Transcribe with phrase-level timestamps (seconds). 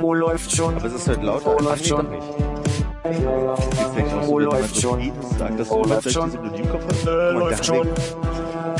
[0.00, 0.76] Wo läuft schon?
[0.76, 1.46] Aber es ist halt lauter.
[1.46, 2.06] Wo Ach, läuft schon?
[2.10, 2.22] jemand
[4.42, 5.00] läuft schon?
[5.00, 6.30] Wo immer läuft schon?
[7.06, 7.88] Äh, läuft schon.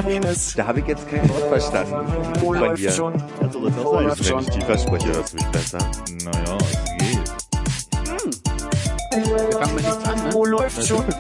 [0.05, 0.53] Penis.
[0.55, 1.95] Da habe ich jetzt kein Wort verstanden.
[2.41, 2.93] Wo Von läuft dir.
[2.93, 3.15] schon?
[3.41, 4.07] Kannst du das Wo auch sagen?
[4.09, 4.37] läuft schon?
[4.37, 5.79] Wenn ich tiefer spreche, hörst du mich besser.
[6.25, 7.21] Naja, es geht.
[9.11, 10.33] Wir fangen mit nichts an, ne?
[10.33, 11.05] Wo läuft Das schon?
[11.07, 11.17] das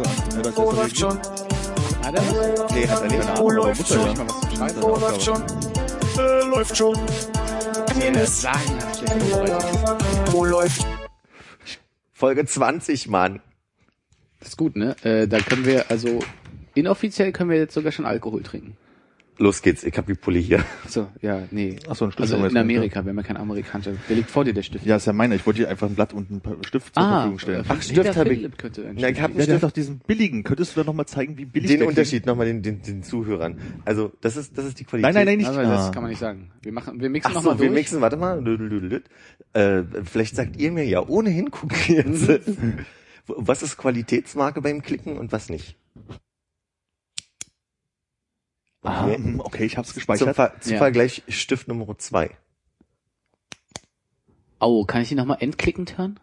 [0.55, 1.19] doch läuft schon?
[1.19, 2.23] Hat er?
[2.75, 3.29] Nee, hat er nicht.
[3.31, 4.09] Aber läuft muss er schon?
[4.09, 4.19] nicht.
[4.19, 4.83] Mal was zu schreiben.
[4.83, 5.43] Wo läuft schon?
[6.51, 6.95] Läuft schon.
[10.33, 10.87] Wo läuft?
[12.13, 13.41] Folge 20, Mann.
[14.39, 14.95] Das ist gut, ne?
[15.03, 16.21] Äh, da können wir, also,
[16.75, 18.77] inoffiziell können wir jetzt sogar schon Alkohol trinken.
[19.39, 20.65] Los geht's, ich hab die Pulle hier.
[20.89, 21.77] So, ja, nee.
[21.91, 23.93] Ach so, ein Stift Also haben wir in jetzt Amerika, wir haben ja kein amerikanischer.
[24.09, 24.87] Der liegt vor dir, der Stift.
[24.87, 25.35] Ja, ist ja meiner.
[25.35, 27.65] Ich wollte dir einfach ein Blatt und ein paar Stift zur Verfügung stellen.
[27.69, 29.63] Ach, Stift hab ich- Philipp könnte einen Na, ich hab einen ja, Stift.
[29.63, 30.43] doch diesen billigen.
[30.43, 33.59] Könntest du da nochmal zeigen, wie billig Den der Unterschied nochmal den, den, den Zuhörern.
[33.85, 34.85] Also, das ist, das ist die?
[34.85, 35.13] Qualität.
[35.15, 35.49] Nein, nein, nein, nicht.
[35.49, 35.91] Aber das Ah.
[35.91, 36.51] kann man nicht sagen.
[36.63, 37.79] Wir machen, wir mixen Ach nochmal so, wir durch.
[37.81, 39.03] mixen, warte mal.
[39.53, 42.31] Äh, vielleicht sagt ihr mir ja ohne hingucken jetzt.
[43.27, 45.77] was ist Qualitätsmarke beim Klicken und was nicht?
[48.87, 49.17] Ah, Okay.
[49.17, 50.35] hm, okay, ich hab's Zum, gespeichert.
[50.37, 50.79] Ver zum Ja.
[50.79, 52.31] Vergleich Stift Nummer zwei.
[54.61, 56.19] Oh, kann ich ihn nochmal entklickend hören?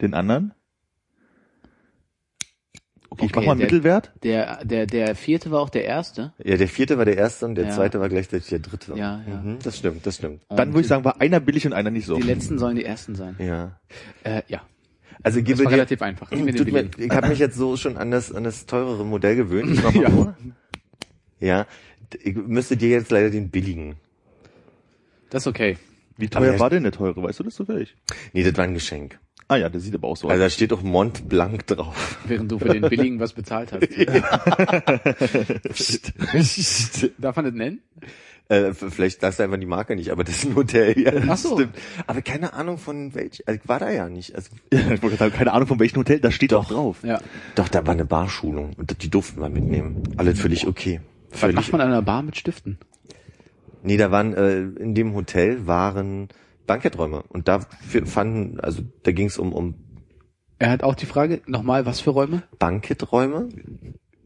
[0.00, 0.54] Den anderen?
[3.10, 4.12] Okay, ich Okay, mach mal einen der- Mittelwert.
[4.22, 6.32] Der, der, der vierte war auch der erste.
[6.42, 7.70] Ja, der vierte war der erste und der Ja.
[7.72, 8.94] zweite war gleichzeitig der dritte.
[8.96, 9.36] Ja, ja.
[9.36, 10.42] Mhm, das stimmt, das stimmt.
[10.48, 12.16] Dann Und würde ich sagen, war einer billig und einer nicht so.
[12.16, 13.36] Die letzten sollen die ersten sein.
[13.38, 13.78] Ja.
[14.24, 14.62] Äh, ja.
[15.22, 16.30] Also Das gebe war dir, relativ einfach.
[16.30, 19.70] Gib mir ich habe mich jetzt so schon an das, an das teurere Modell gewöhnt.
[19.72, 20.10] Ich mach mal Ja.
[20.10, 20.36] vor.
[21.40, 21.66] Ja.
[22.22, 23.96] Ich müsste dir jetzt leider den billigen.
[25.30, 25.78] Das ist okay.
[26.18, 27.22] Wie Aber teuer der- war denn der teure?
[27.22, 27.96] Weißt du das zufällig?
[28.32, 29.18] Nee, das war ein Geschenk.
[29.48, 30.46] Ah ja, der sieht aber auch so Also aus.
[30.46, 32.18] da steht doch Mont Blanc drauf.
[32.26, 33.82] Während du für den billigen was bezahlt hast.
[37.18, 37.80] Darf man das nennen?
[38.48, 40.98] Äh, vielleicht sagst du einfach die Marke nicht, aber das ist ein Hotel.
[40.98, 41.54] Ja, das Ach so.
[41.56, 41.74] stimmt.
[42.06, 43.42] Aber keine Ahnung von welch.
[43.46, 44.34] Also ich war da ja nicht.
[44.34, 46.98] Also, Ja, ich wollte sagen, keine Ahnung von welchem Hotel, da steht doch drauf.
[47.02, 47.20] Ja.
[47.54, 50.02] doch, da war eine Barschulung und die durften wir mitnehmen.
[50.16, 51.00] Alles völlig okay.
[51.30, 51.56] Was Völlig.
[51.56, 52.78] macht man an einer Bar mit Stiften?
[53.82, 56.28] Nee, da waren äh, in dem Hotel waren
[56.66, 57.60] Banketträume und da
[58.04, 59.74] fanden, also da ging es um um
[60.58, 62.42] Er hat auch die Frage, nochmal, was für Räume?
[62.58, 63.48] Banketträume.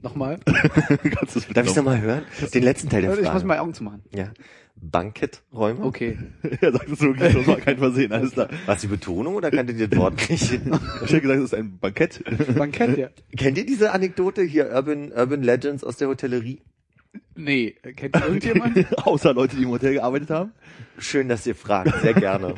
[0.07, 0.39] Nochmal?
[1.55, 2.23] Darf ich nochmal hören?
[2.55, 3.45] Den letzten Teil der Ich muss Frage.
[3.45, 4.03] mal Augen zu machen.
[4.15, 4.31] Ja.
[4.77, 5.85] Banketträume.
[5.85, 6.17] Okay.
[6.61, 8.49] Ja, sagst du so, okay, das war kein Versehen, alles klar.
[8.67, 10.53] Was die Betonung oder kanntet ihr das Wort nicht?
[10.53, 12.23] Ich hätte gesagt, es ist ein Bankett.
[12.57, 13.09] Bankett, ja.
[13.37, 16.61] Kennt ihr diese Anekdote hier Urban Urban Legends aus der Hotellerie?
[17.35, 18.87] Nee, kennt irgendjemand?
[19.07, 20.53] Außer Leute, die im Hotel gearbeitet haben.
[20.99, 22.55] Schön, dass ihr fragt, sehr gerne.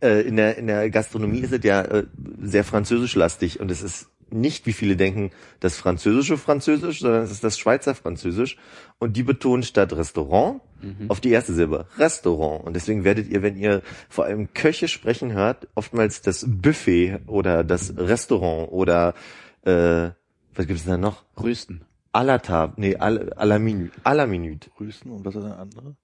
[0.00, 2.06] äh, in, der, in der Gastronomie ist es ja äh,
[2.40, 5.30] sehr französischlastig und es ist nicht, wie viele denken,
[5.60, 8.56] das französische Französisch, sondern es ist das Schweizer Französisch
[8.98, 10.60] und die betonen statt Restaurant
[11.08, 15.32] auf die erste Silbe Restaurant und deswegen werdet ihr, wenn ihr vor allem Köche sprechen
[15.32, 19.14] hört, oftmals das Buffet oder das Restaurant oder
[19.62, 20.10] äh,
[20.54, 21.22] was gibt's da noch?
[21.38, 21.82] Rösten.
[22.12, 24.68] À la table, nee, à, la- à la minute, à la minute.
[24.76, 25.94] Grüßen und was ist das andere?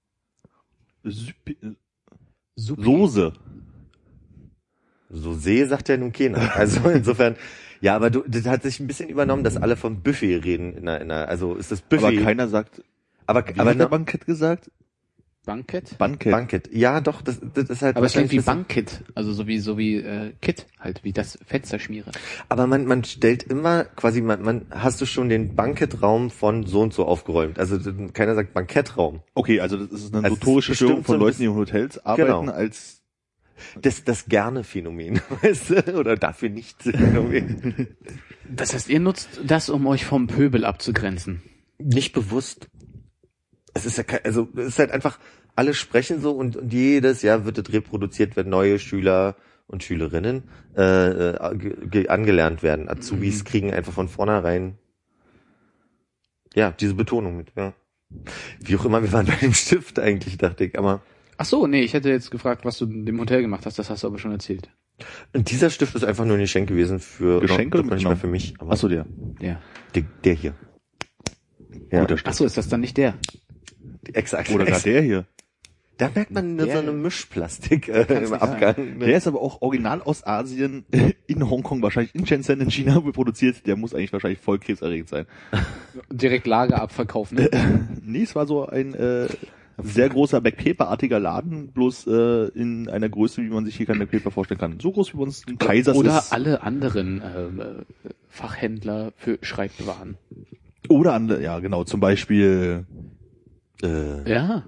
[1.03, 1.57] Süpi
[2.55, 2.83] Supi.
[2.83, 3.33] Soße.
[5.09, 6.55] So See sagt ja nun keiner.
[6.55, 7.35] Also insofern,
[7.81, 10.73] ja, aber du, das hat sich ein bisschen übernommen, dass alle vom Buffet reden.
[10.75, 12.05] In der, in der, also ist das Buffet.
[12.05, 12.81] Aber keiner sagt,
[13.25, 14.69] aber, wie aber hat der Bankett gesagt?
[15.45, 15.97] Bankett?
[15.97, 16.31] Bankett.
[16.33, 16.69] Bankett.
[16.73, 17.95] Ja, doch, das, das ist halt.
[17.95, 19.01] Aber es klingt wie Bankett.
[19.15, 22.11] Also so wie, so wie äh, Kit, halt, wie das Fensterschmiere.
[22.11, 26.65] bisschen- Aber man, man stellt immer quasi, man, man, hast du schon den Bankettraum von
[26.65, 27.59] so und so aufgeräumt.
[27.59, 27.79] Also
[28.11, 29.21] keiner sagt Bankettraum.
[29.35, 31.55] Okay, also das ist eine Also notorische ist Störung von so ein Leuten, die in
[31.55, 32.51] Hotels arbeiten, Genau.
[32.51, 32.96] als
[33.81, 35.97] Das, das gerne Phänomen, weißt du?
[35.99, 37.87] Oder dafür nicht Phänomen.
[38.49, 41.41] Das heißt, ihr nutzt das, um euch vom Pöbel abzugrenzen.
[41.79, 42.69] nicht bewusst.
[43.73, 45.19] Es ist ja kein, also es ist halt einfach,
[45.55, 49.35] alle sprechen so und, und jedes Jahr wird es reproduziert, wenn neue Schüler
[49.67, 50.43] und Schülerinnen
[50.75, 50.81] äh,
[51.31, 52.87] äh, ge- ge- angelernt werden.
[52.89, 54.77] Azubis kriegen einfach von vornherein
[56.55, 57.51] ja diese Betonung mit.
[57.55, 57.73] Ja.
[58.59, 60.79] Wie auch immer, wir waren bei dem Stift eigentlich, dachte ich.
[60.79, 61.01] Aber
[61.37, 63.77] Ach so, nee, ich hätte jetzt gefragt, was du in dem Hotel gemacht hast.
[63.79, 64.69] Das hast du aber schon erzählt.
[65.33, 68.09] und dieser Stift ist einfach nur ein Geschenk gewesen für Geschenk doch, oder nicht genau?
[68.11, 68.55] mehr für mich.
[68.59, 69.05] Aber Achso, der.
[69.39, 69.61] Ja.
[69.93, 70.53] der, der hier.
[71.91, 72.35] Ja, Guter Ach Stift.
[72.37, 73.13] so, ist das dann nicht der?
[74.13, 74.49] exakt.
[74.51, 75.25] Oder gar der hier.
[75.97, 78.97] Da merkt man Der- so eine Mischplastik äh, im Abgang.
[78.99, 79.05] ne?
[79.07, 80.85] Der ist aber auch original aus Asien,
[81.27, 83.65] in Hongkong, wahrscheinlich in Shenzhen in China produziert.
[83.65, 85.25] Der muss eigentlich wahrscheinlich voll krebserregend sein.
[86.11, 87.49] Direkt Lagerabverkauf, ne?
[88.03, 89.27] Nee, es war so ein äh,
[89.77, 94.31] sehr großer Backpaper-artiger Laden, bloß äh, in einer Größe, wie man sich hier kein Backpaper
[94.31, 94.79] vorstellen kann.
[94.79, 96.33] So groß wie bei uns ein Kaisers Oder ist.
[96.33, 97.83] alle anderen ähm, äh,
[98.29, 100.17] Fachhändler für Schreibwaren.
[100.89, 102.85] Oder andere, ja genau, zum Beispiel
[103.83, 104.63] Äh, Ja.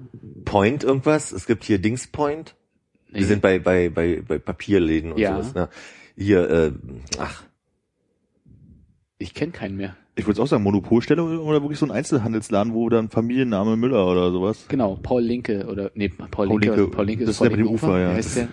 [0.46, 1.32] Point irgendwas.
[1.32, 2.56] Es gibt hier Dings Point.
[3.12, 3.20] Nee.
[3.20, 5.34] Die sind bei, bei, bei, bei Papierläden und Ja.
[5.42, 5.56] sowas.
[5.56, 5.70] Ne?
[6.16, 6.72] Hier, äh,
[7.18, 7.44] ach,
[9.18, 9.96] Ich kenne keinen mehr.
[10.20, 14.32] Ich würde auch sagen, Monopolstelle oder wirklich so ein Einzelhandelsladen, wo dann Familienname Müller oder
[14.32, 14.66] sowas.
[14.68, 16.88] Genau, Paul Linke oder nee, Paul, Paul Linke, Linke.
[16.92, 18.12] Paul Linke Das ist ist der mit dem Linke Ufer, ja.
[18.12, 18.48] Wie heißt der?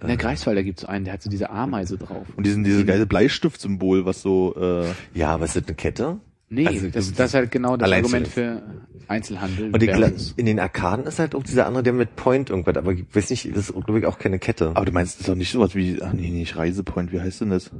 [0.00, 2.26] In der Greifswalder gibt's einen, der hat so diese Ameise drauf.
[2.36, 6.20] Und diesen, dieses geile Bleistiftsymbol, was so, äh, ja, aber ist das eine Kette?
[6.50, 7.90] Nee, Also, das, das ist halt genau das.
[7.92, 8.62] Argument für
[9.06, 9.70] Einzelhandel.
[9.72, 9.90] Und die,
[10.36, 13.30] in den Arkaden ist halt auch dieser andere, der mit Point irgendwas, aber ich weiß
[13.30, 14.68] nicht, das ist glaube ich auch keine Kette.
[14.74, 17.42] aber du meinst, das ist doch nicht sowas wie, ach nee, nicht Reisepoint, wie heißt
[17.42, 17.70] denn das?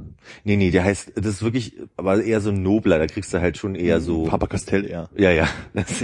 [0.43, 3.41] Nee, nee, der heißt, das ist wirklich, aber eher so ein nobler, da kriegst du
[3.41, 4.23] halt schon eher so.
[4.23, 5.09] Papa Castell eher.
[5.15, 5.47] Ja, ja.
[5.73, 6.03] Das,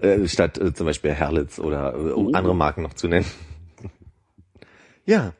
[0.00, 2.32] äh, statt äh, zum Beispiel Herlitz oder äh, um Oh.
[2.32, 3.26] andere Marken noch zu nennen.
[5.04, 5.32] Ja.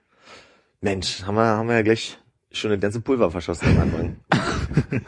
[0.81, 2.19] Mensch, haben wir, haben wir ja gleich
[2.53, 4.17] schon eine ganze Pulver verschossen am Anfang.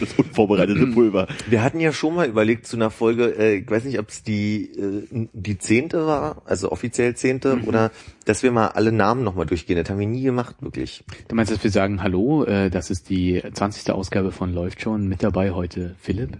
[0.00, 1.26] Das unvorbereitete Pulver.
[1.48, 4.22] Wir hatten ja schon mal überlegt zu einer Folge, äh, ich weiß nicht, ob es
[4.22, 7.90] die, äh, die zehnte war, also offiziell zehnte, oder
[8.24, 9.76] dass wir mal alle Namen nochmal durchgehen.
[9.76, 11.04] Das haben wir nie gemacht, wirklich.
[11.28, 13.90] Du meinst, dass wir sagen, hallo, äh, das ist die 20.
[13.92, 15.08] Ausgabe von Läuft schon.
[15.08, 16.38] Mit dabei heute Philipp.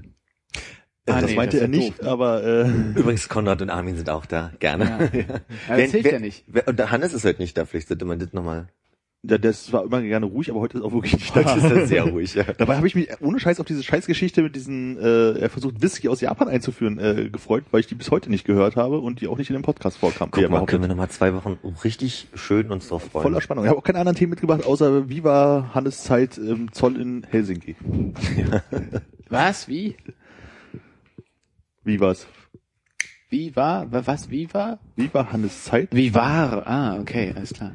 [1.07, 2.69] Ah, das nee, meinte das er nicht, doof, aber äh,
[2.99, 4.53] Übrigens, Konrad und Armin sind auch da.
[4.59, 4.85] Gerne.
[4.85, 4.99] Ja.
[5.13, 6.45] Ja, das Wer- hilft wer- ja nicht.
[6.47, 8.69] Wer, und Hannes ist heute nicht da, vielleicht sollte man das nochmal.
[9.27, 11.69] Das war immer gerne ruhig, aber heute ist auch wirklich nicht Heute ist da.
[11.71, 12.45] das sehr ruhig, ja.
[12.59, 16.09] Dabei habe ich mich ohne Scheiß auf diese Scheißgeschichte mit diesen, äh, er versucht Whisky
[16.11, 19.29] aus Japan einzuführen, äh, gefreut, weil ich die bis heute nicht gehört habe und die
[19.29, 20.31] auch nicht in dem Podcast vorkam.
[20.31, 23.23] Guck mal, können wir nochmal zwei Wochen richtig schön uns drauf freuen.
[23.23, 23.65] Voller Spannung.
[23.65, 27.25] Ich habe auch keine anderen Themen mitgebracht, außer wie war Hannes Zeit im Zoll in
[27.31, 27.77] Helsinki?
[29.31, 29.69] Was?
[29.69, 29.97] Wie?
[31.83, 32.27] Wie war's?
[33.31, 33.91] Wie war?
[33.91, 34.31] Wa- Was?
[34.31, 34.79] Wie war?
[34.97, 35.89] Wie war Hannes Zeit?
[35.93, 36.67] Wie war?
[36.67, 37.73] Ah, okay, alles klar.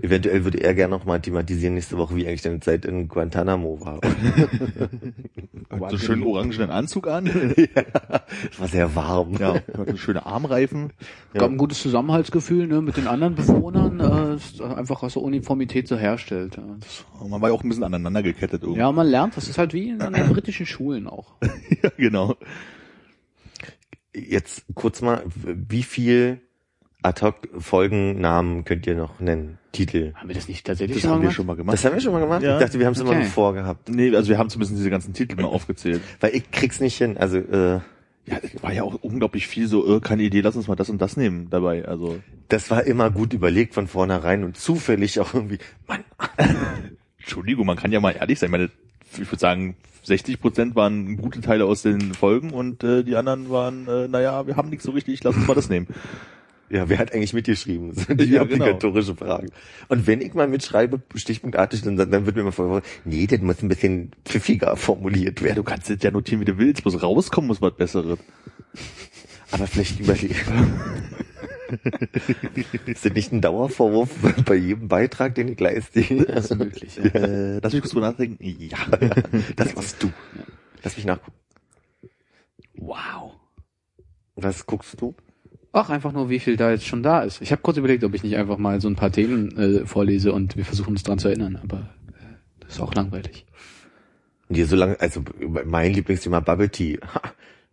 [0.00, 4.00] Eventuell würde er gerne nochmal thematisieren nächste Woche, wie eigentlich deine Zeit in Guantanamo war.
[5.70, 7.26] So einen schönen orangenen Anzug an.
[8.50, 9.34] Es war sehr warm.
[9.38, 10.92] ja, hat eine schöne Armreifen.
[11.32, 15.88] gab ein gutes Zusammenhaltsgefühl ne, mit den anderen Bewohnern, äh, ist einfach aus der Uniformität
[15.88, 16.56] so herstellt.
[16.56, 18.78] Ja, das, man war ja auch ein bisschen aneinander gekettet irgendwie.
[18.78, 21.34] ja, man lernt, das ist halt wie in den britischen Schulen auch.
[21.82, 22.36] ja genau.
[24.14, 26.40] Jetzt kurz mal, wie viel
[27.04, 29.58] Ad-Hoc-Folgennamen könnt ihr noch nennen?
[29.72, 30.12] Titel?
[30.14, 31.36] Haben wir das nicht tatsächlich Das schon mal haben wir gemacht?
[31.36, 31.74] schon mal gemacht.
[31.74, 32.42] Das haben wir schon mal gemacht?
[32.42, 32.58] Ja.
[32.58, 33.20] Ich dachte, wir haben es immer Okay.
[33.20, 33.88] nur vorgehabt.
[33.88, 36.00] nee, also wir haben zumindest diese ganzen Titel mal aufgezählt.
[36.20, 37.16] Weil ich krieg's nicht hin.
[37.16, 37.80] Also, äh,
[38.26, 40.88] Ja, es war ja auch unglaublich viel so, äh, keine Idee, lass uns mal das
[40.90, 41.84] und das nehmen dabei.
[41.86, 42.16] Also
[42.48, 46.04] das war immer gut überlegt von vornherein und zufällig auch irgendwie, Mann,
[47.18, 48.50] Entschuldigung, man kann ja mal ehrlich sein.
[48.50, 48.70] Meine,
[49.12, 53.50] ich würde sagen, 60 Prozent waren gute Teile aus den Folgen und äh, die anderen
[53.50, 55.86] waren, äh, naja, wir haben nichts so richtig, lass uns mal das nehmen.
[56.74, 57.94] Ja, wer hat eigentlich mitgeschrieben?
[57.94, 58.64] Das sind die Ja, genau.
[58.64, 59.48] obligatorische Fragen.
[59.88, 63.62] Und wenn ich mal mitschreibe, stichpunktartig, dann, dann wird mir immer vorgeworfen, nee, das muss
[63.62, 65.56] ein bisschen pfiffiger formuliert Ja, werden.
[65.56, 68.18] du kannst jetzt ja notieren, wie du willst, bloß rauskommen muss was Besseres.
[69.52, 70.34] Aber vielleicht überlegen.
[72.86, 74.10] Ist das nicht ein Dauervorwurf
[74.44, 76.02] bei jedem Beitrag, den ich leiste?
[76.26, 76.96] Das ist möglich.
[76.96, 77.04] Ja.
[77.20, 78.44] Äh, lass mich kurz drüber nachdenken.
[78.58, 78.78] Ja.
[79.56, 80.10] Das warst du.
[80.82, 81.36] Lass mich nachgucken.
[82.76, 83.32] Wow.
[84.36, 85.14] Was guckst du?
[85.76, 87.42] Ach, einfach nur, wie viel da jetzt schon da ist.
[87.42, 90.32] Ich habe kurz überlegt, ob ich nicht einfach mal so ein paar Themen äh, vorlese
[90.32, 91.78] und wir versuchen uns dran zu erinnern, aber
[92.10, 93.44] äh, das ist auch langweilig.
[94.48, 95.24] Und hier so lange, also
[95.64, 96.98] mein Lieblingsthema Bubble Tea.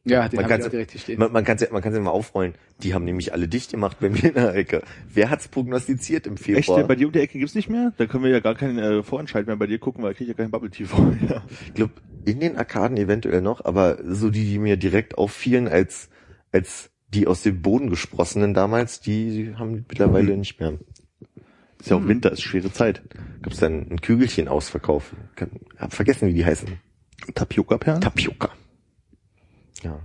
[0.04, 1.20] Ja, den Man auch direkt hier stehen.
[1.20, 2.56] Man, man kann es ja, man kann's ja mal aufrollen.
[2.82, 4.82] Die haben nämlich alle dicht gemacht bei mir in der Ecke.
[5.14, 6.88] Wer hat's prognostiziert im Echt, Februar?
[6.88, 7.94] bei dir um die Ecke gibt's nicht mehr?
[7.98, 10.28] Da können wir ja gar keinen äh, Vorentscheid mehr bei dir gucken, weil ich krieg
[10.28, 11.16] ja keinen Bubble Tea vor.
[11.30, 11.44] Ja.
[11.68, 11.94] Ich glaube,
[12.26, 16.10] in den Arkaden eventuell noch, aber so die, die mir direkt auffielen als,
[16.52, 20.40] als die aus dem Boden gesprossenen damals, die haben mittlerweile Mhm.
[20.40, 20.74] nicht mehr.
[21.80, 23.02] Ist ja auch Winter, ist schwere Zeit.
[23.42, 25.16] Gibt's dann ein Kügelchen Ausverkauf?
[25.36, 26.70] Kann, hab vergessen, wie die heißen.
[27.34, 28.02] Tapioca-Perlen?
[28.02, 28.50] Tapioca.
[29.84, 30.00] Ja.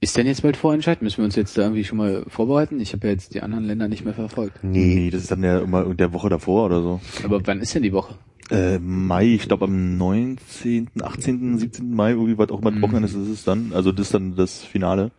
[0.00, 1.00] Ist denn jetzt bald Vorentscheid?
[1.00, 2.80] Müssen wir uns jetzt da irgendwie schon mal vorbereiten?
[2.80, 4.62] Ich habe ja jetzt die anderen Länder nicht mehr verfolgt.
[4.64, 4.94] Nee.
[4.96, 7.00] Nee, das ist dann ja immer der Woche davor oder so.
[7.24, 8.16] Aber wann ist denn die Woche?
[8.50, 11.94] Äh, Mai, ich glaube am 19., 18., 17.
[11.94, 12.82] Mai, irgendwie was auch immer Mhm.
[12.82, 13.72] Wochenende ist es dann.
[13.72, 15.12] Also das ist dann das Finale.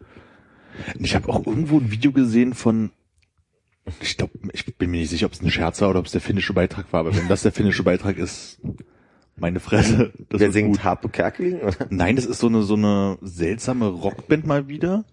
[1.00, 2.92] Ich habe auch irgendwo ein Video gesehen von,
[4.02, 6.12] ich glaube, ich bin mir nicht sicher, ob es ein Scherz war oder ob es
[6.12, 8.60] der finnische Beitrag war, aber wenn das der finnische Beitrag ist,
[9.36, 10.14] meine Fresse.
[10.30, 10.84] Das Wer singt gut.
[10.84, 11.60] Harpe Kerkeling?
[11.62, 11.88] Oder?
[11.90, 15.06] Nein, das ist so eine so eine seltsame Rockband mal wieder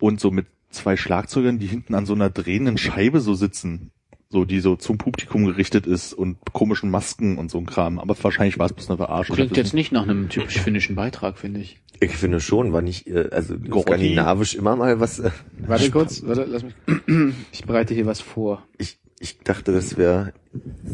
[0.00, 3.92] und so mit zwei Schlagzeugern, die hinten an so einer drehenden Scheibe so sitzen,
[4.28, 7.98] so die so zum Publikum gerichtet ist und komischen Masken und so ein Kram.
[7.98, 9.36] Aber wahrscheinlich war es bloß eine Verarschung.
[9.36, 11.80] Klingt jetzt nicht nach einem typisch finnischen Beitrag, finde ich.
[12.04, 13.92] Ich finde schon, war nicht, äh, also Gorki?
[13.92, 15.20] skandinavisch immer mal was.
[15.20, 16.74] Äh, Warte kurz, warte, lass mich.
[17.52, 18.66] Ich bereite hier was vor.
[18.78, 20.32] ich, ich dachte, das wäre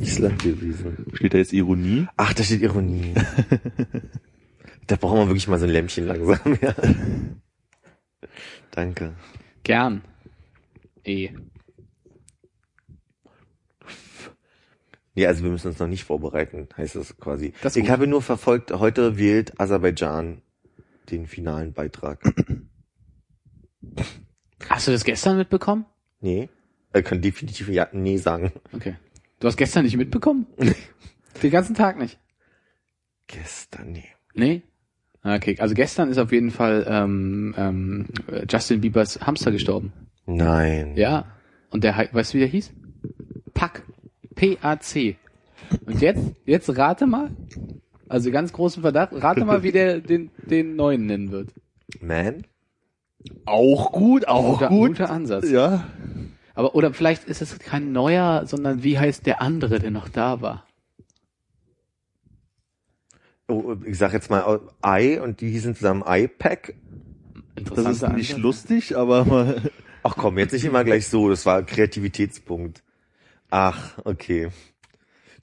[0.01, 1.07] Island gewesen.
[1.15, 2.07] Steht da jetzt Ironie?
[2.17, 3.15] Ach, da steht Ironie.
[4.87, 6.75] da brauchen wir wirklich mal so ein Lämpchen langsam, ja.
[8.71, 9.15] Danke.
[9.65, 10.03] Gern.
[11.05, 11.31] E.
[15.15, 17.53] Nee, also wir müssen uns noch nicht vorbereiten, heißt das quasi.
[17.63, 17.91] Das ich gut.
[17.91, 20.43] habe nur verfolgt, heute wählt Aserbaidschan
[21.11, 22.23] den finalen Beitrag.
[24.69, 25.87] Hast du das gestern mitbekommen?
[26.21, 26.49] Nee,
[26.93, 28.53] er kann definitiv ja, nee sagen.
[28.73, 28.97] Okay.
[29.39, 30.47] Du hast gestern nicht mitbekommen?
[31.43, 32.19] Den ganzen Tag nicht?
[33.27, 34.05] Gestern, nee.
[34.35, 34.63] Nee?
[35.23, 38.07] Ah, Okay, also gestern ist auf jeden Fall ähm, ähm,
[38.51, 39.93] Justin Biebers Hamster gestorben.
[40.27, 40.97] Nein.
[40.97, 41.27] Ja.
[41.71, 42.73] Und der, weißt du, wie der hieß?
[43.55, 43.83] Pack.
[44.35, 45.17] P-A-C.
[45.87, 47.31] Und jetzt, jetzt rate mal,
[48.11, 51.51] also ganz großen Verdacht, rate mal, wie der den, den neuen nennen wird.
[52.01, 52.45] Man?
[53.47, 54.89] Auch gut, auch Guter, gut.
[54.89, 55.49] guter Ansatz.
[55.49, 55.87] Ja.
[56.55, 60.41] Aber, oder vielleicht ist es kein neuer, sondern wie heißt der andere, der noch da
[60.41, 60.67] war?
[63.47, 66.75] Oh, ich sag jetzt mal I und die hießen zusammen iPack.
[67.55, 68.39] Das ist nicht Ansatz.
[68.39, 69.57] lustig, aber
[70.03, 72.83] Ach komm, jetzt nicht immer gleich so, das war Kreativitätspunkt.
[73.51, 74.49] Ach, okay.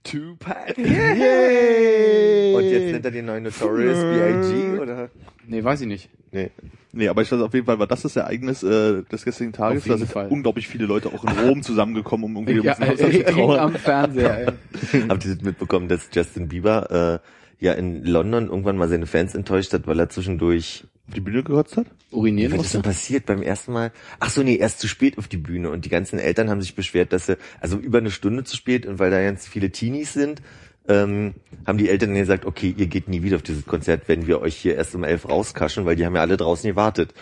[0.10, 0.78] Tupac.
[0.78, 2.54] Yay!
[2.56, 4.80] Und jetzt nennt er den neuen Notorious B.I.G.
[4.80, 5.10] oder?
[5.48, 6.10] Nee, weiß ich nicht.
[6.32, 6.50] Nee.
[6.94, 9.84] Nee, aber ich weiß auf jeden Fall, war das das Ereignis äh, des gestrigen Tages.
[9.84, 10.28] Auf jeden Da sind Fall.
[10.30, 13.60] unglaublich viele Leute auch in Rom zusammengekommen, um irgendwie Ja, hing trauern.
[13.60, 14.48] am Fernseher.
[14.94, 15.02] ey.
[15.10, 19.36] Habt ihr das mitbekommen, dass Justin Bieber äh, ja in London irgendwann mal seine Fans
[19.36, 21.88] enttäuscht hat, weil er zwischendurch Auf die Bühne gekotzt hat?
[22.12, 23.92] Urinieren Was ist denn passiert beim ersten Mal?
[24.20, 26.76] Ach so, nee, erst zu spät auf die Bühne und die ganzen Eltern haben sich
[26.76, 30.14] beschwert, dass sie, also über eine Stunde zu spät und weil da ganz viele Teenies
[30.14, 30.42] sind,
[30.88, 31.34] ähm,
[31.66, 34.42] haben die Eltern dann gesagt, okay, ihr geht nie wieder auf dieses Konzert, wenn wir
[34.42, 37.14] euch hier erst um elf rauskaschen, weil die haben ja alle draußen gewartet.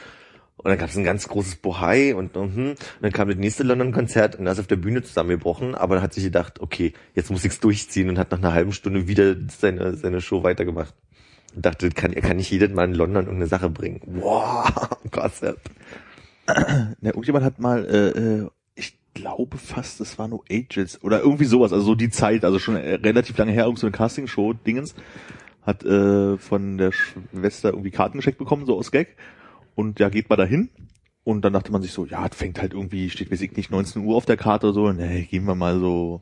[0.65, 3.37] Und dann gab es ein ganz großes Bohai und, und, hm, und dann kam das
[3.37, 6.93] nächste London-Konzert und da ist auf der Bühne zusammengebrochen, aber dann hat sich gedacht, okay,
[7.13, 10.95] jetzt muss ich's durchziehen und hat nach einer halben Stunde wieder seine, seine Show weitergemacht.
[11.55, 14.01] Und dachte, kann, er kann nicht jedes Mal in London irgendeine Sache bringen.
[14.07, 15.59] Wow, Konzert.
[16.47, 21.45] Ja, irgendjemand hat mal, äh, äh, ich glaube fast, es war No Ages oder irgendwie
[21.45, 24.95] sowas, also so die Zeit, also schon äh, relativ lange her, irgend so eine Castingshow-Dingens,
[25.61, 29.15] hat äh, von der Schwester irgendwie Karten geschenkt bekommen, so aus Gag.
[29.75, 30.69] Und ja, geht mal dahin.
[31.23, 33.71] Und dann dachte man sich so, ja, es fängt halt irgendwie, steht weiß ich nicht
[33.71, 34.91] 19 Uhr auf der Karte oder so.
[34.91, 36.21] Nee, gehen wir mal so.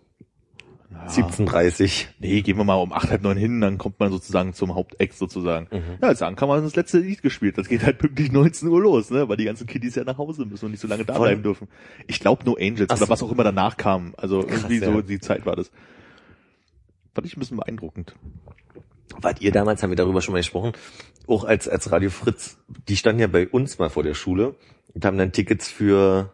[0.89, 4.53] Ja, 17.30 Nee, gehen wir mal um acht, halb neun hin, dann kommt man sozusagen
[4.53, 5.67] zum Haupteck sozusagen.
[5.71, 5.97] Mhm.
[6.01, 7.57] Ja, als ankam man das letzte Lied gespielt.
[7.57, 9.27] Das geht halt pünktlich 19 Uhr los, ne?
[9.27, 11.27] Weil die ganzen Kiddies ja nach Hause müssen und nicht so lange da Voll.
[11.27, 11.67] bleiben dürfen.
[12.07, 13.09] Ich glaube No Angels Ach oder so.
[13.09, 14.13] was auch immer danach kam.
[14.17, 15.01] Also Krass, irgendwie so ja.
[15.01, 15.71] die Zeit war das.
[17.13, 18.15] Fand ich ein bisschen beeindruckend.
[19.19, 20.73] Wart ihr damals, haben wir darüber schon mal gesprochen,
[21.27, 24.55] auch als, als Radio Fritz, die standen ja bei uns mal vor der Schule
[24.93, 26.33] und haben dann Tickets für,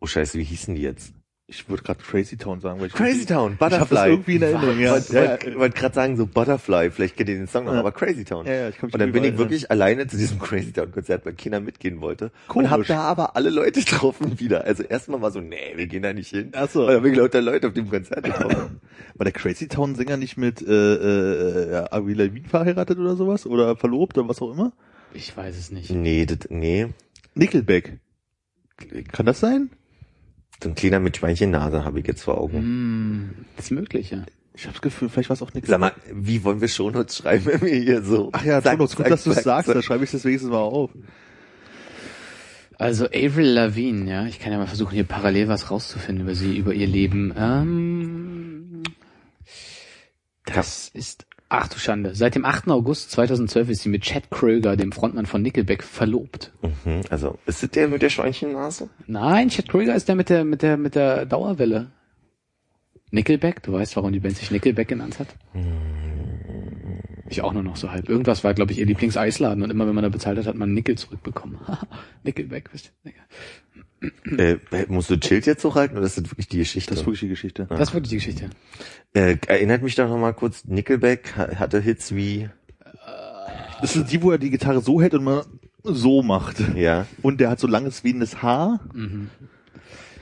[0.00, 1.14] oh scheiße, wie hießen die jetzt?
[1.48, 4.10] Ich würde gerade Crazy Town sagen, weil ich Crazy Town, Ich habe das Butterfly.
[4.10, 4.90] irgendwie in Erinnerung, ja.
[4.90, 7.78] Wollte ja, wollt, gerade sagen, so Butterfly, vielleicht kennt ihr den Song noch, Ja.
[7.78, 8.46] aber Crazy Town.
[8.46, 10.90] Ja, ja, ich kann mich und dann bin ich wirklich alleine zu diesem Crazy Town
[10.90, 12.32] Konzert, weil keiner mitgehen wollte.
[12.48, 12.68] Komisch.
[12.68, 14.64] Und hab da aber alle Leute getroffen wieder.
[14.64, 16.50] Also erstmal war so, nee, wir gehen da nicht hin.
[16.52, 16.80] Ach so.
[16.82, 18.80] Und dann bin ich lauter Leute auf dem Konzert getroffen.
[19.14, 20.72] War der Crazy Town Sänger nicht mit äh,
[21.74, 23.46] äh, Avril Lavigne verheiratet oder sowas?
[23.46, 24.72] Oder verlobt oder was auch immer?
[25.14, 25.90] Ich weiß es nicht.
[25.92, 26.88] nee, das, nee.
[27.36, 28.00] Nickelback.
[29.12, 29.70] Kann das sein?
[30.62, 32.58] So ein kleiner mit Schweinchennase habe ich jetzt vor Augen.
[32.58, 34.24] Hm, ist möglich, ja.
[34.54, 35.68] Ich habe das Gefühl, vielleicht war es auch Nickelback.
[35.68, 38.30] Sag mal, wie wollen wir Shownotes schreiben, wenn wir hier so...
[38.32, 39.74] Ach ja, Shownotes, gut, dass du es sagst, zack.
[39.74, 40.90] da schreibe ich das wenigstens mal auf.
[42.78, 44.26] Also Avril Lavigne, ja.
[44.26, 47.34] Ich kann ja mal versuchen, hier parallel was rauszufinden über sie, über ihr Leben.
[47.36, 48.82] Ähm,
[50.44, 52.14] das ist, ach du Schande.
[52.14, 52.68] Seit dem 8.
[52.68, 56.52] August 2012 ist sie mit Chad Kroeger, dem Frontmann von Nickelback, verlobt.
[56.62, 58.88] Mhm, also, ist das der mit der Schweinchennase?
[59.06, 61.90] Nein, Chad Kroeger ist der mit der, mit der, mit der Dauerwelle.
[63.10, 63.62] Nickelback?
[63.62, 65.28] Du weißt, warum die Band sich Nickelback genannt hat?
[67.28, 68.08] Ich auch nur noch so halb.
[68.08, 70.72] Irgendwas war, glaube ich, ihr Lieblings-Eisladen und immer wenn man da bezahlt hat, hat man
[70.74, 71.58] Nickel zurückbekommen.
[72.24, 73.12] Nickelback, wisst ihr?
[74.38, 74.56] Äh,
[74.88, 76.90] musst du Chill jetzt hochhalten oder ist das wirklich die Geschichte?
[76.90, 77.66] Das ist wirklich die Geschichte.
[77.68, 78.50] Das ist wirklich die Geschichte.
[79.14, 82.48] äh, erinnert mich doch noch mal kurz, Nickelback ha- hatte Hits wie,
[83.80, 85.42] Das ist die, wo er die Gitarre so hält und man
[85.82, 86.56] so macht.
[86.76, 88.80] ja, Und der hat so langes wehendes Haar.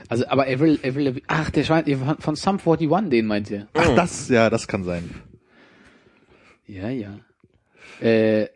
[0.07, 1.85] Also, aber Avril, Avril ach, der Schwein,
[2.19, 3.67] von Sum 41, den meint ihr?
[3.73, 5.09] Ach, das, ja, das kann sein.
[6.67, 7.19] Ja, ja.
[8.01, 8.47] Äh,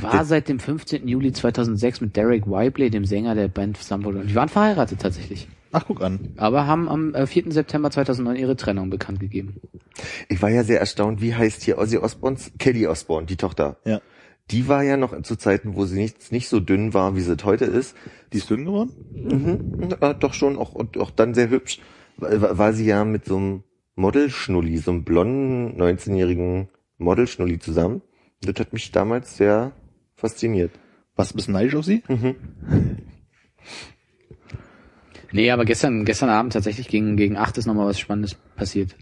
[0.00, 1.06] war seit dem 15.
[1.08, 4.28] Juli 2006 mit Derek Whibley, dem Sänger der Band 41.
[4.28, 5.48] Die waren verheiratet tatsächlich.
[5.72, 6.32] Ach, guck an.
[6.36, 7.52] Aber haben am äh, 4.
[7.52, 9.60] September 2009 ihre Trennung bekannt gegeben.
[10.28, 12.52] ich war ja sehr erstaunt, wie heißt hier Ozzy Osbournes?
[12.58, 13.76] Kelly Osbourne, die Tochter.
[13.84, 14.00] Ja.
[14.50, 17.32] Die war ja noch zu Zeiten, wo sie nicht, nicht so dünn war, wie sie
[17.32, 17.94] es heute ist.
[18.32, 18.90] Die ist dünn geworden?
[19.12, 21.80] Mhm, äh, doch schon, auch, und auch dann sehr hübsch.
[22.16, 23.62] War, war sie ja mit so einem
[23.94, 26.68] Modelschnulli, so einem blonden 19-jährigen
[26.98, 28.02] Modelschnulli zusammen.
[28.42, 29.72] Das hat mich damals sehr
[30.20, 30.72] fasziniert.
[31.16, 32.02] Warst du ein bisschen neidisch auf sie?
[35.32, 38.96] Nee, aber gestern, gestern Abend tatsächlich gegen, gegen acht ist nochmal was Spannendes passiert.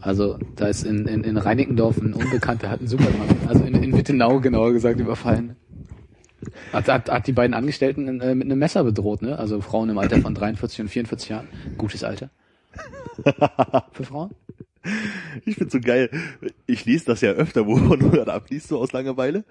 [0.00, 3.94] Also, da ist in, in, in Reinickendorf ein Unbekannter, hat einen Supermarkt, also in, in
[3.94, 5.56] Wittenau genauer gesagt, überfallen.
[6.72, 9.38] Hat, hat, hat die beiden Angestellten äh, mit einem Messer bedroht, ne?
[9.38, 11.48] Also Frauen im Alter von 43 und 44 Jahren.
[11.76, 12.30] Gutes Alter.
[13.92, 14.30] Für Frauen?
[15.44, 16.10] Ich find's so geil.
[16.66, 19.44] Ich lese das ja öfter, wo man nur abliest, so aus Langeweile.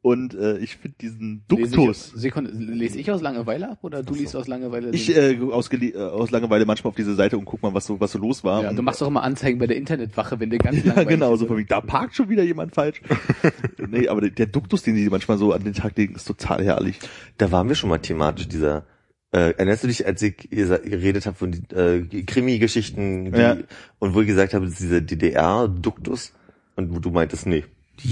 [0.00, 2.12] Und äh, ich finde diesen Lese Duktus.
[2.14, 4.90] ich, Sekunde, lese ich aus Langeweile ab oder du liest aus Langeweile?
[4.90, 7.98] Ich äh, aus, äh, aus Langeweile manchmal auf diese Seite und guck mal, was so
[8.00, 8.62] was so los war.
[8.62, 11.46] ja, du machst doch immer Anzeigen bei der Internetwache, wenn dir ganz ja, genau, so
[11.46, 13.02] von wegen, da parkt schon wieder jemand falsch.
[13.88, 16.64] nee, aber der, der Duktus, den die manchmal so an den Tag legen, ist total
[16.64, 17.00] herrlich.
[17.36, 18.86] Da waren wir schon mal thematisch, dieser
[19.32, 23.58] äh, erinnerst du dich, als ich geredet habe von äh, Krimi-Geschichten Ja.
[23.98, 26.32] und wo ich gesagt habe, das ist dieser DDR-Duktus
[26.76, 27.64] und wo du meintest, nee,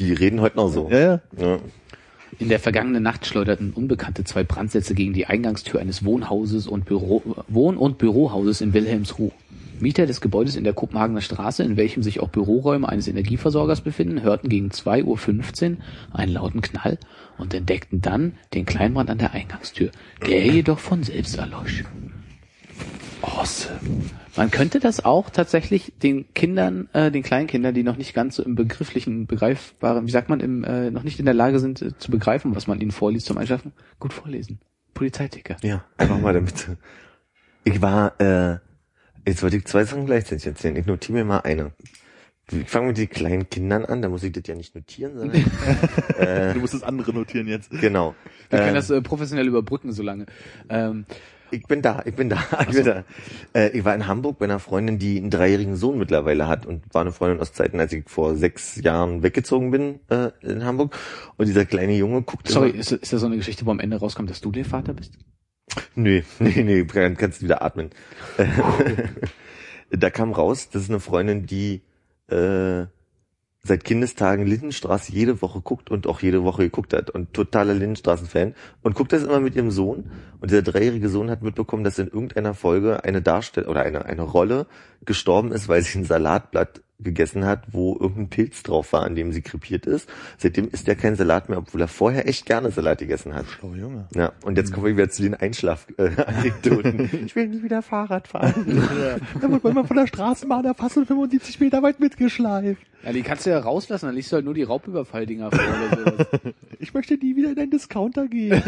[0.00, 0.88] die, reden heute noch so.
[0.90, 1.20] Ja, ja.
[1.38, 1.58] Ja.
[2.38, 7.22] In der vergangenen Nacht schleuderten Unbekannte zwei Brandsätze gegen die Eingangstür eines Wohnhauses und Büro,
[7.48, 9.30] Wohn- und Bürohauses in Wilhelmsruh.
[9.80, 14.22] Mieter des Gebäudes in der Kopenhagener Straße, in welchem sich auch Büroräume eines Energieversorgers befinden,
[14.22, 15.76] hörten gegen 2.15 Uhr
[16.12, 16.98] einen lauten Knall
[17.38, 19.90] und entdeckten dann den Kleinbrand an der Eingangstür,
[20.26, 21.84] der jedoch von selbst erlosch.
[23.22, 23.80] Awesome.
[24.36, 28.42] Man könnte das auch tatsächlich den Kindern, äh, den Kleinkindern, die noch nicht ganz so
[28.42, 31.96] im begrifflichen, begreifbaren, wie sagt man, im, äh, noch nicht in der Lage sind äh,
[31.98, 34.60] zu begreifen, was man ihnen vorliest zum Einschlafen, gut vorlesen.
[34.94, 35.56] Polizeiticker.
[35.62, 36.68] ja, einfach mal damit.
[37.64, 38.58] Ich war, äh,
[39.26, 40.76] jetzt wollte ich zwei Sachen gleichzeitig erzählen.
[40.76, 41.72] Ich notiere mir mal eine.
[42.52, 45.44] Ich fange mit den kleinen Kindern an, da muss ich das ja nicht notieren, sondern
[46.54, 47.70] Du musst das andere notieren jetzt.
[47.70, 48.14] genau.
[48.48, 50.26] Wir können Äh, das äh, professionell überbrücken so lange.
[50.68, 51.04] Ähm,
[51.50, 52.38] Ich bin da, ich bin da,
[52.68, 53.04] ich bin da.
[53.54, 56.82] Äh, ich war in Hamburg bei einer Freundin, die einen dreijährigen Sohn mittlerweile hat und
[56.94, 60.96] war eine Freundin aus Zeiten, als ich vor sechs Jahren weggezogen bin äh, in Hamburg.
[61.36, 63.80] Und dieser kleine Junge guckt sorry, immer, ist, ist das so eine Geschichte, wo am
[63.80, 65.18] Ende rauskommt, dass du der Vater bist?
[65.94, 67.90] Nee, nee, nee, kann, kannst du wieder atmen.
[69.90, 71.82] da kam raus, das ist eine Freundin, die
[72.28, 72.86] äh,
[73.62, 78.54] seit Kindestagen Lindenstraße jede Woche guckt und auch jede Woche geguckt hat und totaler Lindenstraßen-Fan
[78.82, 80.10] und guckt das immer mit ihrem Sohn.
[80.40, 84.22] Und dieser dreijährige Sohn hat mitbekommen, dass in irgendeiner Folge eine Darstell oder eine, eine
[84.22, 84.66] Rolle
[85.04, 89.32] gestorben ist, weil sie ein Salatblatt gegessen hat, wo irgendein Pilz drauf war, an dem
[89.32, 90.08] sie krepiert ist.
[90.38, 93.46] Seitdem isst er kein Salat mehr, obwohl er vorher echt gerne Salat gegessen hat.
[93.62, 94.06] Oh Junge.
[94.14, 97.10] Ja, und jetzt kommen wir wieder zu den Einschlaf-Anekdoten.
[97.26, 98.54] ich will nie wieder Fahrrad fahren.
[99.40, 102.82] Da wird man von der Straßenbahn erfasst und 75 Meter weit mitgeschleift.
[103.04, 106.12] Ja, die kannst du ja rauslassen, dann liest du halt nur die Raubüberfalldinger vor oder
[106.12, 106.26] sowas.
[106.82, 108.62] Ich möchte nie wieder in einen Discounter gehen.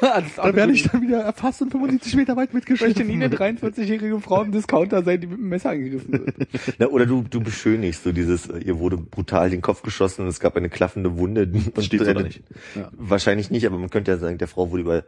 [0.00, 3.04] Da werde ich dann wieder erfasst und 75 Meter weit Ich möchte mitgeschleift.
[3.04, 6.34] nie eine 43-jährige Frau im Discounter sein, die mit dem Messer angegriffen wird.
[6.78, 7.67] Na, oder du, du beschönigst
[8.02, 11.50] so dieses, äh, ihr wurde brutal den Kopf geschossen und es gab eine klaffende Wunde.
[11.74, 12.42] Und steht äh, da nicht.
[12.74, 12.90] Ja.
[12.92, 15.04] Wahrscheinlich nicht, aber man könnte ja sagen, der Frau wurde über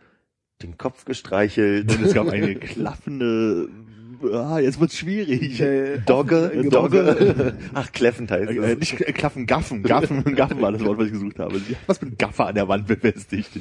[0.63, 1.91] den Kopf gestreichelt.
[1.97, 3.69] Und es gab eine klaffende,
[4.33, 5.63] ah, jetzt wird's schwierig.
[6.07, 7.55] Dogge, Äh, Dogge.
[7.75, 8.79] Ach, kläffend heißt Äh, es.
[8.79, 11.61] nicht äh, klaffen, gaffen, gaffen, gaffen war das Wort, was ich gesucht habe.
[11.87, 13.61] Was mit Gaffer an der Wand befestigt.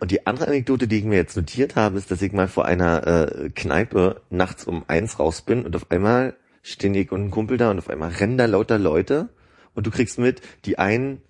[0.00, 2.64] Und die andere Anekdote, die ich mir jetzt notiert habe, ist, dass ich mal vor
[2.66, 6.34] einer äh, Kneipe nachts um eins raus bin und auf einmal
[6.68, 9.28] stehen ich und ein Kumpel da und auf einmal rennen da lauter Leute
[9.74, 11.22] und du kriegst mit, die einen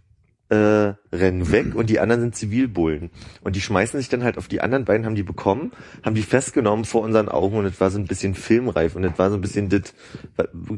[0.48, 3.10] äh, rennen weg und die anderen sind Zivilbullen.
[3.42, 5.72] Und die schmeißen sich dann halt auf die anderen beiden, haben die bekommen,
[6.02, 9.18] haben die festgenommen vor unseren Augen und es war so ein bisschen filmreif und es
[9.18, 9.92] war so ein bisschen das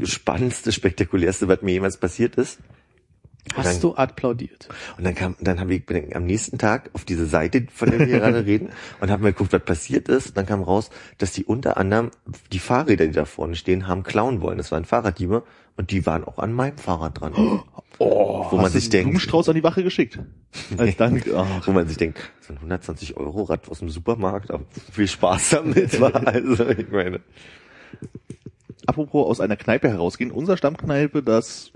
[0.05, 2.59] spannendste, spektakulärste, was mir jemals passiert ist.
[3.55, 4.69] Hast du applaudiert?
[4.97, 7.99] Und dann kam, dann habe ich bin am nächsten Tag auf diese Seite, von der
[8.01, 8.69] wir gerade reden,
[9.01, 10.29] und haben mir geguckt, was passiert ist.
[10.29, 12.11] Und dann kam raus, dass die unter anderem
[12.53, 14.59] die Fahrräder, die da vorne stehen, haben klauen wollen.
[14.59, 15.43] Das waren Fahrraddiebe
[15.77, 17.33] und die waren auch an meinem Fahrrad dran.
[17.99, 20.19] Oh, Wo man sich denkt- Blumenstrauß an die Wache geschickt.
[20.79, 21.27] Als Dank.
[21.37, 25.09] Ach, Wo man sich denkt, so ein 120 Euro Rad aus dem Supermarkt, aber viel
[25.09, 26.15] Spaß damit war.
[26.27, 27.21] Also ich meine,
[28.87, 30.31] apropos aus einer Kneipe herausgehen.
[30.31, 31.73] Unser Stammkneipe, das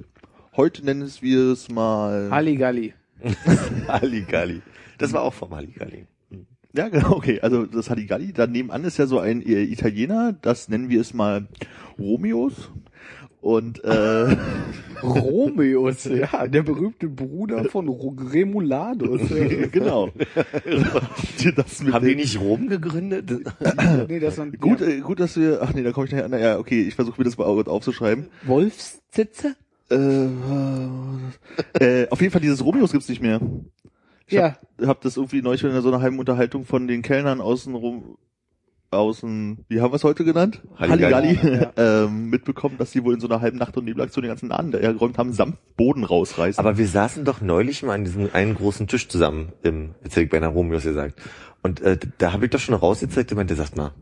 [0.57, 2.31] heute nennen wir es mal.
[2.31, 2.95] Halligalli.
[3.89, 4.63] Halligalli.
[4.99, 6.07] Das war auch vom Halligalli.
[6.77, 7.41] Ja, genau, okay.
[7.41, 11.15] Also das Halligalli, da nebenan ist ja so ein äh, Italiener, das nennen wir es
[11.15, 11.47] mal
[11.99, 12.73] Romeos.
[13.41, 14.37] Und äh,
[15.03, 19.21] Romeus, ja, der berühmte Bruder von Remuladus.
[19.71, 20.09] genau.
[21.55, 23.31] das mit Haben die nicht Rom gegründet?
[24.09, 25.61] nee, das waren Gut, äh, gut, dass wir.
[25.61, 26.29] Ach nee, da komme ich nachher.
[26.29, 28.29] Na, ja, okay, ich versuche mir das mal aufzuschreiben.
[28.45, 29.57] Wolfszitze?
[29.91, 30.27] Äh,
[31.85, 33.41] äh, auf jeden Fall dieses Romeos gibt's nicht mehr.
[34.27, 34.57] Ich Ja.
[34.81, 38.17] hab, hab das irgendwie neulich in so einer halben Unterhaltung von den Kellnern außenrum
[38.91, 40.63] aus dem, wie haben wir es heute genannt?
[40.79, 41.39] Halligalli.
[41.77, 44.73] ähm, mitbekommen, dass sie wohl in so einer halben Nacht- und Nebelaktion den ganzen Laden
[44.73, 46.61] hergeräumt haben, samt Boden rausreißen.
[46.65, 50.23] Aber wir saßen doch neulich mal an diesem einen großen Tisch zusammen im, jetzt hätte
[50.27, 51.21] ich beinahe Romeos gesagt.
[51.63, 53.93] Und äh, da habe ich doch schon rausgezeigt, ich meinte, sagt mal,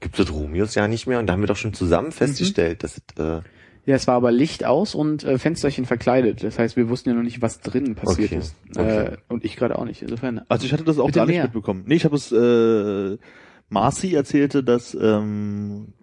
[0.00, 1.18] gibt es Romeos ja nicht mehr?
[1.18, 2.12] Und da haben wir doch schon zusammen Mhm.
[2.12, 3.40] festgestellt, dass es, äh,
[3.84, 6.44] Ja, es war aber Licht aus und äh, Fensterchen verkleidet.
[6.44, 8.54] Das heißt, wir wussten ja noch nicht, was drinnen passiert Okay, ist.
[8.76, 9.04] okay.
[9.06, 10.02] Äh, und ich gerade auch nicht.
[10.02, 10.42] Insofern.
[10.48, 11.44] Also ich hatte das auch gar nicht mehr.
[11.44, 11.82] mitbekommen.
[11.86, 13.18] Nee, ich habe es, äh,
[13.70, 15.94] Marcy erzählte, dass ähm,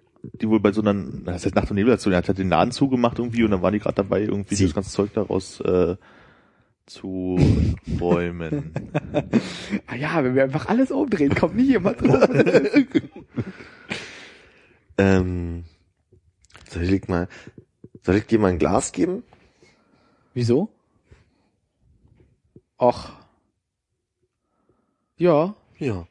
[0.41, 2.71] die wohl bei so einer, das heißt Nacht- und Nebelaktion, er hat halt den Laden
[2.71, 5.95] zugemacht irgendwie und dann waren die gerade dabei, irgendwie Sie- das ganze Zeug daraus äh,
[6.85, 7.39] zu
[8.01, 8.73] räumen.
[9.87, 12.29] Ah ja, wenn wir einfach alles umdrehen, kommt nicht jemand drauf.
[14.97, 15.63] ähm,
[16.69, 17.27] soll ich mal,
[18.03, 19.23] soll ich dir mal ein Glas geben?
[20.33, 20.69] Wieso?
[22.77, 23.09] Och.
[25.17, 25.55] Ja.
[25.77, 26.07] Ja.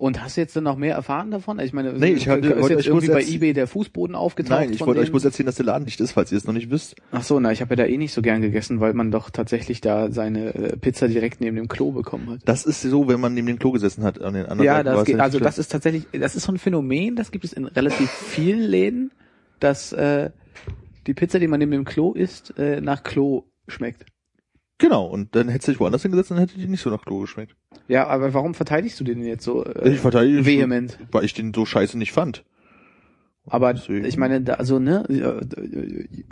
[0.00, 1.58] Und hast du jetzt dann noch mehr erfahren davon?
[1.60, 4.58] Ich meine, Nee, ich hatte- ist jetzt euch irgendwie bei eBay der Fußboden aufgetaucht.
[4.60, 6.54] Nein, ich wollte euch bloß erzählen, dass der Laden nicht ist, falls ihr es noch
[6.54, 6.96] nicht wisst.
[7.12, 9.28] Ach so, na, ich habe ja da eh nicht so gern gegessen, weil man doch
[9.28, 12.40] tatsächlich da seine äh, Pizza direkt neben dem Klo bekommen hat.
[12.46, 14.22] Das ist so, wenn man neben dem Klo gesessen hat.
[14.22, 15.44] An den anderen Ja, das geht, also schlimm.
[15.44, 19.10] das ist tatsächlich, das ist so ein Phänomen, das gibt es in relativ vielen Läden,
[19.58, 20.30] dass äh,
[21.06, 24.06] die Pizza, die man neben dem Klo isst, äh, nach Klo schmeckt.
[24.80, 27.20] Genau, und dann hättest du dich woanders hingesetzt, dann hätte die nicht so nach Klo
[27.20, 27.54] geschmeckt.
[27.86, 30.98] Ja, aber warum verteidigst du den jetzt so äh, ich verteidige vehement?
[31.12, 32.44] weil ich den so scheiße nicht fand.
[33.46, 34.06] Aber Deswegen.
[34.06, 35.04] ich meine, da, also ne,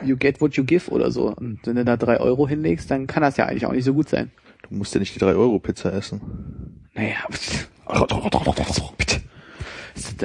[0.02, 1.34] you get what you give oder so.
[1.34, 3.92] Und wenn du da drei Euro hinlegst, dann kann das ja eigentlich auch nicht so
[3.92, 4.30] gut sein.
[4.68, 6.86] Du musst ja nicht die 3-Euro-Pizza essen.
[6.94, 7.68] Naja, bitte.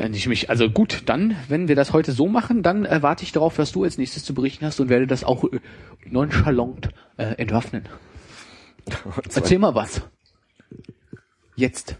[0.10, 0.50] Nicht mich.
[0.50, 3.72] Also gut, dann, wenn wir das heute so machen, dann äh, warte ich darauf, was
[3.72, 5.60] du als nächstes zu berichten hast und werde das auch äh,
[6.10, 7.84] nonchalant äh, entwaffnen.
[9.36, 10.02] Erzähl mal was.
[11.56, 11.98] Jetzt.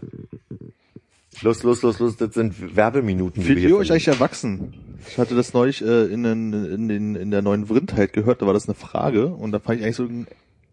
[1.42, 3.42] Los, los, los, los, das sind Werbeminuten.
[3.42, 4.74] Fühlt ihr euch eigentlich erwachsen?
[5.08, 8.46] Ich hatte das neulich äh, in, den, in, den, in der neuen Vrindheit gehört, da
[8.46, 10.08] war das eine Frage und da fand ich eigentlich so,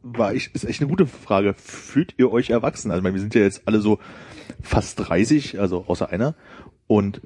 [0.04, 1.54] war ich, ist echt eine gute Frage.
[1.58, 2.92] Fühlt ihr euch erwachsen?
[2.92, 4.00] Also ich meine, wir sind ja jetzt alle so
[4.62, 6.36] fast 30, also außer einer
[6.88, 7.22] und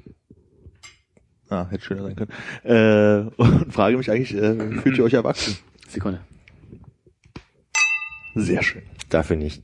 [1.49, 2.31] ah, hätte schöner sein können.
[2.63, 5.57] Äh, und frage mich eigentlich, äh, fühlt ihr euch erwachsen?
[5.87, 6.21] Sekunde.
[8.35, 8.83] Sehr schön.
[9.09, 9.63] Dafür nicht.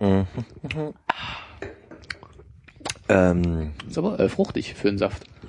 [0.00, 0.26] Mhm.
[3.08, 5.24] ähm, Ist aber äh, fruchtig für einen Saft.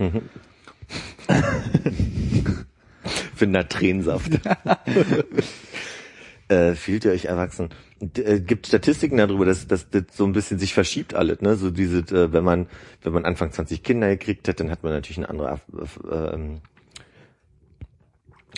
[3.35, 4.31] für einen Tränensaft.
[6.47, 7.69] äh, fühlt ihr euch erwachsen?
[7.99, 11.55] D äh, gibt Statistiken darüber, dass, dass das so ein bisschen sich verschiebt alles, ne?
[11.55, 12.67] So diese, äh, wenn man,
[13.03, 15.59] wenn man Anfang 20 Kinder gekriegt hat, dann hat man natürlich eine andere
[16.09, 16.61] äh, ähm,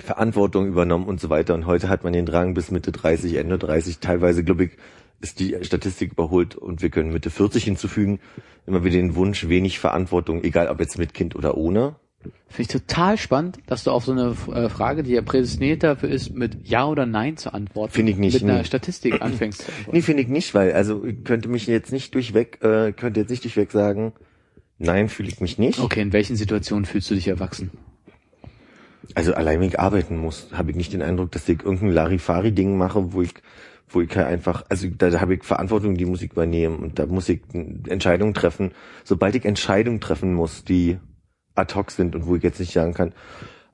[0.04, 1.54] Verantwortung übernommen und so weiter.
[1.54, 4.72] Und heute hat man den Drang bis Mitte 30, Ende 30, teilweise, glaube ich,
[5.22, 8.20] ist die Statistik überholt und wir können Mitte 40 hinzufügen,
[8.66, 11.96] immer wieder den Wunsch, wenig Verantwortung, egal ob jetzt mit Kind oder ohne.
[12.50, 16.10] Finde ich total spannend, dass du auf so eine äh, Frage, die ja prädestiniert dafür
[16.10, 17.94] ist, mit Ja oder Nein zu antworten.
[17.94, 18.64] Finde ich nicht, Mit einer nee.
[18.64, 19.92] Statistik anfängst zu antworten.
[19.94, 23.30] Nee, finde ich nicht, weil, also ich könnte mich jetzt nicht durchweg, äh, könnte jetzt
[23.30, 24.14] nicht durchweg sagen,
[24.78, 25.80] nein, fühle ich mich nicht.
[25.80, 27.72] Okay, in welchen Situationen fühlst du dich erwachsen?
[29.16, 32.78] Also allein wenn ich arbeiten muss, habe ich nicht den Eindruck, dass ich irgendein Larifari-Ding
[32.78, 33.34] mache, wo ich,
[33.90, 37.00] wo ich halt einfach, also da, da habe ich Verantwortung, die muss ich übernehmen und
[37.00, 38.72] da muss ich Entscheidungen treffen.
[39.04, 40.98] Sobald ich Entscheidungen treffen muss, die
[41.56, 43.14] ad hoc sind und wo ich jetzt nicht sagen kann,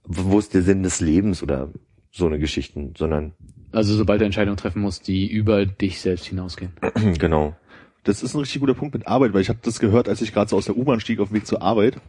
[0.05, 1.69] wo ist der Sinn des Lebens oder
[2.11, 3.33] so eine Geschichten, sondern
[3.71, 6.71] Also sobald du Entscheidungen treffen musst, die über dich selbst hinausgehen.
[7.17, 7.55] genau.
[8.03, 10.33] Das ist ein richtig guter Punkt mit Arbeit, weil ich habe das gehört, als ich
[10.33, 12.01] gerade so aus der U-Bahn stieg auf dem Weg zur Arbeit.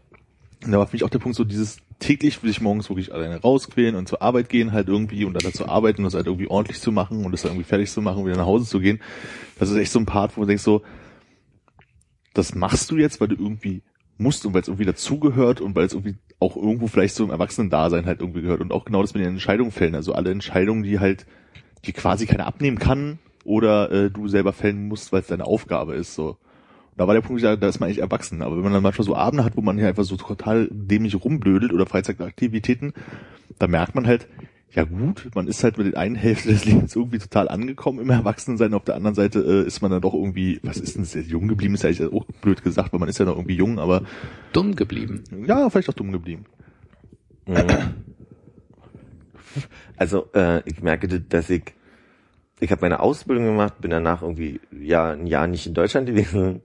[0.64, 3.12] Und da war für mich auch der Punkt so dieses täglich will ich morgens wirklich
[3.12, 6.26] alleine rausquälen und zur Arbeit gehen halt irgendwie und dann dazu arbeiten und das halt
[6.26, 8.66] irgendwie ordentlich zu machen und das dann irgendwie fertig zu machen und wieder nach Hause
[8.66, 9.00] zu gehen.
[9.58, 10.82] Das ist echt so ein Part, wo du denkst so,
[12.34, 13.82] das machst du jetzt, weil du irgendwie
[14.18, 17.30] musst und weil es irgendwie dazugehört und weil es irgendwie auch irgendwo vielleicht so im
[17.30, 19.94] Erwachsenen-Dasein halt irgendwie gehört und auch genau das mit den Entscheidungen fällen.
[19.94, 21.26] Also alle Entscheidungen, die halt,
[21.84, 25.94] die quasi keiner abnehmen kann oder äh, du selber fällen musst, weil es deine Aufgabe
[25.94, 26.14] ist.
[26.14, 26.38] So.
[26.94, 28.40] Und da war der Punkt, da da ist man eigentlich erwachsen.
[28.40, 31.16] Aber wenn man dann manchmal so Abende hat, wo man hier einfach so total dämlich
[31.16, 32.92] rumblödelt oder Freizeitaktivitäten,
[33.58, 34.28] da merkt man halt,
[34.70, 38.10] ja gut, man ist halt mit der einen Hälfte des Lebens irgendwie total angekommen im
[38.10, 41.14] Erwachsenensein, auf der anderen Seite äh, ist man dann doch irgendwie, was ist denn das,
[41.28, 43.78] jung geblieben, ist ja eigentlich auch blöd gesagt, weil man ist ja noch irgendwie jung,
[43.78, 44.02] aber
[44.52, 45.24] Dumm geblieben.
[45.46, 46.44] ja, vielleicht auch dumm geblieben.
[49.96, 51.74] Also äh, ich merke, dass ich
[52.58, 56.62] ich habe meine Ausbildung gemacht, bin danach irgendwie ja ein Jahr nicht in Deutschland gewesen.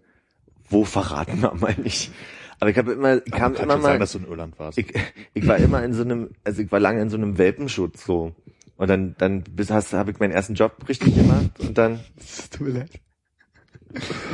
[0.69, 2.11] Wo verraten wir mal nicht.
[2.59, 4.77] Aber ich habe immer ich kam immer mal sagen, dass du in Irland warst.
[4.77, 4.93] ich,
[5.33, 8.35] ich war immer in so einem also ich war lange in so einem Welpenschutz so
[8.77, 11.99] und dann dann bis hast habe ich meinen ersten Job richtig gemacht und dann
[12.51, 12.91] Tut mir leid.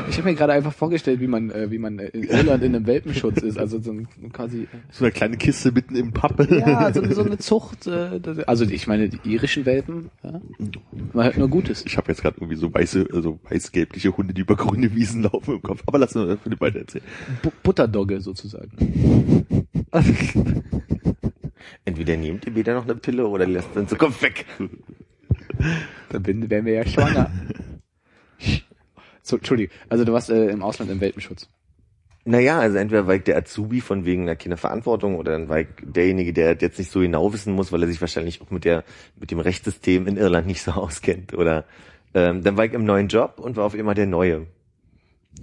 [0.10, 2.76] Ich habe mir gerade einfach vorgestellt, wie man, äh, wie man äh, in Irland in
[2.76, 3.58] einem Welpenschutz ist.
[3.58, 4.68] Also so ein quasi.
[4.92, 6.36] So eine kleine Kiste mitten im Pub.
[6.52, 7.88] Ja, so, so eine Zucht.
[7.88, 10.42] Äh, also ich meine, die irischen Welpen, ja,
[11.14, 11.86] man hört nur Gutes.
[11.86, 15.56] Ich habe jetzt gerade irgendwie so weiße, also weiß-gelbliche Hunde, die über grüne Wiesen laufen
[15.56, 15.84] im Kopf.
[15.86, 17.06] Aber lass uns Philipp weiter erzählen.
[17.42, 18.72] Bu Butterdogge sozusagen.
[21.86, 24.46] Entweder nehmt ihr wieder noch eine Pille oder lässt dann so Kopf weg.
[26.10, 27.32] Dann wären wir ja schwanger.
[29.26, 29.76] So, Entschuldigung.
[29.90, 31.50] Also du warst äh, im Ausland im Welpenschutz.
[32.26, 36.56] Naja, also entweder ich der Azubi von wegen einer Kinderverantwortung oder dann ich derjenige, der
[36.60, 38.84] jetzt nicht so genau wissen muss, weil er sich wahrscheinlich auch mit der
[39.20, 41.34] mit dem Rechtssystem in Irland nicht so auskennt.
[41.34, 41.66] Oder
[42.14, 44.46] ähm, dann war ich im neuen Job und war auf immer der Neue.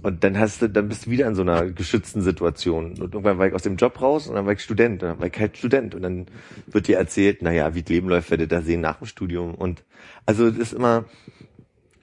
[0.01, 2.91] Und dann hast du, dann bist du wieder in so einer geschützten Situation.
[2.91, 5.03] Und irgendwann war ich aus dem Job raus und dann war ich Student.
[5.03, 5.93] Und dann war ich halt Student.
[5.93, 6.25] Und dann
[6.67, 9.53] wird dir erzählt, naja, wie das Leben läuft, werdet ihr da sehen nach dem Studium.
[9.53, 9.83] Und
[10.25, 11.05] also das ist immer,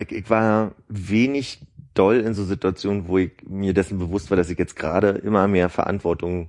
[0.00, 1.60] ich, ich war wenig
[2.00, 5.46] doll in so Situationen, wo ich mir dessen bewusst war, dass ich jetzt gerade immer
[5.48, 6.48] mehr Verantwortung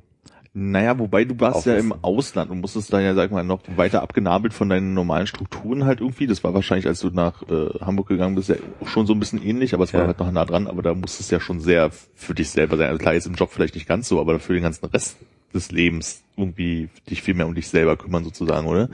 [0.54, 4.02] Naja, wobei du warst ja im Ausland und musstest dann ja, sag mal, noch weiter
[4.02, 6.28] abgenabelt von deinen normalen Strukturen halt irgendwie.
[6.28, 9.20] Das war wahrscheinlich, als du nach äh, Hamburg gegangen bist, ja auch schon so ein
[9.20, 10.08] bisschen ähnlich, aber es war Ja.
[10.08, 12.88] halt noch nah dran, aber da musstest du ja schon sehr für dich selber sein.
[12.90, 15.16] Also klar, jetzt im Job vielleicht nicht ganz so, aber für den ganzen Rest
[15.54, 18.90] des Lebens irgendwie dich viel mehr um dich selber kümmern sozusagen, oder?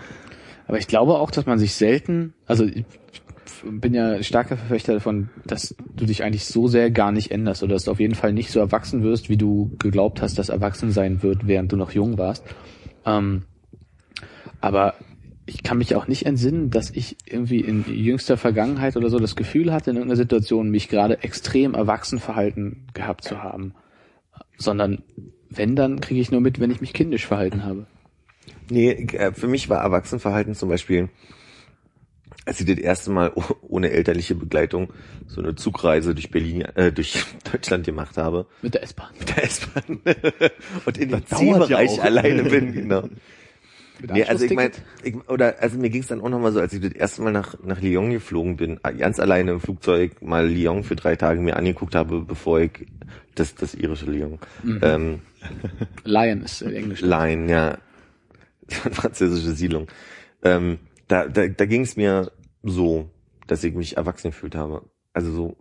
[0.68, 2.86] Aber ich glaube auch, dass man sich selten, also ich
[3.64, 7.74] bin ja starker Verfechter davon, dass du dich eigentlich so sehr gar nicht änderst oder
[7.74, 10.92] dass du auf jeden Fall nicht so erwachsen wirst, wie du geglaubt hast, dass erwachsen
[10.92, 12.44] sein wird, während du noch jung warst.
[13.06, 13.44] Ähm,
[14.62, 14.96] aber
[15.46, 19.36] ich kann mich auch nicht entsinnen, dass ich irgendwie in jüngster Vergangenheit oder so das
[19.36, 23.74] Gefühl hatte, in irgendeiner Situation mich gerade extrem erwachsen verhalten gehabt zu haben.
[24.58, 25.04] Sondern
[25.50, 27.88] wenn, dann kriege ich nur mit, wenn ich mich kindisch verhalten habe.
[28.70, 31.10] Nee, äh, für mich war Erwachsenenverhalten zum Beispiel,
[32.48, 34.92] als ich das erste Mal oh- ohne elterliche Begleitung
[35.28, 39.10] so eine Zugreise durch Berlin, äh, durch Deutschland gemacht habe, Mit der S-Bahn.
[39.20, 40.00] mit der S-Bahn
[40.86, 42.04] und in dem Das dauert ja C-Bereich auch.
[42.04, 43.02] alleine bin, genau.
[44.00, 44.70] Mit Nee, also ich meine,
[45.28, 47.56] oder also mir ging es dann auch nochmal so, als ich das erste Mal nach,
[47.64, 51.96] nach Lyon geflogen bin, ganz alleine im Flugzeug mal Lyon für drei Tage mir angeguckt
[51.96, 52.86] habe, bevor ich
[53.34, 54.38] das, das irische Lyon.
[54.84, 55.22] Ähm,
[56.04, 57.02] Lion ist äh, Englisch.
[57.02, 57.78] Line, ja.
[58.70, 59.88] Französische Siedlung.
[60.44, 62.32] Ähm, da da, da ging es mir
[62.64, 63.10] so,
[63.48, 64.84] dass ich mich erwachsen gefühlt habe.
[65.14, 65.58] Also so,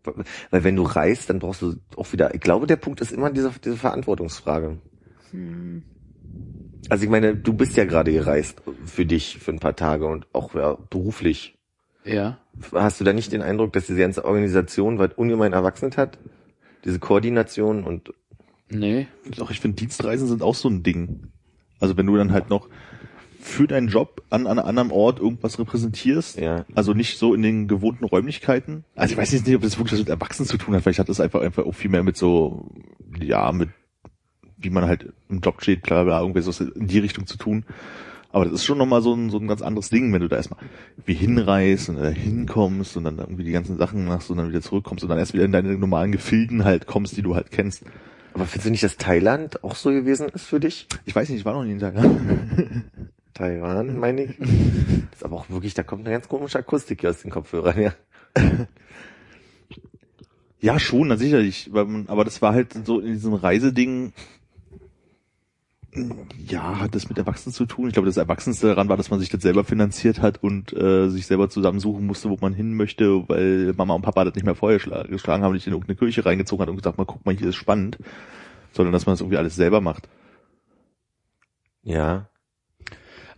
[0.51, 3.31] weil wenn du reist, dann brauchst du auch wieder, ich glaube, der Punkt ist immer
[3.31, 4.79] diese, diese Verantwortungsfrage.
[6.91, 10.27] Also ich meine, du bist ja gerade gereist für dich, für ein paar Tage und
[10.35, 11.59] auch ja, beruflich.
[12.05, 12.39] Ja.
[12.73, 16.19] Hast du da nicht den Eindruck, dass diese ganze Organisation weit ungemein erwachsen hat?
[16.85, 18.13] Diese Koordination und
[18.69, 19.07] Nee.
[19.37, 21.29] Doch, ich finde, Dienstreisen sind auch so ein Ding.
[21.79, 22.69] Also wenn du dann halt noch
[23.47, 26.65] für deinen Job an, an einem anderen Ort irgendwas repräsentierst, Ja.
[26.75, 28.85] also nicht so in den gewohnten Räumlichkeiten.
[28.97, 30.99] Also ich weiß jetzt nicht, ob das wirklich was mit Erwachsenen zu tun hat, vielleicht
[30.99, 32.69] hat das einfach einfach auch viel mehr mit so,
[33.21, 33.69] ja, mit
[34.59, 37.65] wie man halt im Job steht, bla bla, irgendwie so in die Richtung zu tun.
[38.33, 40.37] Aber das ist schon nochmal so ein, so ein ganz anderes Ding, wenn du da
[40.37, 40.61] erstmal
[41.05, 44.61] wie hinreist und da hinkommst und dann irgendwie die ganzen Sachen machst und dann wieder
[44.61, 47.85] zurückkommst und dann erst wieder in deine normalen Gefilden halt kommst, die du halt kennst.
[48.35, 50.87] aber findest du nicht, dass Thailand auch so gewesen ist für dich?
[51.05, 51.95] Ich weiß nicht, ich war noch nie in Tag.
[53.37, 54.37] Taiwan, meine ich.
[54.39, 54.49] Das
[55.19, 57.93] ist aber auch wirklich, da kommt eine ganz komische Akustik hier aus den Kopfhörern, ja.
[60.61, 61.71] Ja, schon, na sicherlich.
[61.73, 64.13] Aber das war halt so in diesem Reiseding,
[66.47, 67.89] ja, hat das mit Erwachsenen zu tun.
[67.89, 71.09] Ich glaube, das Erwachsenste daran war, dass man sich das selber finanziert hat und äh,
[71.09, 74.55] sich selber zusammensuchen musste, wo man hin möchte, weil Mama und Papa das nicht mehr
[74.55, 77.35] vorher schla- geschlagen haben, nicht in irgendeine Kirche reingezogen hat und gesagt, mal guck mal,
[77.35, 77.99] hier ist spannend,
[78.73, 80.09] sondern dass man das irgendwie alles selber macht.
[81.83, 82.29] Ja.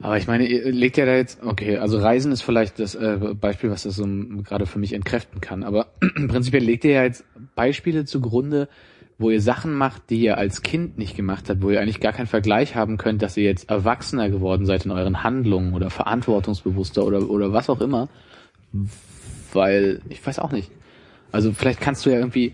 [0.01, 3.19] Aber ich meine, ihr legt ja da jetzt, okay, also Reisen ist vielleicht das äh,
[3.35, 4.07] Beispiel, was das so
[4.45, 5.65] gerade für mich entkräften kann.
[5.65, 5.87] Aber
[6.29, 7.25] prinzipiell legt ihr ja jetzt
[7.57, 8.69] Beispiele zugrunde,
[9.19, 12.13] wo ihr Sachen macht, die ihr als Kind nicht gemacht habt, wo ihr eigentlich gar
[12.13, 17.05] keinen Vergleich haben könnt, dass ihr jetzt erwachsener geworden seid in euren Handlungen oder verantwortungsbewusster
[17.05, 18.09] oder, oder was auch immer.
[19.53, 20.71] Weil, ich weiß auch nicht.
[21.33, 22.53] Also vielleicht kannst du ja irgendwie,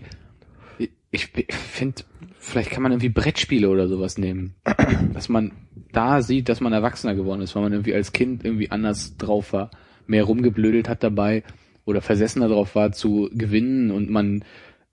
[1.11, 2.01] ich, ich finde,
[2.45, 4.55] vielleicht kann man irgendwie Brettspiele oder sowas nehmen.
[5.13, 5.51] Dass man
[5.91, 9.53] da sieht, dass man erwachsener geworden ist, weil man irgendwie als Kind irgendwie anders drauf
[9.53, 9.71] war,
[10.07, 11.43] mehr rumgeblödelt hat dabei
[11.85, 14.43] oder versessener drauf war zu gewinnen und man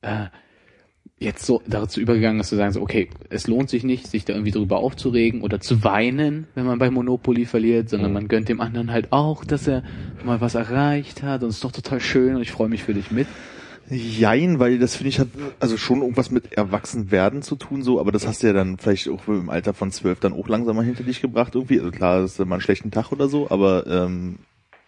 [0.03, 0.27] äh,
[1.19, 4.33] jetzt so dazu übergegangen ist zu sagen, so, okay, es lohnt sich nicht, sich da
[4.33, 8.15] irgendwie drüber aufzuregen oder zu weinen, wenn man bei Monopoly verliert, sondern Mhm.
[8.15, 9.83] man gönnt dem anderen halt auch, dass er
[10.25, 12.95] mal was erreicht hat und es ist doch total schön und ich freue mich für
[12.95, 13.27] dich mit.
[13.93, 15.29] Jein, weil das finde ich hat
[15.61, 19.09] also schon irgendwas mit Erwachsenwerden zu tun, so, aber das hast du ja dann vielleicht
[19.09, 21.79] auch im Alter von zwölf dann auch langsam mal hinter dich gebracht irgendwie.
[21.79, 24.39] Also klar, das ist mal einen schlechten Tag oder so, aber ähm,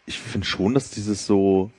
[0.07, 1.71] ich finde schon, dass dieses so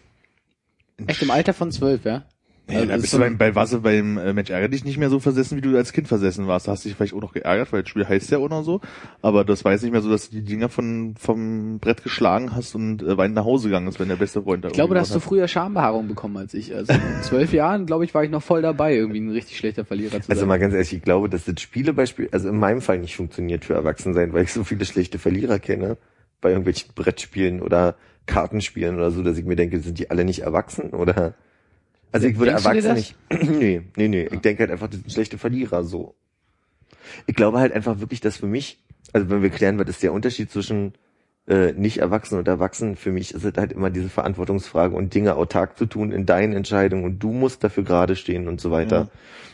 [1.08, 2.24] Echt im Alter von zwölf, ja?
[2.68, 4.98] Ja, Also da bist ist du beim, bei Wasser beim äh, Mensch ärgere dich nicht
[4.98, 6.68] mehr so versessen, wie du als Kind versessen warst.
[6.68, 8.82] Da hast dich vielleicht auch noch geärgert, weil das Spiel heißt ja auch noch so.
[9.22, 12.56] Aber das war jetzt nicht mehr so, dass du die Dinger von, vom Brett geschlagen
[12.56, 14.96] hast und äh, weinend nach Hause gegangen ist, wenn der beste Freund da Ich glaube,
[14.96, 16.74] da hast du früher Schambehaarung bekommen als ich.
[16.74, 19.86] Also in zwölf Jahren, glaube ich, war ich noch voll dabei, irgendwie ein richtig schlechter
[19.86, 20.48] Verlierer zu Also sein.
[20.48, 23.76] mal ganz ehrlich, ich glaube, dass das Spielebeispiel, also in meinem Fall nicht funktioniert für
[23.76, 25.98] Erwachsene weil ich so viele schlechte Verlierer kenne
[26.42, 30.40] bei irgendwelchen Brettspielen oder Kartenspielen oder so, dass ich mir denke, sind die alle nicht
[30.40, 31.36] erwachsen oder?
[32.16, 33.16] Also ich würde Denkst Erwachsene nicht.
[33.60, 34.30] nee, nee, nee.
[34.32, 36.16] Ich denke halt einfach, das sind schlechte Verlierer so.
[37.26, 40.14] Ich glaube halt einfach wirklich, dass für mich, also wenn wir klären, was ist der
[40.14, 40.94] Unterschied zwischen
[41.46, 45.36] äh, nicht erwachsen und erwachsen, für mich ist es halt immer diese Verantwortungsfrage und Dinge
[45.36, 49.10] autark zu tun in deinen Entscheidungen und du musst dafür gerade stehen und so weiter.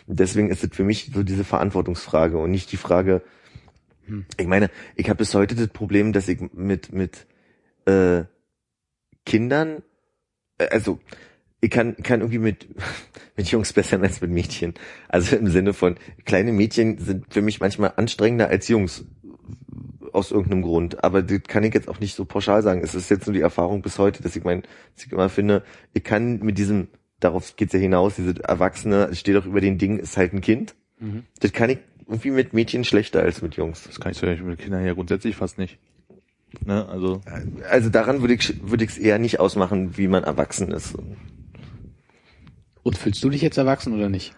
[0.05, 3.23] Und deswegen ist es für mich so diese Verantwortungsfrage und nicht die Frage,
[4.37, 7.25] ich meine, ich habe bis heute das Problem, dass ich mit, mit
[7.85, 8.25] äh,
[9.25, 9.81] Kindern,
[10.59, 10.99] äh, also
[11.61, 12.67] ich kann, kann irgendwie mit,
[13.37, 14.73] mit Jungs besser sein als mit Mädchen.
[15.07, 15.95] Also im Sinne von,
[16.25, 19.05] kleine Mädchen sind für mich manchmal anstrengender als Jungs.
[20.11, 21.05] Aus irgendeinem Grund.
[21.05, 22.81] Aber das kann ich jetzt auch nicht so pauschal sagen.
[22.83, 24.63] Es ist jetzt nur die Erfahrung bis heute, dass ich mein,
[24.95, 26.89] dass ich immer finde, ich kann mit diesem,
[27.21, 30.41] darauf geht's ja hinaus, diese Erwachsene, es steht auch über den Ding, ist halt ein
[30.41, 30.75] Kind.
[30.99, 31.23] Mhm.
[31.39, 33.83] Das kann ich irgendwie mit Mädchen schlechter als mit Jungs.
[33.83, 35.79] Das kann ich so mit Kindern ja grundsätzlich fast nicht.
[36.65, 37.21] Ne, also
[37.69, 40.95] Also daran würde ich würde ich es eher nicht ausmachen, wie man erwachsen ist.
[42.83, 44.33] Und fühlst du dich jetzt erwachsen oder nicht?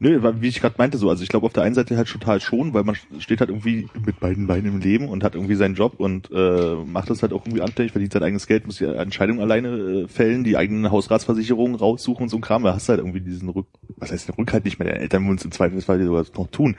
[0.00, 2.08] Nö, weil, wie ich gerade meinte so, also ich glaube auf der einen Seite halt
[2.08, 5.54] total schon, weil man steht halt irgendwie mit beiden Beinen im Leben und hat irgendwie
[5.54, 8.78] seinen Job und äh, macht das halt auch irgendwie anständig, verdient sein eigenes Geld, muss
[8.78, 12.88] die Entscheidungen alleine äh, fällen, die eigenen Hausratsversicherungen raussuchen und so ein Kram, da hast
[12.88, 15.44] du halt irgendwie diesen Rück, was heißt den Rückhalt nicht mehr, deine Eltern würden es
[15.44, 16.76] im Zweifelsfall sogar noch tun.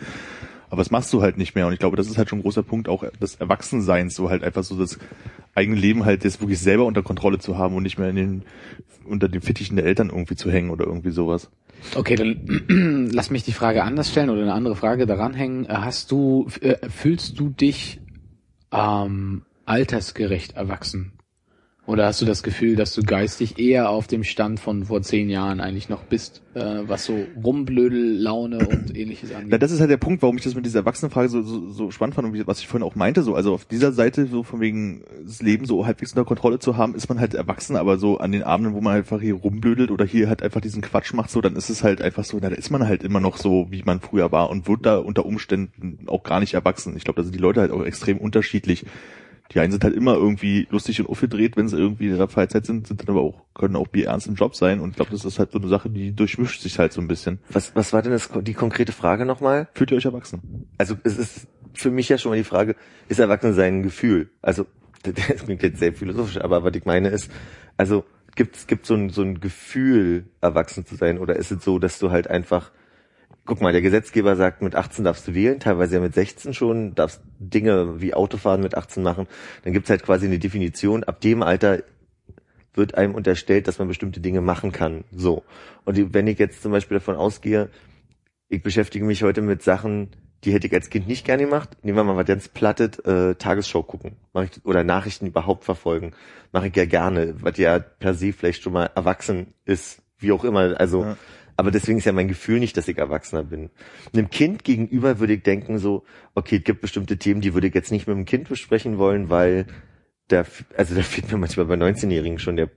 [0.69, 2.41] Aber das machst du halt nicht mehr und ich glaube, das ist halt schon ein
[2.41, 4.99] großer Punkt auch des Erwachsenseins, so halt einfach so das
[5.53, 8.41] eigene Leben halt jetzt wirklich selber unter Kontrolle zu haben und nicht mehr in den,
[9.05, 11.49] unter den Fittichen der Eltern irgendwie zu hängen oder irgendwie sowas.
[11.95, 15.67] Okay, dann lass mich die Frage anders stellen oder eine andere Frage daran hängen.
[15.67, 17.99] Hast du, äh, fühlst du dich
[18.71, 21.14] ähm, altersgerecht erwachsen?
[21.87, 25.29] Oder hast du das Gefühl, dass du geistig eher auf dem Stand von vor zehn
[25.29, 29.61] Jahren eigentlich noch bist, äh, was so Rumblödel-Laune und ähnliches Na, angeht?
[29.61, 32.15] das ist halt der Punkt, warum ich das mit dieser Erwachsenenfrage so, so, so spannend
[32.15, 35.03] fand und was ich vorhin auch meinte, so, also auf dieser Seite, so von wegen
[35.23, 38.31] das Leben so halbwegs unter Kontrolle zu haben, ist man halt erwachsen, aber so an
[38.31, 41.39] den Abenden, wo man einfach hier rumblödelt oder hier halt einfach diesen Quatsch macht, so,
[41.39, 43.83] dann ist es halt einfach so, na, da ist man halt immer noch so, wie
[43.83, 46.97] man früher war und wird da unter Umständen auch gar nicht erwachsen.
[46.97, 48.85] Ich glaube, da sind die Leute halt auch extrem unterschiedlich.
[49.51, 52.65] Die einen sind halt immer irgendwie lustig und aufgedreht, wenn sie irgendwie in ihrer Freizeit
[52.65, 55.23] sind, sind dann aber auch, können auch ernst im Job sein und ich glaube, das
[55.23, 57.39] ist halt so eine Sache, die durchmischt sich halt so ein bisschen.
[57.49, 59.67] Was, was war denn das, die konkrete Frage nochmal?
[59.73, 60.67] Fühlt ihr euch erwachsen?
[60.77, 62.75] Also es ist für mich ja schon mal die Frage,
[63.07, 64.29] ist Erwachsensein ein Gefühl?
[64.41, 64.65] Also
[65.03, 67.29] das klingt jetzt sehr philosophisch, aber was ich meine ist,
[67.77, 68.03] also
[68.35, 71.79] gibt es gibt so ein, so ein Gefühl, erwachsen zu sein oder ist es so,
[71.79, 72.71] dass du halt einfach
[73.45, 76.95] Guck mal, der Gesetzgeber sagt, mit 18 darfst du wählen, teilweise ja mit 16 schon,
[76.95, 79.27] darfst Dinge wie Autofahren mit 18 machen.
[79.63, 81.83] Dann gibt's halt quasi eine Definition, ab dem Alter
[82.73, 85.03] wird einem unterstellt, dass man bestimmte Dinge machen kann.
[85.15, 85.43] So.
[85.85, 87.69] Und wenn ich jetzt zum Beispiel davon ausgehe,
[88.49, 90.09] ich beschäftige mich heute mit Sachen,
[90.43, 91.69] die hätte ich als Kind nicht gerne gemacht.
[91.83, 94.17] Nehmen wir mal was ganz Plattet, äh, Tagesschau gucken.
[94.33, 96.13] Mach ich, oder Nachrichten überhaupt verfolgen.
[96.51, 100.01] Mache ich ja gerne, was ja per se vielleicht schon mal erwachsen ist.
[100.17, 100.79] Wie auch immer.
[100.79, 101.17] Also, Ja.
[101.57, 103.69] Aber deswegen ist ja mein Gefühl nicht, dass ich Erwachsener bin.
[104.13, 107.73] Einem Kind gegenüber würde ich denken so, okay, es gibt bestimmte Themen, die würde ich
[107.73, 109.65] jetzt nicht mit dem Kind besprechen wollen, weil
[110.27, 110.43] da,
[110.75, 112.69] also da fehlt mir manchmal bei 19-Jährigen schon der,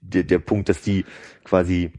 [0.00, 1.04] der, der Punkt, dass die
[1.44, 1.92] quasi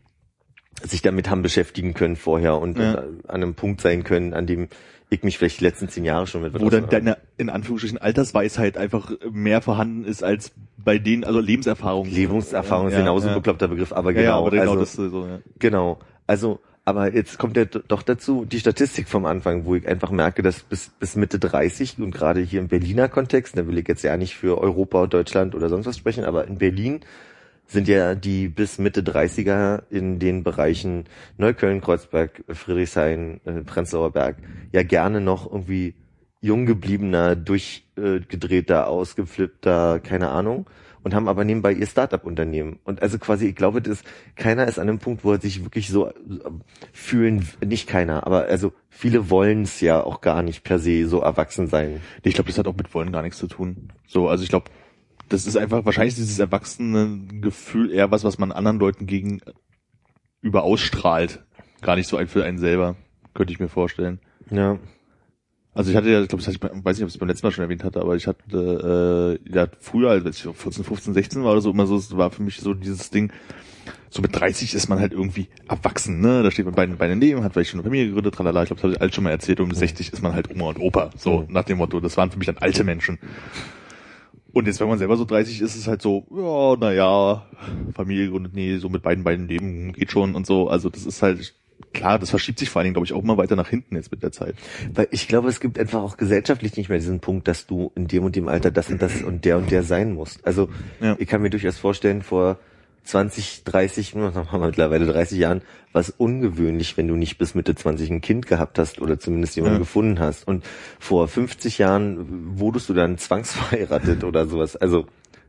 [0.83, 2.93] sich damit haben beschäftigen können vorher und Ja.
[2.95, 2.97] äh,
[3.27, 4.67] an einem Punkt sein können, an dem
[5.09, 8.77] ich mich vielleicht die letzten zehn Jahre schon mit Wo dann deine, in Anführungsstrichen, Altersweisheit
[8.77, 12.07] einfach mehr vorhanden ist als bei denen, also Lebenserfahrung.
[12.09, 13.33] Lebenserfahrung ist Ja, genauso ja.
[13.33, 14.41] ein bekloppter Begriff, aber Ja, ja, genau.
[14.41, 15.39] aber genau also, das ist so, ja.
[15.59, 15.99] Genau.
[16.27, 20.41] Also, aber jetzt kommt ja doch dazu die Statistik vom Anfang, wo ich einfach merke,
[20.41, 24.03] dass bis, bis Mitte 30 und gerade hier im Berliner Kontext, da will ich jetzt
[24.03, 27.01] ja nicht für Europa, Deutschland oder sonst was sprechen, aber in Berlin
[27.65, 31.05] sind ja die bis Mitte 30er in den Bereichen
[31.37, 34.37] Neukölln, Kreuzberg, Friedrichshain, äh, Prenzlauer Berg
[34.71, 35.93] ja gerne noch irgendwie
[36.39, 40.67] jung gebliebener, durchgedrehter, ausgeflippter, keine Ahnung,
[41.03, 42.79] und haben aber nebenbei ihr Startup-Unternehmen.
[42.83, 44.03] Und also quasi, ich glaube, das,
[44.35, 46.13] keiner ist an einem Punkt, wo er sich wirklich so äh,
[46.93, 51.21] fühlen, nicht keiner, aber also viele wollen es ja auch gar nicht per se so
[51.21, 52.01] erwachsen sein.
[52.23, 53.89] Ich glaube, das hat auch mit Wollen gar nichts zu tun.
[54.07, 54.69] So, also ich glaube,
[55.29, 61.43] das ist einfach wahrscheinlich dieses erwachsene Gefühl eher was, was man anderen Leuten gegenüber ausstrahlt.
[61.81, 62.95] Gar nicht so ein für einen selber,
[63.33, 64.19] könnte ich mir vorstellen.
[64.49, 64.79] Ja.
[65.77, 67.51] Also ich hatte ja, ich glaube, ich, weiß nicht, ob ich es beim letzten Mal
[67.51, 71.43] schon erwähnt hatte, aber ich hatte äh, ja früher, als ich so 14, 15, 16
[71.43, 73.31] war oder so, immer so, es war für mich so dieses Ding,
[74.09, 76.41] so mit 30 ist man halt irgendwie erwachsen, ne?
[76.41, 78.81] Da steht man beiden Beinen neben, hat vielleicht schon eine Familie gegründet, tralala, ich glaube,
[78.81, 80.79] das habe ich alles schon mal erzählt, und mit 60 ist man halt Oma und
[80.79, 83.19] Opa, so nach dem Motto, das waren für mich dann alte Menschen.
[84.53, 87.45] Und jetzt, wenn man selber so 30 ist, ist es halt so, ja, naja,
[87.93, 90.69] Familie gegründet, nee, so mit beiden Beinen leben geht schon und so.
[90.69, 91.53] Also das ist halt,
[91.93, 94.11] klar, das verschiebt sich vor allen Dingen, glaube ich, auch immer weiter nach hinten jetzt
[94.11, 94.55] mit der Zeit.
[94.93, 98.07] Weil ich glaube, es gibt einfach auch gesellschaftlich nicht mehr diesen Punkt, dass du in
[98.07, 100.45] dem und dem Alter das und das und der und der sein musst.
[100.45, 100.69] Also
[100.99, 101.15] Ja.
[101.19, 102.57] ich kann mir durchaus vorstellen, vor
[103.03, 105.61] 20, 30, mittlerweile 30 Jahren
[105.93, 109.55] war es ungewöhnlich, wenn du nicht bis Mitte 20 ein Kind gehabt hast oder zumindest
[109.55, 109.79] jemanden Ja.
[109.79, 110.45] gefunden hast.
[110.45, 110.65] Und
[110.99, 114.75] vor 50 Jahren wurdest du dann zwangsverheiratet oder sowas.
[114.75, 115.05] Also,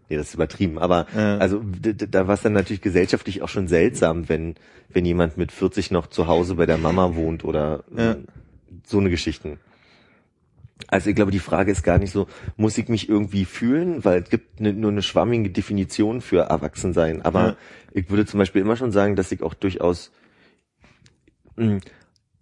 [0.09, 0.79] nee, das ist übertrieben.
[0.79, 1.39] Aber Ja.
[1.39, 4.55] also da war es dann natürlich gesellschaftlich auch schon seltsam, wenn,
[4.91, 8.17] wenn jemand mit 40 noch zu Hause bei der Mama wohnt oder Ja.
[8.87, 9.59] so eine Geschichten.
[10.87, 14.23] Also ich glaube, die Frage ist gar nicht so, muss ich mich irgendwie fühlen, weil
[14.23, 17.21] es gibt ne, nur eine schwammige Definition für Erwachsensein.
[17.23, 17.57] Aber Ja.
[17.93, 20.13] ich würde zum Beispiel immer schon sagen, dass ich auch durchaus
[21.57, 21.81] mh,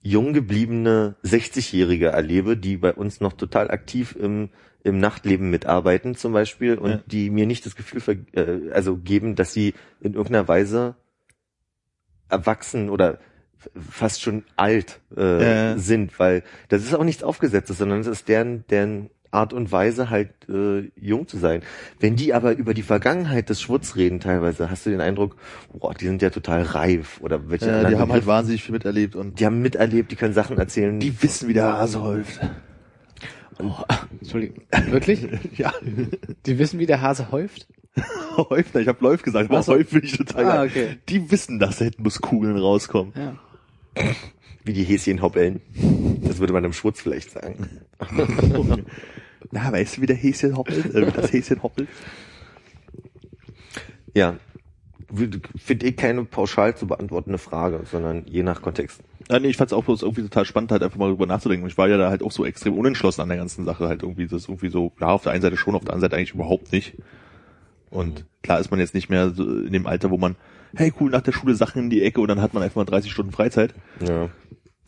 [0.09, 4.51] jung gebliebene 60-Jährige erlebe, die bei uns noch total aktiv im,
[4.85, 7.03] im Nachtleben mitarbeiten zum Beispiel und Ja.
[7.07, 10.97] die mir nicht das Gefühl ver äh, also geben, dass sie in irgendeiner Weise
[12.29, 13.19] erwachsen oder
[13.75, 15.79] fast schon alt äh, Ja.
[15.79, 20.09] sind, weil das ist auch nichts Aufgesetztes, sondern es ist deren, deren Art und Weise
[20.11, 21.63] halt äh, jung zu sein.
[22.01, 25.37] Wenn die aber über die Vergangenheit des Schwutz reden teilweise, hast du den Eindruck,
[25.73, 29.15] boah, die sind ja total reif oder welche Ja, die haben halt wahnsinnig viel miterlebt
[29.15, 30.99] und die haben miterlebt, die können Sachen erzählen.
[30.99, 32.41] die wissen, wie der Hase häuft.
[34.21, 34.65] Entschuldigung.
[34.89, 35.27] Wirklich?
[35.57, 35.73] ja,
[36.47, 37.69] Die wissen, wie der Hase häuft?
[38.37, 39.73] Häufner, ich habe Läuf gesagt, aber so.
[39.73, 40.99] Häuf finde ich total Ah, okay.
[41.09, 43.15] Die wissen, dass da hinten muss Kugeln rauskommen.
[43.17, 43.37] Ja.
[44.65, 45.63] wie die Häschen hoppeln.
[46.23, 47.81] Das würde man im Schwutz vielleicht sagen.
[49.51, 50.95] Na, weißt du, wie der Häschen hoppelt?
[50.95, 51.89] Äh, wie das Häschen hoppelt?
[54.15, 54.37] Ja,
[55.57, 59.01] finde ich keine pauschal zu beantwortende Frage, sondern je nach Kontext.
[59.31, 61.67] Ja, nee, ich fand's auch bloß irgendwie total spannend, halt einfach mal drüber nachzudenken.
[61.67, 64.25] Ich war ja da halt auch so extrem unentschlossen an der ganzen Sache, halt irgendwie,
[64.25, 66.35] das ist irgendwie so, ja, auf der einen Seite schon, auf der anderen Seite eigentlich
[66.35, 66.95] überhaupt nicht.
[67.91, 70.37] Und klar ist man jetzt nicht mehr so in dem Alter, wo man,
[70.75, 72.85] hey cool, nach der Schule Sachen in die Ecke und dann hat man einfach mal
[72.85, 73.75] 30 Stunden Freizeit.
[74.01, 74.29] Ja.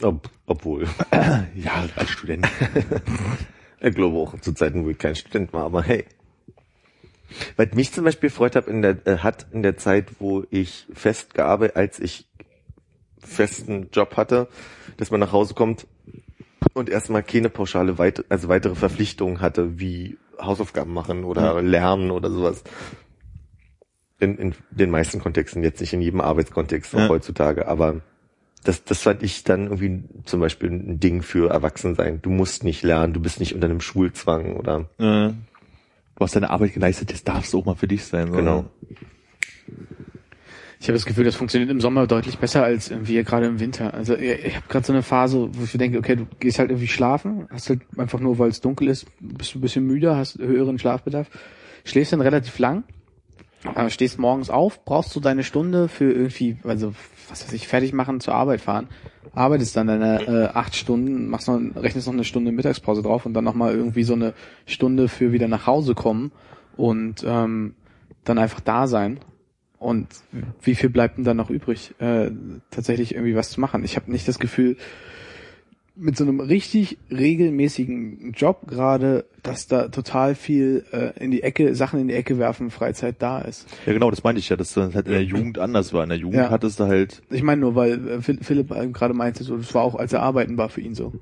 [0.03, 0.87] Ob, obwohl.
[1.55, 2.49] Ja, als Student.
[3.81, 6.05] Ich glaube auch zu Zeiten, wo ich kein Student war, aber hey.
[7.57, 10.87] Was mich zum Beispiel freut hab in der, äh, hat in der Zeit, wo ich
[10.93, 12.27] fest gearbeitet, als ich
[13.19, 14.49] festen Job hatte,
[14.97, 15.87] dass man nach Hause kommt
[16.73, 22.31] und erstmal keine pauschale weit, also weitere Verpflichtungen hatte, wie Hausaufgaben machen oder lernen oder
[22.31, 22.63] sowas.
[24.21, 27.09] In, in den meisten Kontexten, jetzt nicht in jedem Arbeitskontext auch Ja.
[27.09, 28.01] heutzutage, aber
[28.65, 32.21] das, das fand ich dann irgendwie zum Beispiel ein Ding für Erwachsensein.
[32.23, 36.51] Du musst nicht lernen, du bist nicht unter einem Schulzwang oder äh, du hast deine
[36.51, 38.29] Arbeit geleistet, jetzt darfst du auch mal für dich sein.
[38.29, 38.35] So.
[38.35, 38.65] Genau.
[40.81, 43.95] Ich habe das Gefühl, das funktioniert im Sommer deutlich besser als irgendwie gerade im Winter.
[43.95, 46.59] Also ich ich habe gerade so eine Phase, wo ich mir denke, okay, du gehst
[46.59, 49.87] halt irgendwie schlafen, hast halt einfach nur, weil es dunkel ist, bist du ein bisschen
[49.87, 51.29] müder, hast höheren Schlafbedarf,
[51.85, 52.85] schläfst dann relativ lang,
[53.75, 56.95] äh, stehst morgens auf, brauchst du deine Stunde für irgendwie, also
[57.29, 58.89] was weiß ich, fertig machen, zur Arbeit fahren,
[59.35, 63.35] arbeitest dann deine äh, acht Stunden, machst noch, rechnest noch eine Stunde Mittagspause drauf und
[63.35, 64.35] dann nochmal irgendwie so eine
[64.67, 66.33] Stunde für wieder nach Hause kommen
[66.77, 67.75] und ähm,
[68.25, 69.21] dann einfach da sein.
[69.79, 70.09] Und
[70.61, 72.31] wie viel bleibt denn dann noch übrig, äh,
[72.71, 73.85] tatsächlich irgendwie was zu machen?
[73.85, 74.77] Ich habe nicht das Gefühl,
[76.01, 81.75] mit so einem richtig regelmäßigen Job gerade, dass da total viel äh, in die Ecke,
[81.75, 83.67] Sachen in die Ecke werfen, Freizeit da ist.
[83.87, 86.03] Ja, genau, das meinte ich ja, dass das halt in der Jugend anders war.
[86.05, 86.51] In der Jugend Ja.
[86.51, 89.75] hattest du halt, Ich meine nur, weil äh, Phil- Philipp äh, gerade meinte, so, das
[89.75, 91.13] war auch, als er arbeiten war für ihn so.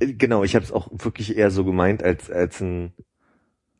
[0.00, 2.92] Äh, Genau, ich habe es auch wirklich eher so gemeint als als ein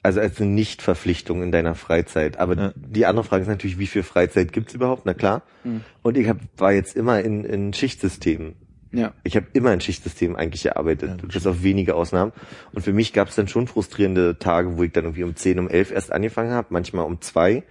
[0.03, 2.39] also als eine Nichtverpflichtung in deiner Freizeit.
[2.39, 2.73] Aber Ja.
[2.77, 5.07] die andere Frage ist natürlich, wie viel Freizeit gibt's überhaupt?
[5.07, 5.43] Na klar.
[5.65, 5.81] Mhm.
[6.03, 8.55] Und ich hab, war jetzt immer in, in Schichtsystemen.
[8.95, 9.13] Ja.
[9.25, 12.33] Ich habe immer in Schichtsystemen eigentlich gearbeitet, bis auf wenige Ausnahmen.
[12.73, 15.59] Und für mich gab es dann schon frustrierende Tage, wo ich dann irgendwie um 10,
[15.59, 17.65] um 11 erst angefangen habe, manchmal um 2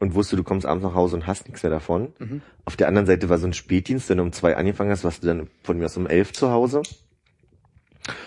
[0.00, 2.12] und wusste, du kommst abends nach Hause und hast nichts mehr davon.
[2.64, 5.22] Auf der anderen Seite war so ein Spätdienst, wenn du um 2 angefangen hast, warst
[5.22, 6.82] du dann von mir aus um 11 zu Hause.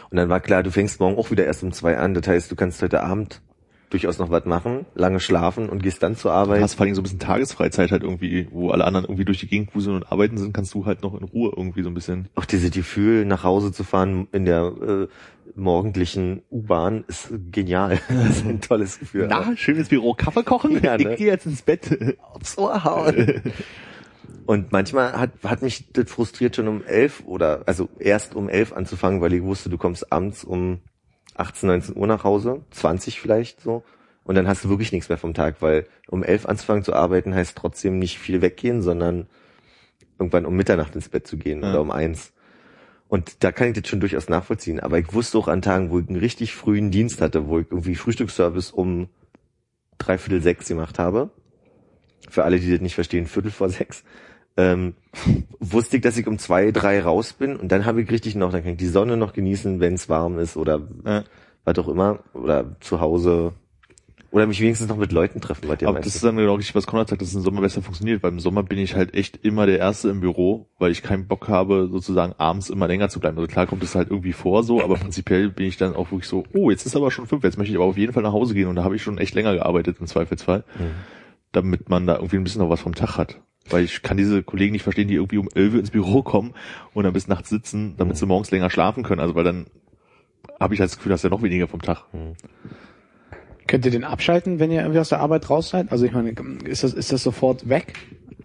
[0.09, 2.13] Und dann war klar, du fängst morgen auch wieder erst um 2 an.
[2.13, 3.41] Das heißt, du kannst heute Abend
[3.95, 6.61] durchaus noch was machen, lange schlafen und gehst dann zur du Arbeit.
[6.61, 9.47] hast vor allem so ein bisschen Tagesfreizeit halt irgendwie, wo alle anderen irgendwie durch die
[9.47, 12.27] Gegend wuseln und arbeiten sind, kannst du halt noch in Ruhe irgendwie so ein bisschen.
[12.35, 15.07] Auch diese Gefühl, nach Hause zu fahren in der äh,
[15.55, 17.99] morgendlichen U-Bahn ist genial.
[18.09, 19.29] Das ist ein tolles Gefühl.
[19.55, 20.83] schönes Büro, Kaffee kochen?
[20.83, 21.11] Ja, ne?
[21.11, 22.17] Ich gehe jetzt ins Bett.
[22.33, 23.41] aufs Ohr hauen.
[24.45, 28.73] Und manchmal hat, hat mich das frustriert schon um elf oder also erst um elf
[28.73, 30.79] anzufangen, weil ich wusste, du kommst abends um
[31.36, 33.83] 18, 19 Uhr nach Hause, 20 vielleicht so.
[34.23, 37.36] Und dann hast du wirklich nichts mehr vom Tag, weil um elf anzufangen zu arbeiten
[37.36, 39.27] heißt trotzdem nicht viel weggehen, sondern
[40.17, 41.69] irgendwann um Mitternacht ins Bett zu gehen Ja.
[41.71, 42.31] oder um eins.
[43.07, 44.79] Und da kann ich das schon durchaus nachvollziehen.
[44.79, 47.67] Aber ich wusste auch an Tagen, wo ich einen richtig frühen Dienst hatte, wo ich
[47.69, 49.09] irgendwie Frühstücksservice um
[49.99, 51.29] dreiviertel sechs gemacht habe.
[52.29, 54.03] Für alle, die das nicht verstehen, viertel vor sechs.
[54.58, 54.93] Ähm,
[55.60, 58.51] wusste ich, dass ich um zwei, drei raus bin und dann habe ich richtig noch,
[58.51, 61.24] dann kann ich die Sonne noch genießen, wenn es warm ist oder Ja.
[61.66, 63.53] was auch immer oder zu Hause
[64.32, 66.76] oder mich wenigstens noch mit Leuten treffen, was ja Aber das ist dann genau richtig,
[66.76, 69.14] was Konrad sagt, dass es im Sommer besser funktioniert, weil im Sommer bin ich halt
[69.14, 73.08] echt immer der Erste im Büro, weil ich keinen Bock habe, sozusagen abends immer länger
[73.08, 73.38] zu bleiben.
[73.38, 76.28] Also klar kommt es halt irgendwie vor so, aber prinzipiell bin ich dann auch wirklich
[76.28, 78.34] so, oh, jetzt ist aber schon fünf, jetzt möchte ich aber auf jeden Fall nach
[78.34, 80.66] Hause gehen und da habe ich schon echt länger gearbeitet im Zweifelsfall,
[81.53, 83.39] damit man da irgendwie ein bisschen noch was vom Tag hat.
[83.70, 86.53] Weil ich kann diese Kollegen nicht verstehen, die irgendwie um elf Uhr ins Büro kommen
[86.93, 89.22] und dann bis nachts sitzen, damit sie morgens länger schlafen können.
[89.22, 89.66] Also weil dann
[90.59, 92.03] habe ich halt das Gefühl, dass ja noch weniger vom Tag.
[93.68, 95.91] Könnt ihr den abschalten, wenn ihr irgendwie aus der Arbeit raus seid?
[95.91, 96.36] Also ich meine,
[96.66, 97.93] ist das, ist das sofort weg?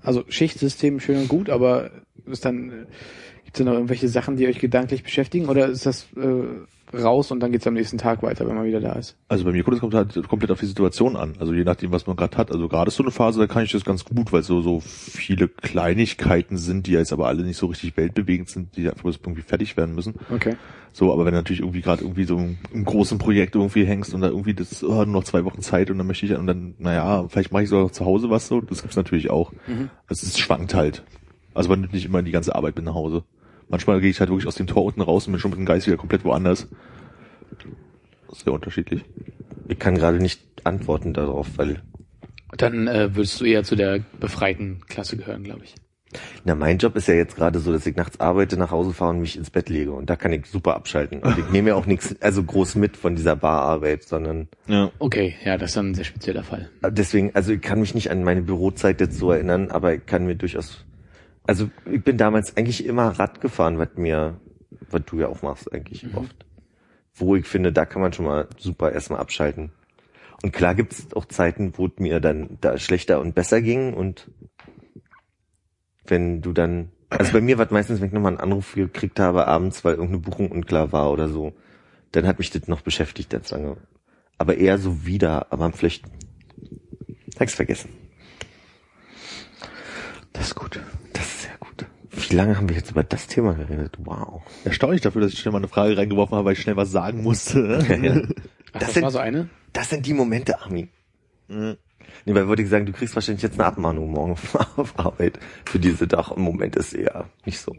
[0.02, 1.90] Also Schichtsystem schön und gut, aber
[2.24, 2.86] ist dann,
[3.50, 7.30] äh, gibt's da noch irgendwelche Sachen, die euch gedanklich beschäftigen oder ist das äh, raus
[7.30, 9.16] und dann geht's am nächsten Tag weiter, wenn man wieder da ist?
[9.28, 11.34] Also bei mir kommt es halt komplett auf die Situation an.
[11.38, 12.50] Also je nachdem, was man gerade hat.
[12.50, 14.80] Also gerade ist so eine Phase, da kann ich das ganz gut, weil so so
[14.80, 19.42] viele Kleinigkeiten sind, die jetzt aber alle nicht so richtig weltbewegend sind, die einfach irgendwie
[19.42, 20.14] fertig werden müssen.
[20.32, 20.56] Okay.
[20.92, 24.22] So, aber wenn du natürlich irgendwie gerade irgendwie so im, großen Projekt irgendwie hängst und
[24.22, 26.74] da irgendwie das oh, nur noch zwei Wochen Zeit und dann möchte ich und dann
[26.78, 28.60] naja, vielleicht mache ich sogar zu Hause was so.
[28.60, 29.52] Das gibt's natürlich auch.
[30.08, 31.04] Also es schwankt halt.
[31.54, 33.22] Also man nimmt nicht immer die ganze Arbeit mit nach Hause.
[33.70, 35.66] Manchmal gehe ich halt wirklich aus dem Tor unten raus und bin schon mit dem
[35.66, 36.68] Geist wieder komplett woanders.
[38.28, 39.04] Das ist sehr unterschiedlich.
[39.68, 41.80] Ich kann gerade nicht antworten darauf, weil
[42.56, 45.74] Dann äh, würdest du eher zu der befreiten Klasse gehören, glaube ich.
[46.44, 49.12] na mein Job ist ja jetzt gerade so, dass ich nachts arbeite, nach Hause fahre
[49.12, 51.20] und mich ins Bett lege und da kann ich super abschalten.
[51.22, 54.90] Und ich nehme ja auch nichts also groß mit von dieser Bararbeit, sondern Ja.
[54.98, 56.68] Okay, ja, das ist dann ein sehr spezieller Fall.
[56.88, 60.26] deswegen, also ich kann mich nicht an meine Bürozeit jetzt so erinnern, aber ich kann
[60.26, 60.84] mir durchaus,
[61.50, 64.40] also ich bin damals eigentlich immer Rad gefahren, was mir,
[64.88, 66.46] was du ja auch machst eigentlich oft.
[67.12, 69.72] Wo ich finde, da kann man schon mal super erstmal abschalten.
[70.44, 73.94] Und klar gibt es auch Zeiten, wo es mir dann da schlechter und besser ging
[73.94, 74.30] und
[76.04, 79.18] wenn du dann, also bei mir war es meistens, wenn ich nochmal einen Anruf gekriegt
[79.18, 81.52] habe abends, weil irgendeine Buchung unklar war oder so,
[82.12, 83.76] dann hat mich das noch beschäftigt jetzt lange.
[84.38, 86.04] Aber eher so wieder, aber vielleicht
[87.40, 87.90] Hab's vergessen.
[90.32, 90.78] Das ist gut.
[91.12, 91.39] Das.
[92.12, 93.96] Wie lange haben wir jetzt über das Thema geredet?
[93.98, 94.42] Wow.
[94.64, 97.22] Erstaunlich dafür, dass ich schnell mal eine Frage reingeworfen habe, weil ich schnell was sagen
[97.22, 97.78] musste.
[97.82, 98.34] Ach,
[98.72, 99.48] Das das, sind- war so eine?
[99.72, 100.88] Das sind die Momente, Armin.
[101.48, 101.76] Nee,
[102.26, 104.32] weil wollte ich sagen, du kriegst wahrscheinlich jetzt eine Abmahnung morgen
[104.76, 106.32] auf Arbeit für diese Dach.
[106.32, 107.74] Im Moment ist eher nicht so.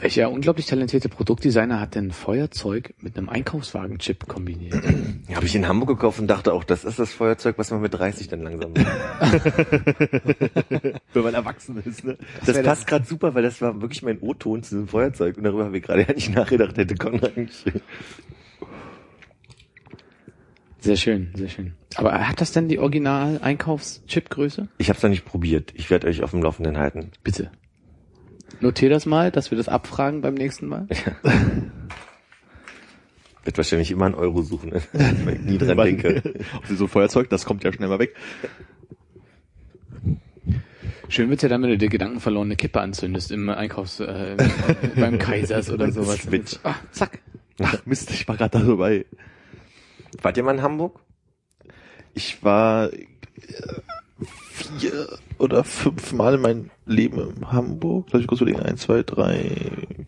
[0.00, 4.74] Welcher unglaublich talentierte Produktdesigner hat denn Feuerzeug mit einem Einkaufswagenchip kombiniert?
[5.34, 7.94] Habe ich in Hamburg gekauft und dachte auch, das ist das Feuerzeug, was man mit
[7.94, 9.44] 30 dann langsam macht.
[11.12, 12.16] Wenn man erwachsen ist, ne?
[12.46, 15.42] Das, wär passt gerade super, weil das war wirklich mein O-Ton zu diesem Feuerzeug und
[15.42, 17.80] darüber habe ich gerade ja nicht nachgedacht, hätte Konrad geschrieben.
[20.80, 21.72] Sehr schön, sehr schön.
[21.96, 24.68] Aber hat das denn die Original-Einkaufschip-Größe?
[24.78, 25.72] Ich habe es noch nicht probiert.
[25.74, 27.10] Ich werde euch auf dem Laufenden halten.
[27.24, 27.50] Bitte.
[28.60, 30.86] Notier das mal, dass wir das abfragen beim nächsten Mal.
[33.44, 34.82] Wird wahrscheinlich immer einen Euro suchen, ne?
[34.92, 36.22] weil ich nie dran denke.
[36.56, 38.14] Auf so Feuerzeug, das kommt ja schnell mal weg.
[41.08, 44.36] Schön wird's ja dann, wenn du dir Gedanken verloren eine Kippe anzündest im Einkaufs, äh,
[44.96, 46.24] beim Kaisers oder sowas.
[46.24, 46.58] Switch.
[46.64, 47.20] Ah, zack.
[47.60, 49.06] Ach Mist, ich war gerade da so bei.
[50.20, 51.00] Wart ihr mal in Hamburg?
[52.12, 52.98] Ich war äh,
[54.26, 55.08] vier
[55.38, 58.08] oder fünf Mal in meinem Leben in Hamburg.
[58.10, 58.62] Lass ich kurz überlegen.
[58.62, 59.50] Eins, zwei, drei,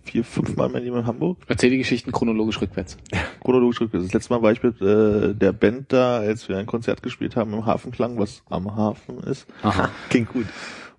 [0.02, 1.38] vier, fünf Mal in meinem Leben in Hamburg.
[1.46, 2.96] Erzähl die Geschichten chronologisch rückwärts.
[3.44, 4.06] Chronologisch rückwärts.
[4.06, 7.36] Das letzte Mal war ich mit äh, der Band da, als wir ein Konzert gespielt
[7.36, 9.46] haben im Hafenklang, was am Hafen ist.
[9.62, 9.90] Aha.
[10.08, 10.46] Klingt gut.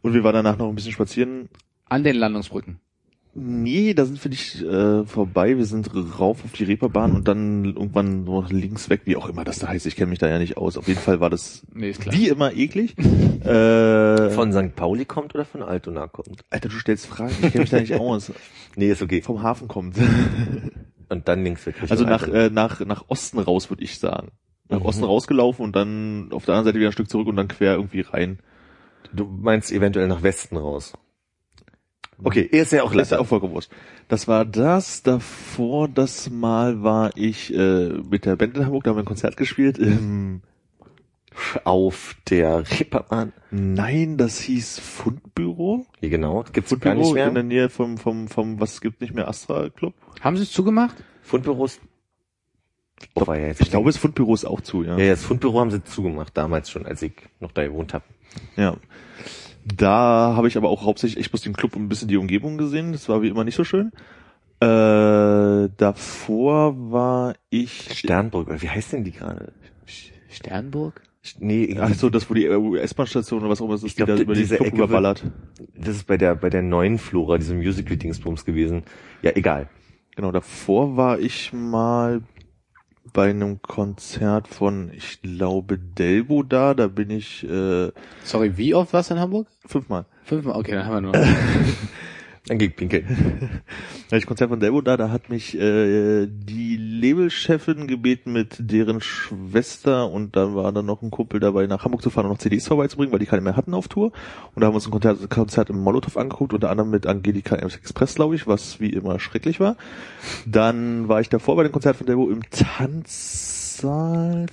[0.01, 1.49] Und wir waren danach noch ein bisschen spazieren.
[1.89, 2.79] An den Landungsbrücken.
[3.33, 5.57] Nee, da sind wir nicht äh, vorbei.
[5.57, 9.45] Wir sind rauf auf die Reeperbahn und dann irgendwann so links weg, wie auch immer
[9.45, 9.85] das da heißt.
[9.85, 10.75] Ich kenne mich da ja nicht aus.
[10.77, 12.13] Auf jeden Fall war das Nee, ist klar.
[12.13, 12.97] wie immer eklig.
[13.45, 14.75] äh, Von St.
[14.75, 16.41] Pauli kommt oder von Altona kommt?
[16.49, 17.31] Alter, du stellst Fragen.
[17.41, 18.31] Ich kenne mich da nicht aus.
[18.75, 19.21] Nee, ist okay.
[19.21, 19.97] Vom Hafen kommt.
[21.09, 21.75] Und dann links weg.
[21.89, 24.29] Also nach, äh, nach, nach Osten raus, würde ich sagen.
[24.69, 24.85] Nach Mhm.
[24.85, 27.73] Osten rausgelaufen und dann auf der anderen Seite wieder ein Stück zurück und dann quer
[27.75, 28.39] irgendwie rein.
[29.13, 30.93] Du meinst eventuell nach Westen raus.
[32.23, 33.71] Okay, ist ja auch ist ja auch vollkommen wurscht.
[34.07, 35.03] Das war das.
[35.03, 39.05] Davor, das Mal war ich äh, mit der Band in Hamburg, da haben wir ein
[39.05, 39.79] Konzert gespielt.
[39.79, 40.41] Ähm,
[41.63, 43.33] Auf der Reeperbahn.
[43.51, 45.85] nein, das hieß Fundbüro.
[45.99, 47.43] Hier genau, gibt's gar nicht Fundbüro in der mehr.
[47.43, 49.93] Nähe vom, vom, vom, was gibt nicht mehr, Astra Club.
[50.19, 50.95] Haben sie es zugemacht?
[51.21, 51.79] Fundbüros
[53.15, 54.97] Oh, war ja jetzt Ich glaube, das Fundbüro ist auch zu, ja.
[54.97, 58.03] ja, ja, das Fundbüro haben sie zugemacht, damals schon, als ich noch da gewohnt habe.
[58.55, 58.77] Ja.
[59.65, 62.57] Da habe ich aber auch hauptsächlich echt bloß den Club und ein bisschen die Umgebung
[62.57, 62.91] gesehen.
[62.91, 63.91] Das war wie immer nicht so schön.
[64.59, 67.97] Äh, davor war ich.
[67.97, 69.53] Sternburg, oder wie heißt denn die gerade?
[70.29, 71.01] Sternburg?
[71.39, 74.07] Nee, Ach so, das wo die äh, S-Bahn-Station oder was auch immer ist, Ich glaub,
[74.07, 75.23] die da die- über den diese Club Ecke überballert.
[75.75, 78.83] das ist bei der bei der neuen Flora, diesem Musical-Dingsbums gewesen.
[79.21, 79.69] Ja, egal.
[80.15, 82.21] Genau, davor war ich mal
[83.13, 86.73] bei einem Konzert von, ich glaube, Delbo da.
[86.73, 87.91] Da bin ich äh,
[88.23, 89.47] Sorry, wie oft warst du in Hamburg?
[89.65, 90.05] fünfmal.
[90.23, 90.55] Fünfmal?
[90.55, 91.13] Okay, dann haben wir nur.
[92.47, 93.61] Dann geht pinkeln.
[94.09, 98.99] Da ich Konzert von Delbo da, da hat mich äh, die Labelchefin gebeten, mit deren
[98.99, 102.39] Schwester und da war dann noch ein Kumpel dabei, nach Hamburg zu fahren und noch
[102.39, 104.11] CDs vorbeizubringen, weil die keine mehr hatten auf Tour.
[104.53, 107.55] Und da haben wir uns ein Konzert, Konzert im Molotow angeguckt, unter anderem mit Angelika
[107.55, 109.77] Ems Express, glaube ich, was wie immer schrecklich war.
[110.45, 114.47] Dann war ich davor bei dem Konzert von Delbo im Tanzsaal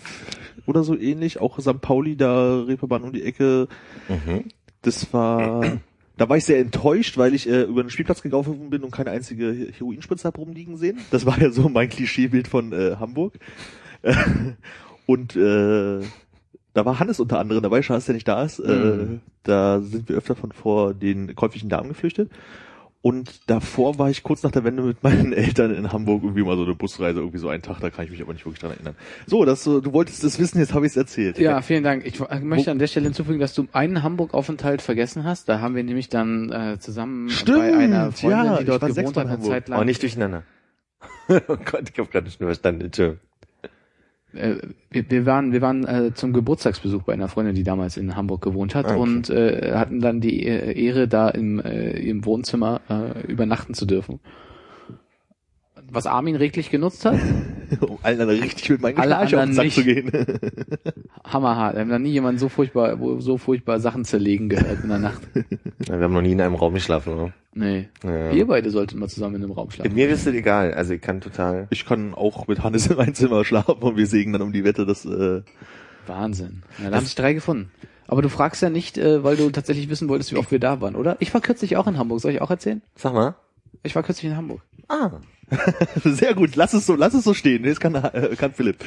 [0.66, 1.80] oder so ähnlich, auch St.
[1.80, 3.66] Pauli, da Reeperbahn um die Ecke.
[4.09, 4.45] Mhm.
[4.82, 5.64] Das war,
[6.19, 9.11] da war ich sehr enttäuscht, weil ich äh, über den Spielplatz gelaufen bin und keine
[9.11, 10.99] einzige Heroinspritze hab rumliegen sehen.
[11.11, 13.35] Das war ja so mein Klischeebild von äh, Hamburg.
[15.07, 16.01] und äh,
[16.75, 18.59] da war Hannes unter anderem dabei, schade, dass der nicht da ist.
[18.59, 19.21] Äh, Mhm.
[19.45, 22.31] da sind wir öfter von vor den käuflichen Damen geflüchtet.
[23.01, 26.57] Und davor war ich kurz nach der Wende mit meinen Eltern in Hamburg irgendwie mal
[26.57, 28.72] so eine Busreise, irgendwie so einen Tag, da kann ich mich aber nicht wirklich dran
[28.72, 28.96] erinnern.
[29.26, 31.38] So, das, äh, du wolltest das wissen, jetzt habe ich es erzählt.
[31.38, 32.05] Ja, vielen Dank.
[32.05, 35.49] Ich äh, möchte an der Stelle hinzufügen, dass du einen Hamburg-Aufenthalt vergessen hast.
[35.49, 38.96] Da haben wir nämlich dann äh, zusammen Stimmt, bei einer Freundin, ja, die dort ich
[38.96, 39.42] war gewohnt hat, in eine.
[39.42, 39.80] Zeit lang.
[39.80, 40.42] Auch nicht durcheinander.
[41.28, 42.86] oh Gott, ich habe gerade nicht mehr verstanden.
[42.86, 43.20] Entschuldigung.
[44.35, 44.57] Äh,
[44.91, 48.43] wir, wir waren, wir waren äh, zum Geburtstagsbesuch bei einer Freundin, die damals in Hamburg
[48.43, 49.01] gewohnt hat Ah, okay.
[49.01, 53.87] und äh, hatten dann die äh, Ehre, da im, äh, im Wohnzimmer äh, übernachten zu
[53.87, 54.20] dürfen.
[55.91, 57.18] Was Armin reglich genutzt hat,
[57.80, 60.12] um allen anderen richtig mit meinen Alle Geschnarche auf den Sack zu nicht.
[60.12, 60.12] gehen.
[61.24, 61.74] hammerhart.
[61.74, 64.99] Wir haben noch nie jemanden so furchtbar, wo, so furchtbar Sachen zerlegen gehört in der
[64.99, 65.22] Nacht.
[65.86, 67.32] Ja, wir haben noch nie in einem Raum geschlafen, oder?
[67.55, 67.89] Nee.
[68.05, 68.30] Ja.
[68.30, 69.95] Ihr beide sollten mal zusammen in einem Raum schlafen.
[69.95, 70.74] Mir ist es egal.
[70.74, 71.66] Also ich kann total.
[71.70, 74.64] Ich kann auch mit Hannes in ein Zimmer schlafen und wir sägen dann um die
[74.64, 75.43] Wette, dass äh,
[76.07, 76.62] Wahnsinn.
[76.82, 77.70] Ja, da haben sich drei gefunden.
[78.07, 80.80] Aber du fragst ja nicht, äh, weil du tatsächlich wissen wolltest, wie oft wir da
[80.80, 81.16] waren, oder?
[81.20, 82.20] Ich war kürzlich auch in Hamburg.
[82.20, 82.80] Soll ich auch erzählen?
[82.95, 83.34] Sag mal.
[83.82, 84.62] Ich war kürzlich in Hamburg.
[84.89, 85.11] Ah.
[86.05, 87.64] sehr gut, lass es so, lass es so stehen.
[87.64, 88.84] Jetzt kann, äh, kann Philipp.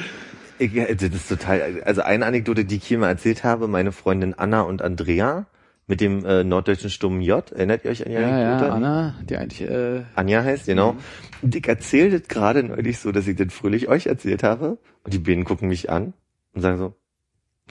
[0.58, 1.82] Ich, ja, das ist total.
[1.84, 5.46] Also eine Anekdote, die ich hier mal erzählt habe, meine Freundin Anna und Andrea
[5.88, 7.50] mit dem äh, norddeutschen Stummen J.
[7.50, 8.68] Erinnert ihr euch an die Ja, Anekdote?
[8.68, 10.96] ja, Anna, die eigentlich, äh, Anja heißt, genau.
[11.42, 14.78] Und ich erzähle das gerade neulich so, dass ich das fröhlich euch erzählt habe.
[15.02, 16.12] Und die beiden gucken mich an
[16.54, 16.94] und sagen so,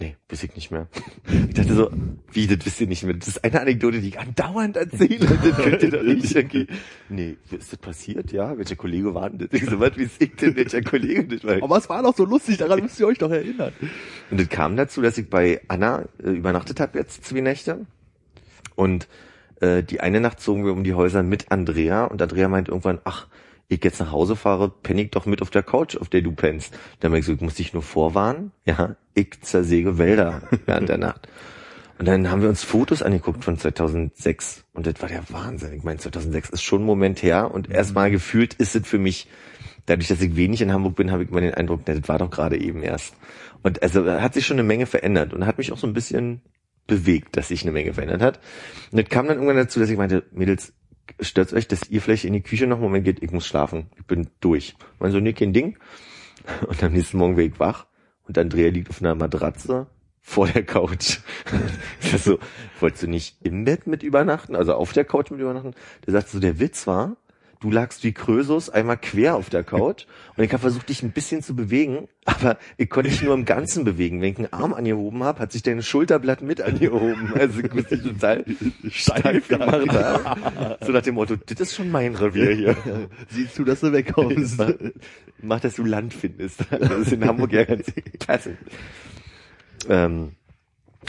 [0.01, 0.87] nee, weiß ich nicht mehr.
[1.47, 1.91] Ich dachte so,
[2.31, 3.13] wie, das wisst ihr nicht mehr.
[3.13, 5.19] Das ist eine Anekdote, die ich andauernd erzähle.
[5.25, 6.67] Das könnt ihr doch nicht irgendwie.
[7.09, 8.31] Nee, ist das passiert?
[8.31, 9.49] Ja, welcher Kollege war denn das?
[9.51, 11.61] Ich so, was, wie ich denn, welcher Kollege das war?
[11.61, 13.73] Aber es war doch so lustig, daran müsst ihr euch doch erinnern.
[14.31, 17.85] Und das kam dazu, dass ich bei Anna äh, übernachtet habe jetzt zwei Nächte.
[18.75, 19.07] Und
[19.59, 22.99] äh, die eine Nacht zogen wir um die Häuser mit Andrea und Andrea meint irgendwann,
[23.03, 23.27] ach,
[23.71, 26.33] ich jetzt nach Hause fahre, penne ich doch mit auf der Couch, auf der du
[26.33, 26.77] pennst.
[26.99, 28.51] Dann ich so, ich muss dich nur vorwarnen.
[28.65, 31.27] Ja, ich zersäge Wälder während der Nacht.
[31.97, 35.73] Und dann haben wir uns Fotos angeguckt von 2006 und das war der Wahnsinn.
[35.73, 39.27] Ich meine, 2006 ist schon ein Moment her und erstmal gefühlt ist es für mich,
[39.85, 42.17] dadurch, dass ich wenig in Hamburg bin, habe ich immer den Eindruck, na, das war
[42.17, 43.13] doch gerade eben erst.
[43.61, 46.41] Und also hat sich schon eine Menge verändert und hat mich auch so ein bisschen
[46.87, 48.39] bewegt, dass sich eine Menge verändert hat.
[48.91, 50.73] Und das kam dann irgendwann dazu, dass ich meinte, Mädels,
[51.19, 53.87] stört euch, dass ihr vielleicht in die Küche noch einen Moment geht, ich muss schlafen,
[53.97, 54.75] ich bin durch.
[54.99, 55.77] Und so, nee, kein Ding.
[56.67, 57.85] Und am nächsten Morgen bin ich wach
[58.31, 59.87] und Andrea liegt auf einer Matratze
[60.21, 61.19] vor der Couch.
[62.17, 62.39] So,
[62.79, 65.73] wolltest du nicht im Bett mit übernachten, also auf der Couch mit übernachten?
[66.05, 67.15] Der sagt so, der Witz war,
[67.61, 70.05] du lagst wie Krösus einmal quer auf der Couch
[70.35, 73.45] und ich habe versucht, dich ein bisschen zu bewegen, aber ich konnte dich nur im
[73.45, 74.21] Ganzen bewegen.
[74.21, 77.33] Wenn ich einen Arm angehoben habe, hat sich dein Schulterblatt mit angehoben.
[77.35, 78.45] Also ich bin dich total
[78.89, 79.89] steif gemacht.
[79.89, 80.77] habe.
[80.85, 82.75] So nach dem Motto, das ist schon mein Revier hier.
[83.29, 84.61] Siehst du, dass du wegkommst.
[85.41, 86.65] Mach, dass du Land findest.
[86.69, 87.91] Das ist in Hamburg ja ganz
[88.25, 88.57] passend.
[89.87, 90.33] Ähm,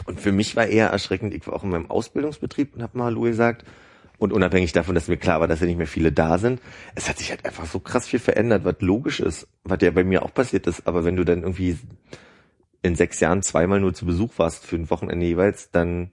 [0.07, 3.05] und für mich war eher erschreckend, ich war auch in meinem Ausbildungsbetrieb und habe mal
[3.05, 3.65] Hallo gesagt.
[4.19, 6.61] Und unabhängig davon, dass mir klar war, dass ja nicht mehr viele da sind,
[6.95, 10.05] es hat sich halt einfach so krass viel verändert, was logisch ist, was ja bei
[10.05, 10.87] mir auch passiert ist.
[10.87, 11.79] Aber wenn du dann irgendwie
[12.83, 16.13] in sechs Jahren zweimal nur zu Besuch warst für ein Wochenende jeweils, dann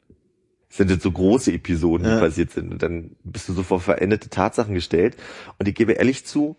[0.69, 2.19] sind das so große Episoden, die Ja.
[2.19, 2.71] passiert sind.
[2.71, 5.17] Und dann bist du so vor veränderte Tatsachen gestellt.
[5.57, 6.57] Und ich gebe ehrlich zu,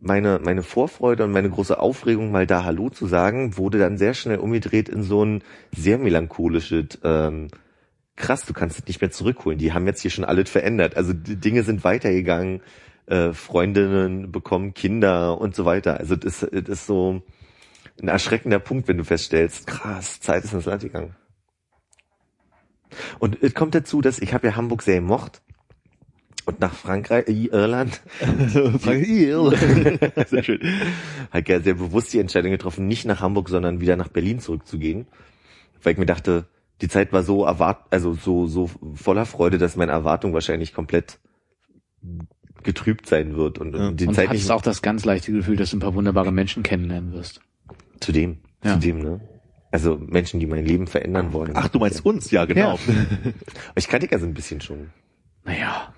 [0.00, 4.14] meine, meine Vorfreude und meine große Aufregung, mal da Hallo zu sagen, wurde dann sehr
[4.14, 5.42] schnell umgedreht in so ein
[5.74, 7.48] sehr melancholisches, ähm,
[8.16, 9.58] krass, du kannst es nicht mehr zurückholen.
[9.58, 10.96] Die haben jetzt hier schon alles verändert.
[10.96, 12.62] Also die Dinge sind weitergegangen,
[13.06, 15.98] äh, Freundinnen bekommen Kinder und so weiter.
[15.98, 17.22] Also das, das ist so,
[18.00, 21.16] ein erschreckender Punkt, wenn du feststellst, krass, Zeit ist ins Land gegangen.
[23.18, 25.42] Und es kommt dazu, dass ich habe ja Hamburg sehr gemocht
[26.44, 28.00] und nach Frankreich, äh, Irland,
[30.28, 30.60] Sehr schön.
[31.32, 35.06] halt ja sehr bewusst die Entscheidung getroffen, nicht nach Hamburg, sondern wieder nach Berlin zurückzugehen,
[35.82, 36.46] weil ich mir dachte,
[36.82, 41.18] die Zeit war so erwart, also so so voller Freude, dass meine Erwartung wahrscheinlich komplett
[42.62, 43.88] getrübt sein wird und, Ja.
[43.88, 45.94] und die Und Zeit hattest nicht auch das ganz leichte Gefühl, dass du ein paar
[45.94, 47.40] wunderbare Menschen kennenlernen wirst.
[48.00, 48.74] zu dem, Ja.
[48.74, 49.20] zu dem, ne?
[49.72, 51.52] Also Menschen, die mein Leben verändern wollen.
[51.54, 52.30] Ach, du meinst uns?
[52.30, 52.78] Ja, genau.
[53.74, 54.90] Ich kannte ja so ein bisschen schon.
[55.44, 55.92] Naja,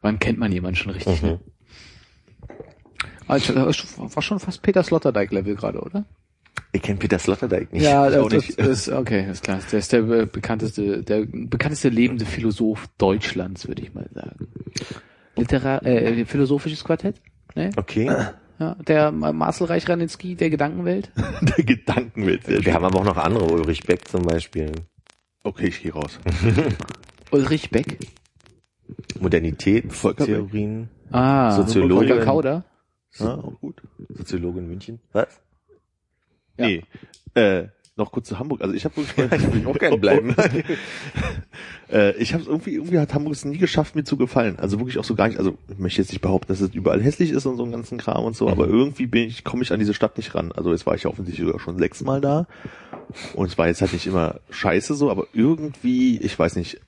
[0.00, 1.22] wann kennt man jemanden schon richtig?
[1.22, 1.28] Mhm.
[1.28, 1.40] Ne?
[3.26, 6.04] Also, das war schon fast Peter Sloterdijk-Level gerade, oder?
[6.72, 7.82] Ich kenne Peter Sloterdijk nicht.
[7.82, 8.58] Ja, auch das, nicht.
[8.58, 9.60] das ist okay, ist klar.
[9.70, 14.48] Der ist der bekannteste, der bekannteste lebende Philosoph Deutschlands, würde ich mal sagen.
[15.36, 17.16] Literar äh, philosophisches Quartett?
[17.54, 17.70] Ne?
[17.76, 18.10] Okay.
[18.58, 21.12] Ja, der Marcel Reich-Ranitzky der Gedankenwelt.
[21.42, 22.48] Der Gedankenwelt.
[22.48, 22.74] Wir schön.
[22.74, 24.72] haben aber auch noch andere, Ulrich Beck zum Beispiel.
[25.44, 26.18] Okay, ich gehe raus.
[27.30, 27.98] Ulrich Beck.
[29.20, 30.88] Modernitätstheorien.
[31.12, 32.08] Ah, Soziologin.
[32.08, 32.64] Volker Kauder.
[33.18, 33.80] Ja, auch gut.
[34.08, 35.00] Soziologe in München.
[35.12, 35.40] Was?
[36.58, 36.66] Ja.
[36.66, 36.82] Nee.
[37.34, 38.62] Äh, noch kurz zu Hamburg.
[38.62, 40.34] Also ich habe wirklich ich will auch gerne bleiben.
[41.92, 44.58] äh, ich habe irgendwie irgendwie hat Hamburg es nie geschafft mir zu gefallen.
[44.58, 45.38] Also wirklich auch so gar nicht.
[45.38, 47.98] Also ich möchte jetzt nicht behaupten, dass es überall hässlich ist und so einen ganzen
[47.98, 50.52] Kram und so, aber irgendwie bin ich komme ich an diese Stadt nicht ran.
[50.52, 52.46] Also jetzt war ich ja offensichtlich sogar schon sechsmal da
[53.34, 56.80] und es war jetzt halt nicht immer scheiße so, aber irgendwie, ich weiß nicht.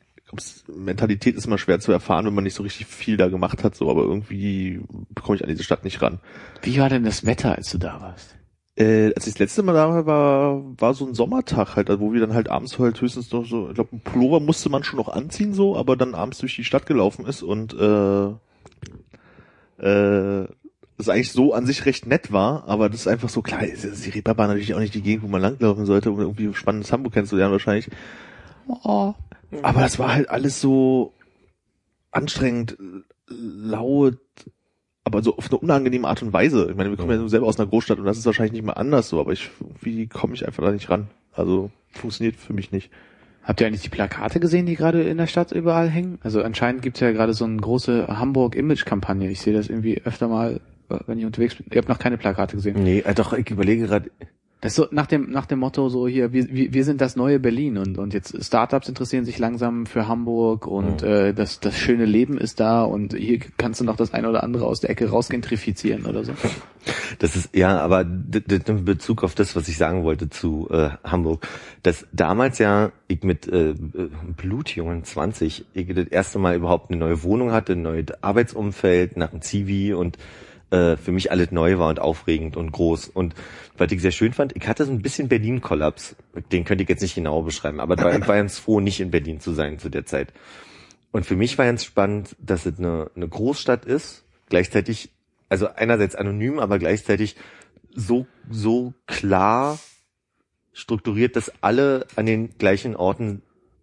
[0.69, 3.75] Mentalität ist immer schwer zu erfahren, wenn man nicht so richtig viel da gemacht hat,
[3.75, 4.81] so, aber irgendwie
[5.21, 6.21] komme ich an diese Stadt nicht ran.
[6.63, 8.37] Wie war denn das Wetter, als du da warst?
[8.81, 12.01] Äh, als ich das letzte Mal da war, war, war so ein Sommertag halt, also
[12.01, 14.85] wo wir dann halt abends halt höchstens noch so, ich glaube, ein Pullover musste man
[14.85, 18.29] schon noch anziehen so, aber dann abends durch die Stadt gelaufen ist und äh,
[19.87, 20.49] äh,
[20.97, 24.07] das eigentlich so an sich recht nett war, aber das ist einfach so klar, ist
[24.07, 27.13] die Reeperbahn natürlich auch nicht die Gegend, wo man langlaufen sollte, um irgendwie spannendes Hamburg
[27.13, 27.91] kennenzulernen wahrscheinlich.
[28.67, 29.13] Oh.
[29.61, 31.13] Aber das war halt alles so
[32.13, 32.79] anstrengend,
[33.29, 34.17] laut,
[35.11, 36.69] aber so auf eine unangenehme Art und Weise.
[36.71, 38.75] Ich meine, wir kommen ja selber aus einer Großstadt und das ist wahrscheinlich nicht mal
[38.75, 41.09] anders so, aber ich, irgendwie komme ich einfach da nicht ran.
[41.33, 42.91] Also funktioniert für mich nicht.
[43.43, 46.19] Habt ihr eigentlich die Plakate gesehen, die gerade in der Stadt überall hängen?
[46.23, 49.31] Also anscheinend gibt's ja gerade so eine große Hamburg-Image-Kampagne.
[49.31, 50.61] Ich sehe das irgendwie öfter mal,
[51.07, 51.67] wenn ich unterwegs bin.
[51.71, 52.83] Ihr habt noch keine Plakate gesehen.
[52.83, 54.11] Nee, äh, doch, ich überlege gerade,
[54.61, 57.41] Das ist so nach dem, nach dem Motto so hier, wir, wir sind das neue
[57.41, 62.05] Berlin und, und jetzt Startups interessieren sich langsam für Hamburg und äh, das, das schöne
[62.05, 65.09] Leben ist da und hier kannst du noch das eine oder andere aus der Ecke
[65.09, 66.33] rausgentrifizieren oder so.
[67.19, 71.47] das ist, ja, aber in Bezug auf das, was ich sagen wollte zu äh, Hamburg,
[71.83, 73.75] dass damals ja ich mit äh,
[74.37, 79.31] Blutjungen 20, ich das erste Mal überhaupt eine neue Wohnung hatte, ein neues Arbeitsumfeld nach
[79.31, 80.19] dem Zivi und
[80.71, 83.09] äh, für mich alles neu war und aufregend und groß.
[83.09, 83.35] Und
[83.81, 86.15] was ich sehr schön fand, ich hatte so ein bisschen Berlin-Kollaps.
[86.53, 89.41] Den könnte ich jetzt nicht genau beschreiben, aber ich war ganz froh, nicht in Berlin
[89.41, 90.33] zu sein zu der Zeit.
[91.13, 95.11] Und für mich war ganz spannend, dass es eine, eine Großstadt ist, gleichzeitig,
[95.49, 97.37] also einerseits anonym, aber gleichzeitig
[97.95, 99.79] so, so klar
[100.73, 103.43] strukturiert, dass alle an den gleichen Orten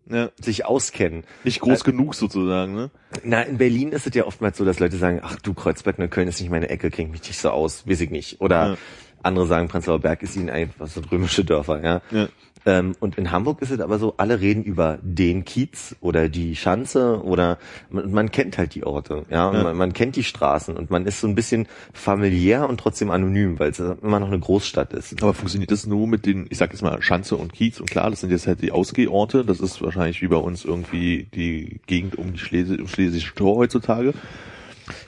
[0.09, 0.29] Ja.
[0.39, 1.25] sich auskennen.
[1.43, 2.91] Nicht groß genug sozusagen, ne?
[3.23, 6.29] Na, in Berlin ist es ja oftmals so, dass Leute sagen, ach du Kreuzberg, Neukölln
[6.29, 8.39] ist nicht meine Ecke, klingt mich nicht so aus, weiß ich nicht.
[8.39, 8.77] Oder Ja.
[9.24, 12.01] Andere sagen, Prenzlauer Berg ist ihnen einfach so römische Dörfer, ja.
[12.11, 12.28] Ja.
[12.68, 16.53] Ähm, und in Hamburg ist es aber so, alle reden über den Kiez oder die
[16.57, 17.59] Schanze oder
[17.89, 19.63] man, man kennt halt die Orte, ja, Ja.
[19.63, 23.57] Man, man kennt die Straßen und man ist so ein bisschen familiär und trotzdem anonym,
[23.57, 25.22] weil es immer noch eine Großstadt ist.
[25.24, 28.09] Aber funktioniert das nur mit den, ich sag jetzt mal, Schanze und Kiez und klar,
[28.09, 32.18] das sind jetzt halt die Ausgehorte, das ist wahrscheinlich wie bei uns irgendwie die Gegend
[32.18, 34.13] um die Schlesi um Schlesische Tor heutzutage.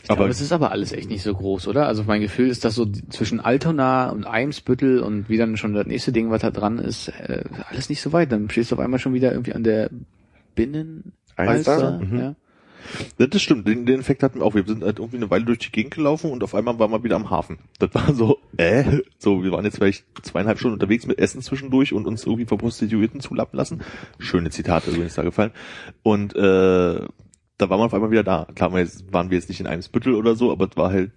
[0.08, 1.88] Aber es ist aber alles echt nicht so groß, oder?
[1.88, 5.88] Also mein Gefühl ist, dass so zwischen Altona und Eimsbüttel und wie dann schon das
[5.88, 8.32] nächste Ding, was da dran ist, äh, alles nicht so weit.
[8.32, 9.90] Dann stehst du auf einmal schon wieder irgendwie an der
[10.56, 11.14] Binnen.
[11.36, 12.00] Alster?
[12.00, 12.20] Mhm.
[12.20, 12.36] Ja.
[13.18, 14.56] Ja, das stimmt, den, den Effekt hatten wir auch.
[14.56, 17.04] Wir sind halt irgendwie eine Weile durch die Gegend gelaufen und auf einmal waren wir
[17.04, 17.60] wieder am Hafen.
[17.78, 21.94] Das war so, äh, so, wir waren jetzt vielleicht zweieinhalb Stunden unterwegs mit Essen zwischendurch
[21.94, 23.82] und uns irgendwie von Prostituierten zulappen lassen.
[24.18, 25.52] Schöne Zitate übrigens da gefallen.
[26.04, 27.02] Und äh,
[27.60, 28.48] da waren wir auf einmal wieder da.
[28.56, 31.12] Klar, wir jetzt, waren wir jetzt nicht in Eimsbüttel oder so, aber es war halt,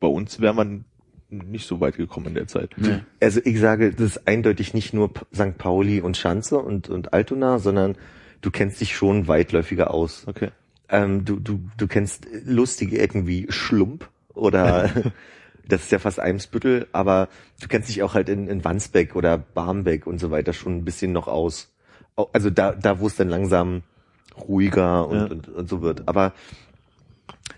[0.00, 0.84] bei uns wäre man
[1.30, 2.72] nicht so weit gekommen in der Zeit.
[2.76, 2.98] Nee.
[3.20, 5.56] Also ich sage, das ist eindeutig nicht nur St.
[5.56, 7.96] Pauli und Schanze und, und Altona, sondern
[8.40, 10.24] du kennst dich schon weitläufiger aus.
[10.26, 10.50] Okay.
[10.88, 14.90] Ähm, du, du, du kennst lustige Ecken wie Schlump oder
[15.68, 17.28] das ist ja fast Eimsbüttel, aber
[17.60, 20.84] du kennst dich auch halt in, in Wandsbeck oder Barmbek und so weiter schon ein
[20.84, 21.72] bisschen noch aus.
[22.16, 23.82] Au- Also da, da wo es dann langsam
[24.48, 25.24] ruhiger und, Ja.
[25.26, 26.08] und, und so wird.
[26.08, 26.32] Aber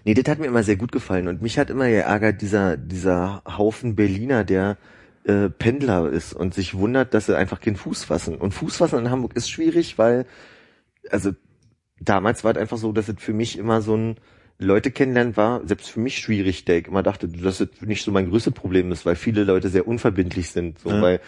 [0.05, 3.43] nee, das hat mir immer sehr gut gefallen und mich hat immer geärgert, dieser, dieser
[3.47, 4.76] Haufen Berliner, der
[5.24, 8.37] äh, Pendler ist und sich wundert, dass sie einfach keinen Fuß fassen.
[8.37, 10.26] Und Fuß fassen in Hamburg ist schwierig, weil,
[11.11, 11.30] also
[12.01, 14.16] damals war es einfach so, dass es für mich immer so ein
[14.59, 18.12] Leute kennenlernen war, selbst für mich schwierig, der ich immer dachte, dass es nicht so
[18.12, 21.01] mein größtes Problem ist, weil viele Leute sehr unverbindlich sind, so, Ja.
[21.03, 21.20] weil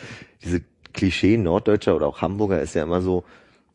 [0.44, 0.60] diese
[0.92, 3.24] Klischee Norddeutscher oder auch Hamburger ist ja immer so,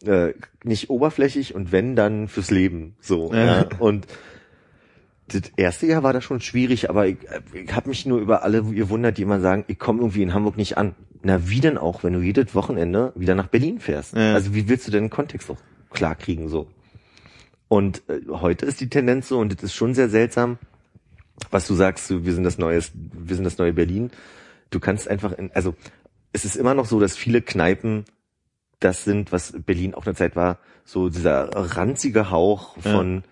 [0.05, 0.33] äh,
[0.63, 3.45] nicht oberflächlich und wenn, dann fürs Leben, so, Ja.
[3.45, 3.69] ja.
[3.79, 4.07] Und
[5.27, 7.17] das erste Jahr war das schon schwierig, aber ich,
[7.53, 10.57] ich habe mich nur über alle gewundert, die immer sagen, ich komme irgendwie in Hamburg
[10.57, 10.95] nicht an.
[11.21, 14.15] Na, wie denn auch, wenn du jedes Wochenende wieder nach Berlin fährst?
[14.15, 14.33] Ja.
[14.33, 15.57] Also wie willst du denn den Kontext auch
[15.91, 16.67] klar kriegen so?
[17.67, 20.57] Und äh, heute ist die Tendenz so, und das ist schon sehr seltsam,
[21.51, 24.11] was du sagst, wir sind das neue, wir sind das neue Berlin.
[24.71, 25.75] Du kannst einfach, in, also
[26.33, 28.05] es ist immer noch so, dass viele Kneipen
[28.79, 33.23] das sind, was Berlin auch eine Zeit war, so dieser ranzige Hauch von,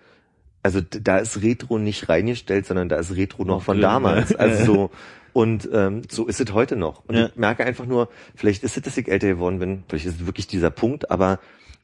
[0.62, 3.82] also d- da ist Retro nicht reingestellt, sondern da ist Retro noch Noch von drin,
[3.82, 4.30] damals.
[4.30, 4.36] ja.
[4.38, 4.90] Also so,
[5.32, 7.04] und ähm, so ist es heute noch.
[7.06, 7.26] Und Ja.
[7.26, 10.26] ich merke einfach nur, vielleicht ist es, dass ich älter geworden bin, vielleicht ist es
[10.26, 11.38] wirklich dieser Punkt, aber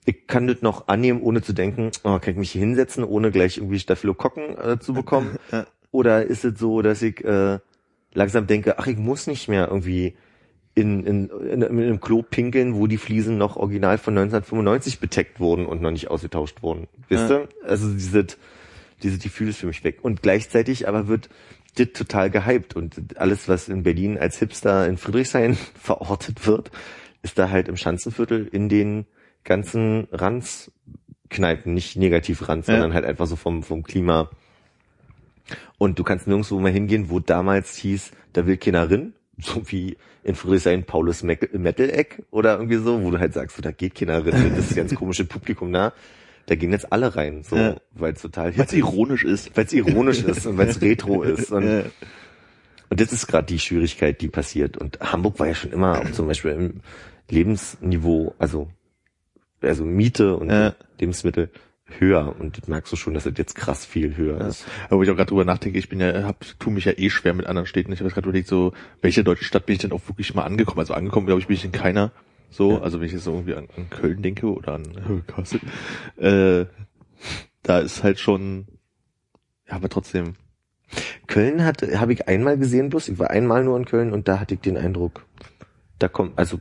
[0.05, 3.31] ich kann das noch annehmen, ohne zu denken, oh, kann ich mich hier hinsetzen, ohne
[3.31, 5.39] gleich irgendwie Staphylokokken äh, zu bekommen?
[5.51, 5.67] Ja.
[5.93, 7.59] Oder ist es so, dass ich äh,
[8.13, 10.15] langsam denke, ach, ich muss nicht mehr irgendwie
[10.75, 15.39] in, in, in, in einem Klo pinkeln, wo die Fliesen noch original von 1995 beteckt
[15.39, 16.89] wurden und noch nicht ausgetauscht wurden.
[17.09, 17.41] Wisst Ja.
[17.43, 17.49] ihr?
[17.65, 18.27] Also diese,
[19.03, 19.99] diese Gefühl ist für mich weg.
[20.03, 21.29] Und gleichzeitig aber wird
[21.77, 26.71] das total gehypt und alles, was in Berlin als Hipster in Friedrichshain verortet wird,
[27.23, 29.07] ist da halt im Schanzenviertel in den
[29.45, 32.75] ganzen Ranzkneipen, nicht negativ Ranz, Ja.
[32.75, 34.31] sondern halt einfach so vom, vom Klima.
[35.79, 39.97] Und du kannst nirgendwo mal hingehen, wo damals hieß, da will keiner rin, so wie
[40.23, 43.95] in Friedrichshain Paulus Meck- Metal-Eck oder irgendwie so, wo du halt sagst, so, da geht
[43.95, 45.93] keiner rein, das ist ganz komische Publikum da.
[46.47, 47.77] Da gehen jetzt alle rein, so, Ja.
[47.93, 49.57] weil es total Weil es ironisch ist.
[49.57, 51.51] weil es ironisch ist und weil es retro ist.
[51.51, 51.83] Und, Ja.
[52.91, 54.77] und das ist gerade die Schwierigkeit, die passiert.
[54.77, 56.81] Und Hamburg war ja schon immer auch zum Beispiel im
[57.31, 58.69] Lebensniveau, also,
[59.63, 60.75] also Miete und Ja.
[61.01, 61.51] Lebensmittel
[62.01, 62.35] höher.
[62.39, 64.65] Und das merkst du schon, dass das jetzt krass viel höher ist.
[64.87, 67.11] Aber wo ich auch gerade drüber nachdenke, ich bin ja, hab, tu mich ja eh
[67.11, 67.93] schwer mit anderen Städten.
[67.93, 70.81] Ich habe gerade überlegt, so, welche deutsche Stadt bin ich denn auch wirklich mal angekommen?
[70.81, 72.13] Also angekommen, glaube ich, bin ich in keiner.
[72.51, 72.81] So, Ja.
[72.83, 75.61] also wenn ich jetzt so irgendwie an, an Köln denke oder an äh, Kassel,
[76.17, 76.67] äh,
[77.63, 78.67] da ist halt schon,
[79.69, 80.35] ja, aber trotzdem,
[81.27, 83.09] Köln hat, habe ich einmal gesehen bloß.
[83.09, 85.27] Ich war einmal nur in Köln und da hatte ich den Eindruck,
[85.99, 86.61] da kommt, also,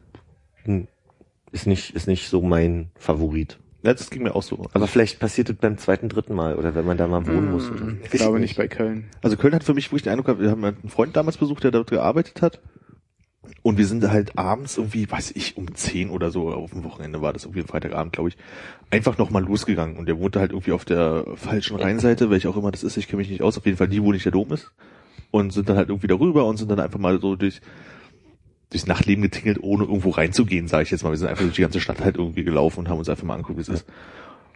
[1.52, 3.60] ist nicht, ist nicht so mein Favorit.
[3.84, 4.68] Ja, das ging mir auch so.
[4.74, 7.70] Aber vielleicht passiert es beim zweiten, dritten Mal oder wenn man da mal wohnen muss.
[7.70, 9.10] Oder Ich glaube nicht bei Köln.
[9.22, 11.66] Also Köln hat für mich wirklich den Eindruck gehabt, wir haben einen Freund damals besucht,
[11.66, 12.62] der dort gearbeitet hat.
[13.62, 17.22] Und wir sind halt abends irgendwie, weiß ich, um 10 oder so, auf dem Wochenende
[17.22, 18.38] war das irgendwie Freitagabend, glaube ich,
[18.90, 19.98] einfach nochmal losgegangen.
[19.98, 23.08] Und der wohnte halt irgendwie auf der falschen Rheinseite, welche auch immer das ist, ich
[23.08, 24.72] kenne mich nicht aus, auf jeden Fall die, wo nicht der Dom ist.
[25.32, 27.60] Und sind dann halt irgendwie darüber und sind dann einfach mal so durch
[28.74, 31.12] durchs Nachtleben getingelt, ohne irgendwo reinzugehen, sage ich jetzt mal.
[31.12, 33.36] Wir sind einfach durch die ganze Stadt halt irgendwie gelaufen und haben uns einfach mal
[33.36, 33.86] angeguckt, wie es ist.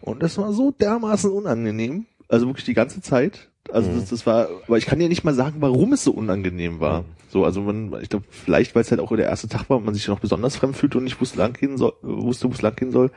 [0.01, 2.05] Und das war so dermaßen unangenehm.
[2.30, 3.49] Also wirklich die ganze Zeit.
[3.72, 3.99] Also Mhm.
[3.99, 7.01] das, das war, aber ich kann dir nicht mal sagen, warum es so unangenehm war.
[7.01, 7.05] Mhm.
[7.30, 9.86] So, also man, ich glaube, vielleicht, weil es halt auch der erste Tag war und
[9.86, 12.61] man sich noch besonders fremd fühlte und nicht wusste, lang gehen soll, wusste, wo es
[12.61, 13.11] lang gehen soll.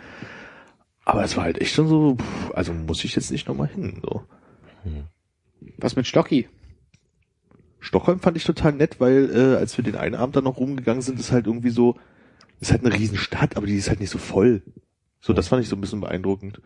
[1.05, 2.17] Aber es war halt echt schon so,
[2.53, 4.01] also muss ich jetzt nicht nochmal hin.
[4.03, 4.23] So.
[5.79, 6.49] Was mit Stocki?
[7.81, 11.03] Stockholm fand ich total nett, weil äh, als wir den einen Abend dann noch rumgegangen
[11.03, 11.97] sind, ist halt irgendwie so,
[12.61, 14.63] ist halt eine Riesenstadt, aber die ist halt nicht so voll.
[15.21, 16.61] So, das fand ich so ein bisschen beeindruckend.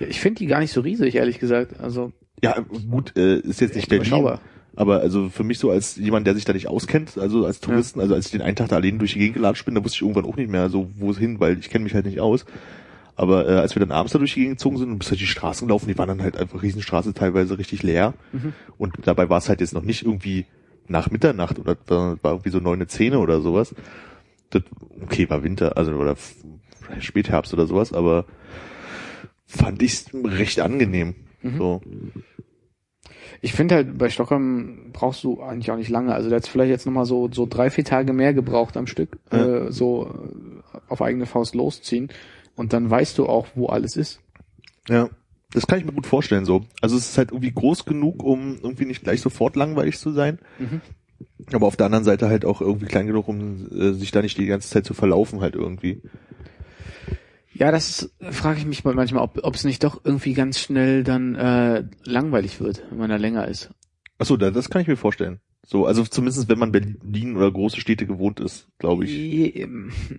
[0.00, 1.80] Ja, ich finde die gar nicht so riesig, ehrlich gesagt.
[1.80, 2.12] Also
[2.42, 2.56] Ja,
[2.90, 4.38] gut, äh, ist jetzt nicht Berlin,
[4.76, 8.00] aber also für mich so als jemand, der sich da nicht auskennt, also als Touristen,
[8.00, 9.96] also als ich den einen Tag da allein durch die Gegend gelatscht bin, da wusste
[9.96, 12.20] ich irgendwann auch nicht mehr so, wo es hin, weil ich kenne mich halt nicht
[12.20, 12.44] aus.
[13.16, 15.20] Aber äh, als wir dann abends da durch die Gegend gezogen sind und bis halt
[15.20, 18.14] die Straßen gelaufen, die waren dann halt einfach Riesenstraße, teilweise richtig leer.
[18.76, 20.46] Und dabei war es halt jetzt noch nicht irgendwie
[20.88, 23.74] nach Mitternacht oder war irgendwie so neune, zehne oder sowas.
[24.50, 24.62] Das,
[25.02, 26.16] okay, war Winter, also oder
[27.00, 28.24] Spätherbst oder sowas, aber
[29.46, 31.14] fand ich recht angenehm.
[31.56, 31.80] So.
[33.40, 36.12] Ich finde halt, bei Stockholm brauchst du eigentlich auch nicht lange.
[36.14, 39.18] Also der hat vielleicht jetzt nochmal so, so drei, vier Tage mehr gebraucht am Stück,
[39.30, 39.66] Ja.
[39.66, 40.06] äh, so
[40.74, 42.08] äh, auf eigene Faust losziehen.
[42.56, 44.20] Und dann weißt du auch, wo alles ist.
[44.88, 45.08] Ja,
[45.52, 46.64] das kann ich mir gut vorstellen so.
[46.80, 50.38] Also es ist halt irgendwie groß genug, um irgendwie nicht gleich sofort langweilig zu sein.
[50.58, 50.80] Mhm.
[51.52, 54.38] Aber auf der anderen Seite halt auch irgendwie klein genug, um äh, sich da nicht
[54.38, 56.02] die ganze Zeit zu verlaufen halt irgendwie.
[57.52, 61.34] Ja, das frage ich mich mal manchmal, ob es nicht doch irgendwie ganz schnell dann
[61.34, 63.70] äh, langweilig wird, wenn man da länger ist.
[64.18, 65.40] Achso, da, das kann ich mir vorstellen.
[65.70, 69.68] So, also zumindest wenn man Berlin oder große Städte gewohnt ist, glaube ich.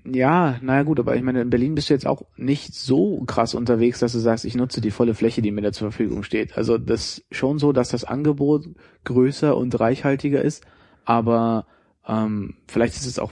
[0.06, 3.56] Ja, naja gut, aber ich meine, in Berlin bist du jetzt auch nicht so krass
[3.56, 6.56] unterwegs, dass du sagst, ich nutze die volle Fläche, die mir da zur Verfügung steht.
[6.56, 8.68] Also das schon so, dass das Angebot
[9.06, 10.64] größer und reichhaltiger ist,
[11.04, 11.66] aber
[12.08, 13.32] Ähm, vielleicht ist es auch,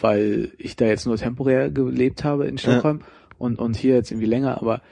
[0.00, 3.02] weil ich da jetzt nur temporär gelebt habe in Stockholm
[3.38, 4.82] und, und hier jetzt irgendwie länger, aber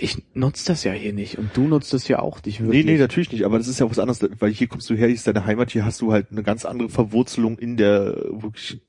[0.00, 2.84] ich nutze das ja hier nicht und du nutzt das ja auch nicht wirklich.
[2.84, 5.06] Nee, nee, natürlich nicht, aber das ist ja was anderes, weil hier kommst du her,
[5.06, 8.80] hier ist deine Heimat, hier hast du halt eine ganz andere Verwurzelung in der wirklich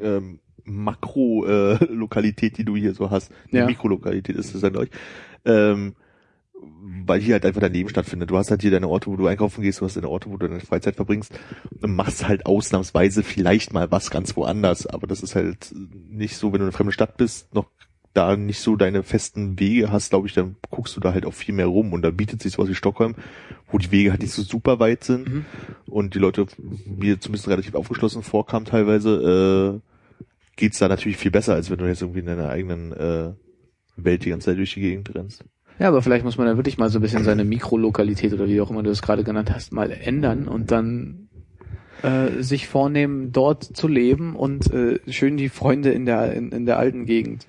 [0.00, 3.30] ähm, Makro-Lokalität, die du hier so hast.
[3.52, 3.66] Die Ja.
[3.66, 4.90] Mikrolokalität ist es dann euch.
[5.44, 5.94] Ähm,
[7.06, 8.30] weil hier halt einfach dein Leben stattfindet.
[8.30, 10.36] Du hast halt hier deine Orte, wo du einkaufen gehst, du hast deine Orte, wo
[10.36, 11.32] du deine Freizeit verbringst
[11.80, 14.86] und machst halt ausnahmsweise vielleicht mal was ganz woanders.
[14.86, 15.74] Aber das ist halt
[16.10, 17.70] nicht so, wenn du in einer fremden Stadt bist, noch
[18.12, 21.34] da nicht so deine festen Wege hast, glaube ich, dann guckst du da halt auch
[21.34, 23.14] viel mehr rum und da bietet sich sowas wie Stockholm,
[23.70, 25.44] wo die Wege halt nicht so super weit sind Mhm.
[25.86, 26.46] und die Leute
[26.86, 30.24] mir zumindest relativ aufgeschlossen vorkamen teilweise, äh,
[30.56, 33.30] geht's da natürlich viel besser, als wenn du jetzt irgendwie in deiner eigenen äh,
[33.96, 35.44] Welt die ganze Zeit durch die Gegend rennst.
[35.78, 38.60] Ja, aber vielleicht muss man da wirklich mal so ein bisschen seine Mikrolokalität oder wie
[38.60, 41.28] auch immer du es gerade genannt hast, mal ändern und dann
[42.02, 46.66] äh, sich vornehmen, dort zu leben und äh, schön die Freunde in der in, in
[46.66, 47.46] der alten Gegend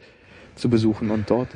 [0.61, 1.49] zu besuchen und dort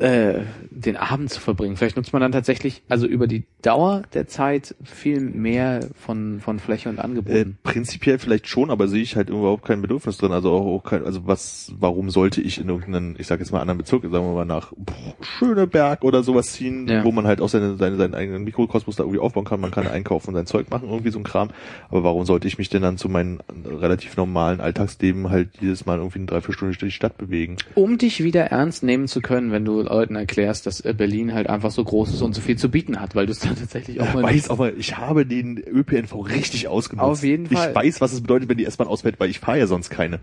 [0.00, 0.40] äh,
[0.70, 1.76] den Abend zu verbringen.
[1.76, 6.58] Vielleicht nutzt man dann tatsächlich, also über die Dauer der Zeit viel mehr von von
[6.58, 7.58] Fläche und Äh, Angeboten.
[7.62, 10.32] prinzipiell vielleicht schon, aber sehe ich halt überhaupt kein Bedürfnis drin.
[10.32, 13.60] Also auch, auch kein, also was, warum sollte ich in irgendeinen, ich sag jetzt mal
[13.60, 17.04] anderen Bezirk, sagen wir mal nach boah, Schöneberg oder sowas ziehen, Ja.
[17.04, 19.60] wo man halt auch seine, seine, seinen eigenen Mikrokosmos da irgendwie aufbauen kann.
[19.60, 21.50] Man kann einkaufen, sein Zeug machen, irgendwie so ein Kram.
[21.90, 25.98] Aber warum sollte ich mich denn dann zu meinem relativ normalen Alltagsleben halt jedes Mal
[25.98, 27.56] irgendwie eine Dreiviertelstunde durch die Stadt bewegen?
[27.74, 31.48] um dich wieder ernst nehmen zu können, wenn du Leuten erklärst, dass äh, Berlin halt
[31.48, 34.00] einfach so groß ist und so viel zu bieten hat, weil du es dann tatsächlich
[34.00, 37.04] auch mal weiß aber, ich habe den ÖPNV richtig ausgenutzt.
[37.08, 37.70] Auf jeden Fall.
[37.70, 40.20] Ich weiß, was es bedeutet, wenn die S-Bahn ausfällt, weil ich fahre ja sonst keine.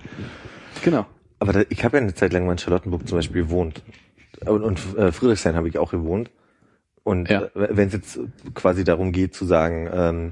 [0.84, 1.06] genau.
[1.40, 3.84] Aber da, ich habe ja eine Zeit lang mal in Charlottenburg zum Beispiel gewohnt.
[4.46, 6.32] Und, und äh, Friedrichshain habe ich auch gewohnt.
[7.04, 7.44] Und Ja.
[7.44, 8.20] äh, wenn es jetzt
[8.56, 10.32] quasi darum geht zu sagen, ähm,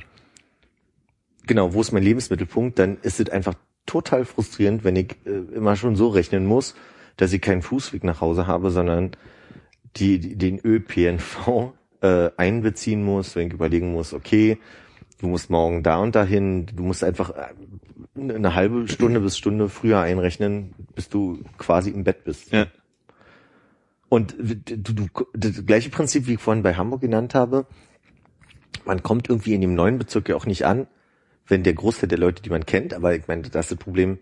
[1.46, 3.54] genau, wo ist mein Lebensmittelpunkt, dann ist es einfach
[3.86, 6.76] total frustrierend, wenn ich äh, immer schon so rechnen muss,
[7.18, 9.12] dass ich keinen Fußweg nach Hause habe, sondern
[9.96, 14.58] die, die den ÖPNV äh, einbeziehen muss, wenn ich überlegen muss, okay,
[15.20, 19.70] du musst morgen da und dahin, du musst einfach äh, eine halbe Stunde bis Stunde
[19.70, 22.52] früher einrechnen, bis du quasi im Bett bist.
[22.52, 22.68] Ja.
[24.10, 27.66] Und du, du, das gleiche Prinzip, wie ich vorhin bei Hamburg genannt habe,
[28.86, 30.88] man kommt irgendwie in dem neuen Bezirk ja auch nicht an,
[31.48, 34.20] wenn der Großteil der Leute, die man kennt, aber ich meine, das ist das Problem,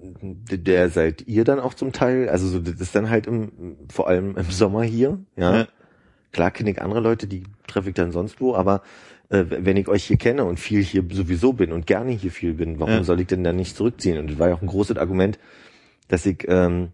[0.00, 4.08] der seid ihr dann auch zum Teil, also so, das ist dann halt im, vor
[4.08, 5.56] allem im Sommer hier, ja.
[5.58, 5.68] Ja.
[6.32, 8.82] Klar kenne ich andere Leute, die treffe ich dann sonst wo, aber
[9.30, 12.54] äh, wenn ich euch hier kenne und viel hier sowieso bin und gerne hier viel
[12.54, 13.04] bin, warum Ja.
[13.04, 14.18] soll ich denn dann nicht zurückziehen?
[14.18, 15.38] Und das war ja auch ein großes Argument,
[16.08, 16.92] dass ich ähm,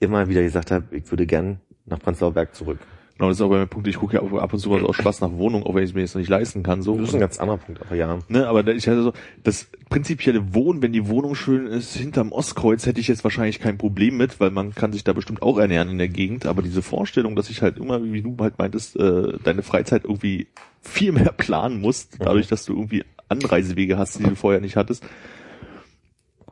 [0.00, 2.78] immer wieder gesagt habe, ich würde gern nach Prenzlauer Berg zurück.
[3.22, 4.88] Genau, das ist auch bei mir Punkt, ich gucke ja ab und zu mal so
[4.88, 6.98] aus Spaß nach Wohnung, auch wenn ich es mir jetzt noch nicht leisten kann, so.
[6.98, 8.18] Das ist ein ganz anderer Punkt, aber ja.
[8.26, 9.12] Ne, aber ich hatte so,
[9.44, 13.78] das prinzipielle Wohnen, wenn die Wohnung schön ist, hinterm Ostkreuz, hätte ich jetzt wahrscheinlich kein
[13.78, 16.46] Problem mit, weil man kann sich da bestimmt auch ernähren in der Gegend.
[16.46, 20.48] Aber diese Vorstellung, dass ich halt immer, wie du halt meintest, äh, deine Freizeit irgendwie
[20.80, 25.04] viel mehr planen musst, dadurch, dass du irgendwie Anreisewege hast, die du vorher nicht hattest,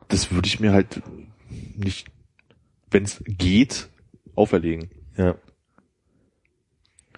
[0.06, 1.02] das würde ich mir halt
[1.76, 2.06] nicht,
[2.92, 3.88] wenn es geht,
[4.36, 4.88] auferlegen.
[5.16, 5.34] Ja.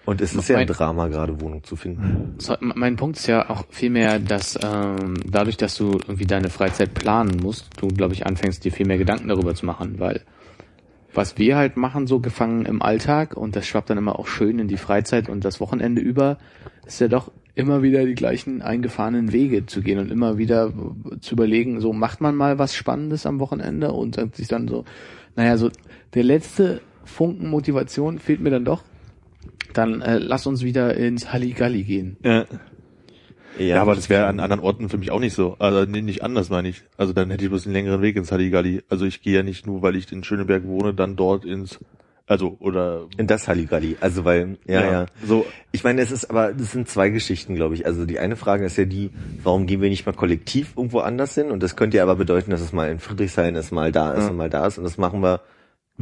[0.05, 2.35] Und es ist ja ein Drama, gerade Wohnung zu finden.
[2.37, 6.93] So, mein Punkt ist ja auch vielmehr, dass ähm, dadurch, dass du irgendwie deine Freizeit
[6.93, 10.21] planen musst, du, glaube ich, anfängst, dir viel mehr Gedanken darüber zu machen, weil
[11.13, 14.59] was wir halt machen, so gefangen im Alltag und das schwappt dann immer auch schön
[14.59, 16.37] in die Freizeit und das Wochenende über,
[16.85, 20.73] ist ja doch immer wieder die gleichen eingefahrenen Wege zu gehen und immer wieder
[21.21, 24.85] zu überlegen, so macht man mal was Spannendes am Wochenende und sich dann so,
[25.35, 25.69] naja, so
[26.15, 28.83] der letzte Funken Motivation fehlt mir dann doch.
[29.73, 32.17] Dann äh, lass uns wieder ins Halligalli gehen.
[32.23, 32.45] Ja.
[33.59, 35.55] Ja, aber das wäre an anderen Orten für mich auch nicht so.
[35.59, 36.83] Also nee, nicht anders meine ich.
[36.97, 38.81] Also dann hätte ich bloß einen längeren Weg ins Halligalli.
[38.89, 41.77] Also ich gehe ja nicht nur, weil ich in Schöneberg wohne, dann dort ins,
[42.25, 43.97] also oder In das Halligalli.
[44.01, 45.05] Also weil, ja, ja.
[45.23, 47.85] So, Ich meine, es ist aber, das sind zwei Geschichten, glaube ich.
[47.85, 49.11] Also die eine Frage ist ja die,
[49.43, 51.51] warum gehen wir nicht mal kollektiv irgendwo anders hin?
[51.51, 54.23] Und das könnte ja aber bedeuten, dass es mal in Friedrichshain ist, mal da ist
[54.23, 54.29] Ja.
[54.31, 54.79] und mal da ist.
[54.79, 55.41] Und das machen wir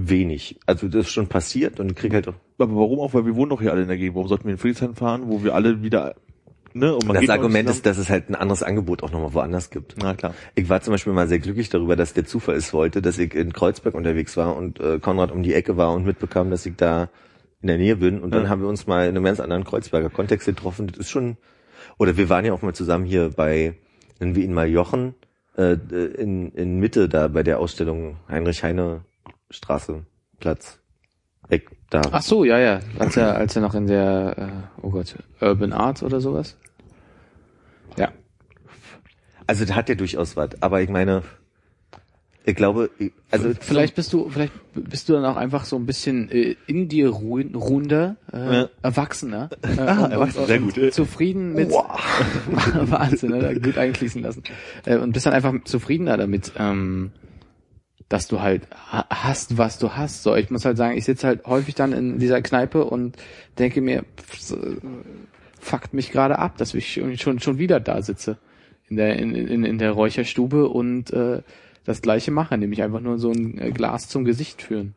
[0.09, 0.59] wenig.
[0.65, 3.13] Also das ist schon passiert und ich krieg halt auch aber warum auch?
[3.13, 4.15] Weil wir wohnen doch hier alle in der Gegend.
[4.15, 6.15] Warum sollten wir in Friedrichshain fahren, wo wir alle wieder,
[6.73, 6.97] ne?
[7.13, 9.95] Das Argument ist, dass es halt ein anderes Angebot auch nochmal woanders gibt.
[9.97, 10.35] Na klar.
[10.55, 13.33] Ich war zum Beispiel mal sehr glücklich darüber, dass der Zufall es wollte, dass ich
[13.33, 16.75] in Kreuzberg unterwegs war und äh, Konrad um die Ecke war und mitbekam, dass ich
[16.75, 17.09] da
[17.61, 18.21] in der Nähe bin.
[18.21, 18.49] Und dann Ja.
[18.49, 20.87] haben wir uns mal in einem ganz anderen Kreuzberger Kontext getroffen.
[20.87, 21.37] Das ist schon,
[21.97, 23.75] oder wir waren ja auch mal zusammen hier bei,
[24.19, 25.15] nennen wir ihn mal Jochen,
[25.57, 29.01] äh, in, in Mitte da bei der Ausstellung Heinrich Heine
[29.51, 30.03] Straße,
[30.39, 30.79] Platz.
[31.49, 32.01] Weg, da.
[32.11, 32.79] Ach so, ja, ja.
[32.99, 36.57] Als er, als er noch in der, äh, oh Gott, Urban Art oder sowas.
[37.97, 38.11] Ja.
[39.47, 41.23] Also der hat ja durchaus was, aber ich meine,
[42.43, 42.89] ich glaube,
[43.29, 46.87] also Vielleicht bist du, vielleicht bist du dann auch einfach so ein bisschen äh, in
[46.87, 48.69] dir ruhen, ruhender, äh, Ja.
[48.81, 49.49] Erwachsener.
[49.61, 50.93] Äh, Ah, erwachsen, sehr gut.
[50.93, 53.53] Zufrieden mit Wahnsinn, oder?
[53.55, 54.43] gut einfließen lassen.
[54.85, 57.11] Äh, und bist dann einfach zufriedener damit, ähm,
[58.11, 60.23] dass du halt ha- hast, was du hast.
[60.23, 63.15] So, ich muss halt sagen, ich sitze halt häufig dann in dieser Kneipe und
[63.57, 64.75] denke mir, pff, äh,
[65.59, 68.37] fuckt mich gerade ab, dass ich schon, schon, wieder da sitze.
[68.89, 71.41] In der, in, in, in der Räucherstube und äh,
[71.85, 74.93] das gleiche mache, nämlich einfach nur so ein äh, Glas zum Gesicht führen.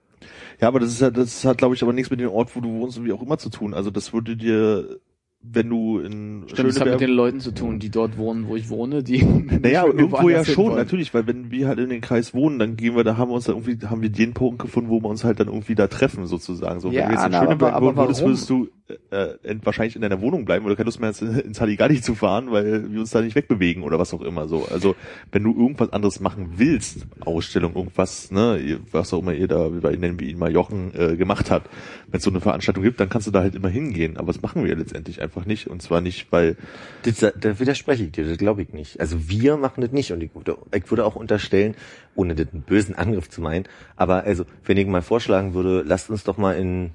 [0.61, 2.61] Ja, aber das ist halt, das hat, glaube ich, aber nichts mit dem Ort, wo
[2.61, 3.75] du wohnst und wie auch immer zu tun.
[3.75, 4.99] Also das würde dir,
[5.47, 8.49] wenn du in Stimmt, das hat mit Schöneberg- den Leuten zu tun, die dort wohnen,
[8.49, 10.77] wo ich wohne, die Naja, irgendwo ja schon, wollen.
[10.77, 13.35] natürlich, weil wenn wir halt in den Kreis wohnen, dann gehen wir, da haben wir
[13.35, 15.87] uns dann irgendwie, haben wir den Punkt gefunden, wo wir uns halt dann irgendwie da
[15.87, 16.81] treffen, sozusagen.
[16.81, 18.31] So, Ja, wenn wir jetzt in Schöneberg aber- wohnen aber würdest, warum?
[18.33, 18.69] würdest du
[19.11, 22.15] äh, äh, wahrscheinlich in deiner Wohnung bleiben oder keine Lust mehr ins, ins Halligalli zu
[22.15, 24.67] fahren, weil wir uns da nicht wegbewegen oder was auch immer so.
[24.71, 24.95] Also
[25.33, 30.21] wenn du irgendwas anderes machen willst, Ausstellung, irgendwas, ne, was auch immer ihr da, nennen
[30.21, 31.65] wir ihn mal Jochen, äh, gemacht hat,
[32.09, 34.19] wenn es so eine Veranstaltung gibt, dann kannst du da halt immer hingehen.
[34.19, 35.67] Aber das machen wir letztendlich einfach nicht.
[35.67, 36.57] Und zwar nicht, weil
[37.05, 39.01] Das, da widerspreche ich dir, das glaube ich nicht.
[39.01, 41.75] Also wir machen das nicht und ich würde, ich würde auch unterstellen,
[42.15, 43.65] ohne einen bösen Angriff zu meinen,
[43.97, 46.91] aber also, wenn ich mal vorschlagen würde, lasst uns doch mal in,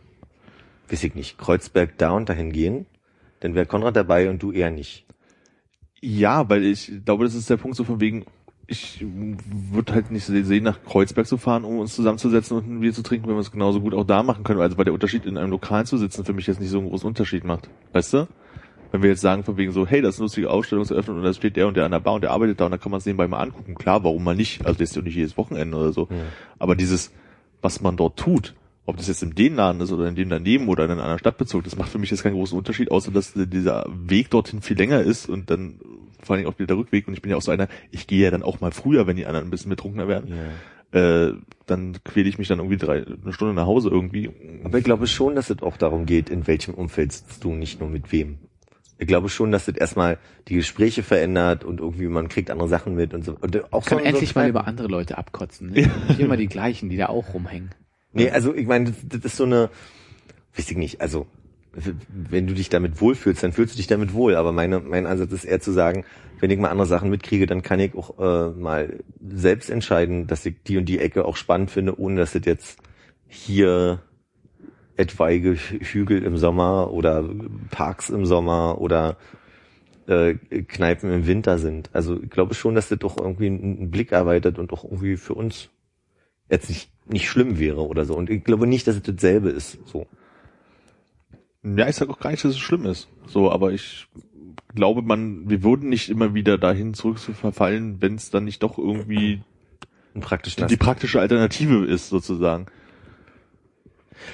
[0.92, 2.86] weiß ich nicht, Kreuzberg da und dahin gehen,
[3.40, 5.06] dann wäre Konrad dabei und du eher nicht.
[6.02, 8.26] Ja, weil ich glaube, das ist der Punkt so von wegen,
[8.68, 12.94] ich würde halt nicht sehen, nach Kreuzberg zu fahren, um uns zusammenzusetzen und ein Bier
[12.94, 14.62] zu trinken, wenn wir es genauso gut auch da machen können.
[14.62, 16.90] Also weil der Unterschied in einem Lokal zu sitzen für mich jetzt nicht so einen
[16.90, 17.70] großen Unterschied macht.
[17.94, 18.28] Weißt du?
[18.92, 21.34] Wenn wir jetzt sagen von wegen so, hey, das ist eine lustige Ausstellungseröffnung und da
[21.34, 23.00] steht der und der an der Bar und der arbeitet da und dann kann man
[23.00, 23.76] es nebenbei mal angucken.
[23.76, 24.66] Klar, warum mal nicht?
[24.66, 26.08] Also das ist ja nicht jedes Wochenende oder so.
[26.58, 27.12] Aber dieses,
[27.62, 28.56] was man dort tut,
[28.90, 31.20] ob das jetzt in dem Laden ist oder in dem daneben oder in einer anderen
[31.20, 34.78] Stadtbezug, das macht für mich jetzt keinen großen Unterschied, außer dass dieser Weg dorthin viel
[34.78, 35.80] länger ist und dann
[36.22, 37.08] vor allen Dingen auch wieder der Rückweg.
[37.08, 39.16] Und ich bin ja auch so einer, ich gehe ja dann auch mal früher, wenn
[39.16, 40.34] die anderen ein bisschen betrunkener werden.
[40.92, 41.34] Äh,
[41.68, 44.32] dann quäle ich mich dann irgendwie drei, eine Stunde nach Hause irgendwie.
[44.64, 47.80] Aber ich glaube schon, dass es auch darum geht, in welchem Umfeld sitzt du, nicht
[47.80, 48.40] nur mit wem.
[48.98, 50.18] Ich glaube schon, dass das erstmal
[50.48, 53.38] die Gespräche verändert und irgendwie man kriegt andere Sachen mit und so.
[53.40, 55.70] Und auch Kann so, endlich so mal über andere Leute abkotzen.
[55.70, 55.90] Ne?
[56.10, 57.70] Nicht immer die gleichen, die da auch rumhängen.
[58.12, 59.70] Nee, also ich meine, das, ist so eine,
[60.55, 61.28] weiß ich nicht, also
[62.10, 64.36] wenn du dich damit wohlfühlst, dann fühlst du dich damit wohl.
[64.36, 66.03] Aber meine, mein Ansatz ist eher zu sagen,
[66.39, 70.45] wenn ich mal andere Sachen mitkriege, dann kann ich auch äh, mal selbst entscheiden, dass
[70.45, 72.80] ich die und die Ecke auch spannend finde, ohne dass das jetzt
[73.28, 74.01] hier
[74.97, 77.24] etwaige Hügel im Sommer oder
[77.70, 79.18] Parks im Sommer oder
[80.07, 81.89] äh, Kneipen im Winter sind.
[81.93, 85.36] Also ich glaube schon, dass das doch irgendwie einen Blick erweitert und auch irgendwie für
[85.36, 85.70] uns
[86.49, 88.16] jetzt nicht, nicht schlimm wäre oder so.
[88.16, 89.80] Und ich glaube nicht, dass es dasselbe ist.
[89.86, 90.07] So.
[91.64, 93.07] Ja, ich sag auch gar nicht, dass es schlimm ist.
[93.28, 94.07] So, aber ich
[94.76, 98.64] glaube, man, wir würden nicht immer wieder dahin zurück zu verfallen, wenn es dann nicht
[98.64, 99.41] doch irgendwie
[100.20, 102.68] praktisch die praktische Alternative ist, sozusagen.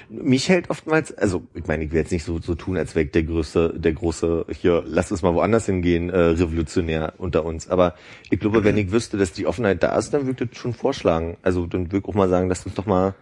[0.09, 3.05] Mich hält oftmals, also ich meine, ich will jetzt nicht so, so tun, als wäre
[3.05, 7.69] ich der größte, der große, hier, lass uns mal woanders hingehen, äh, Revolutionär unter uns.
[7.69, 7.95] Aber
[8.29, 10.73] ich glaube, wenn ich wüsste, dass die Offenheit da ist, dann würde ich das schon
[10.73, 11.37] vorschlagen.
[11.41, 13.15] Also dann würde ich auch mal sagen, lass uns doch mal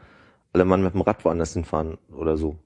[0.54, 2.58] alle Mann mit dem Rad woanders hinfahren oder so.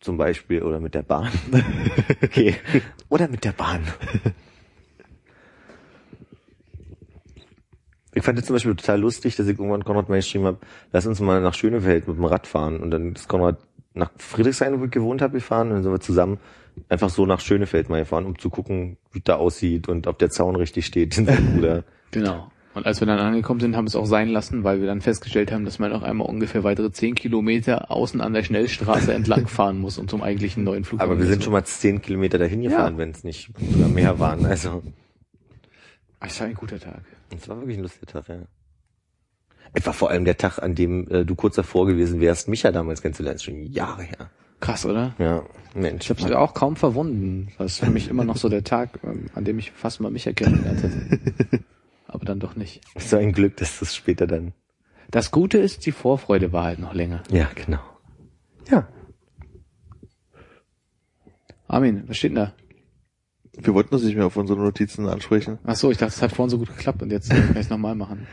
[0.00, 1.30] Zum Beispiel, oder mit der Bahn.
[2.22, 2.56] okay.
[3.10, 3.82] Oder mit der Bahn.
[8.14, 10.58] Ich fand es zum Beispiel total lustig, dass ich irgendwann Konrad mal geschrieben habe,
[10.92, 12.80] lass uns mal nach Schönefeld mit dem Rad fahren.
[12.80, 13.58] Und dann ist Konrad
[13.94, 15.68] nach Friedrichshain, wo ich gewohnt habe, gefahren.
[15.68, 16.38] Und dann sind wir zusammen
[16.88, 20.30] einfach so nach Schönefeld mal gefahren, um zu gucken, wie da aussieht und ob der
[20.30, 21.84] Zaun richtig steht in seinem Bruder.
[22.12, 22.50] Genau.
[22.74, 25.00] Und als wir dann angekommen sind, haben wir es auch sein lassen, weil wir dann
[25.00, 29.46] festgestellt haben, dass man noch einmal ungefähr weitere zehn Kilometer außen an der Schnellstraße entlang
[29.48, 32.62] fahren muss, um zum eigentlichen neuen Flughafen Aber wir sind schon mal zehn Kilometer dahin
[32.62, 32.98] gefahren, Ja.
[32.98, 34.44] wenn es nicht sogar mehr waren.
[34.46, 34.82] Also,
[36.20, 37.02] Es war ein guter Tag.
[37.34, 38.42] es war wirklich ein lustiger Tag, ja.
[39.72, 42.72] Es war vor allem der Tag, an dem äh, du kurz davor gewesen wärst, Micha
[42.72, 43.36] damals kennenzulernen.
[43.36, 44.30] Das ist schon Jahre her.
[44.58, 45.14] Krass, oder?
[45.18, 45.44] Ja,
[45.74, 46.04] Mensch.
[46.04, 47.48] Ich habe es auch kaum verwunden.
[47.56, 50.10] Das ist für mich immer noch so der Tag, ähm, an dem ich fast mal
[50.10, 51.64] Micha kennengelernt hätte.
[52.08, 52.82] Aber dann doch nicht.
[52.98, 54.52] So ein Glück, dass das später dann.
[55.10, 57.22] Das Gute ist, die Vorfreude war halt noch länger.
[57.30, 57.80] Ja, genau.
[58.68, 58.88] Ja.
[61.68, 62.52] Armin, was steht denn da?
[63.62, 65.58] Wir wollten das nicht mehr auf unsere Notizen ansprechen.
[65.64, 67.58] Ach so, ich dachte, es hat vorhin so gut geklappt und jetzt äh, kann ich
[67.58, 68.26] es nochmal machen.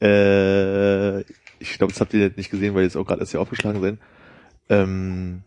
[0.00, 1.20] Äh,
[1.58, 3.80] ich glaube, das habt ihr jetzt nicht gesehen, weil jetzt auch gerade erst hier aufgeschlagen
[3.80, 3.98] seid.
[4.68, 5.42] Ähm,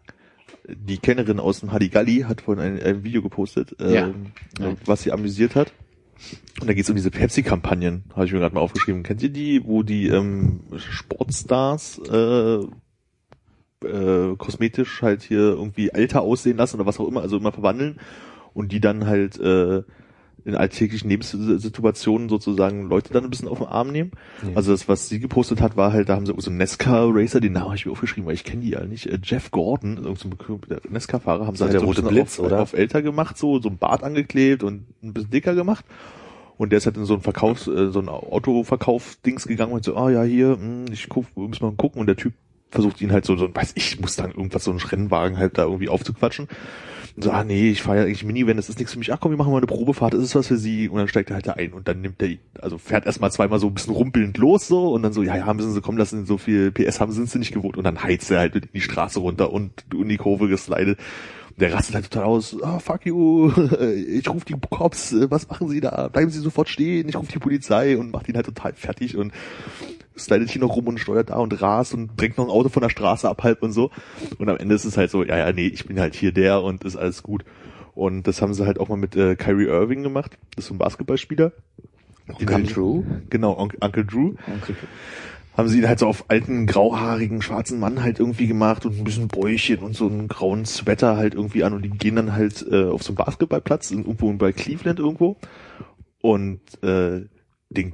[0.67, 4.07] die Kennerin aus dem Halligalli hat vorhin ein, ein Video gepostet, ähm, Ja.
[4.59, 4.75] Ja.
[4.85, 5.73] was sie amüsiert hat.
[6.59, 9.03] Und da geht es um diese Pepsi-Kampagnen, habe ich mir gerade mal aufgeschrieben.
[9.03, 12.59] Kennt ihr die, wo die ähm, Sportstars äh,
[13.87, 17.99] äh, kosmetisch halt hier irgendwie älter aussehen lassen oder was auch immer, also immer verwandeln
[18.53, 19.83] und die dann halt äh,
[20.45, 24.11] in alltäglichen Lebenssituationen sozusagen Leute dann ein bisschen auf den Arm nehmen.
[24.41, 24.55] Ja.
[24.55, 27.53] Also das, was sie gepostet hat, war halt, da haben sie so einen Nesca-Racer, den
[27.53, 29.07] Namen habe ich mir aufgeschrieben, weil ich kenne die ja nicht.
[29.07, 32.15] Äh, Jeff Gordon, irgendein so ein Nesca-Fahrer, haben sie halt so der ein rote bisschen
[32.15, 32.61] Blitz, auf, oder?
[32.61, 35.85] auf älter gemacht, so, so ein Bart angeklebt und ein bisschen dicker gemacht.
[36.57, 39.95] Und der ist halt in so ein Verkaufs-, äh, so ein Autoverkauf-Dings gegangen und so,
[39.95, 42.01] ah ja, hier, hm, ich guck, muss mal gucken.
[42.01, 42.33] Und der Typ
[42.71, 45.63] versucht ihn halt so, so weiß ich, muss dann irgendwas, so einen Rennwagen halt da
[45.63, 46.47] irgendwie aufzuquatschen.
[47.19, 49.11] Und so, ah nee, ich fahre ja eigentlich Minivan, das ist nichts für mich.
[49.11, 50.87] Ach komm, wir machen mal eine Probefahrt, das ist was für sie.
[50.87, 53.59] Und dann steigt er halt da ein und dann nimmt er, also fährt erstmal zweimal
[53.59, 56.25] so ein bisschen rumpelnd los so und dann so, ja, ja, müssen sie kommen lassen,
[56.25, 57.75] so viel PS haben sind sie nicht gewohnt.
[57.75, 60.97] Und dann heizt er halt in die Straße runter und in die Kurve geslidet.
[61.49, 63.51] Und der rastet halt total aus, ah, fuck you,
[64.07, 66.07] ich rufe die Cops, was machen sie da?
[66.07, 69.33] Bleiben sie sofort stehen, ich rufe die Polizei und macht ihn halt total fertig und
[70.19, 72.81] slidet hier noch rum und steuert da und rast und drängt noch ein Auto von
[72.81, 73.89] der Straße ab halb und so.
[74.37, 76.61] Und am Ende ist es halt so, ja, ja, nee, ich bin halt hier der
[76.61, 77.43] und ist alles gut.
[77.95, 80.37] Und das haben sie halt auch mal mit äh, Kyrie Irving gemacht.
[80.55, 81.51] Das ist so ein Basketballspieler.
[82.29, 83.03] Haben- Drew?
[83.29, 84.33] Genau, Onk Uncle Drew.
[85.57, 89.03] Haben sie ihn halt so auf alten, grauhaarigen, schwarzen Mann halt irgendwie gemacht und ein
[89.03, 92.65] bisschen Bäuchchen und so einen grauen Sweater halt irgendwie an und die gehen dann halt
[92.71, 95.35] äh, auf so einen Basketballplatz in- irgendwo bei Cleveland irgendwo
[96.21, 97.25] und äh,
[97.69, 97.93] den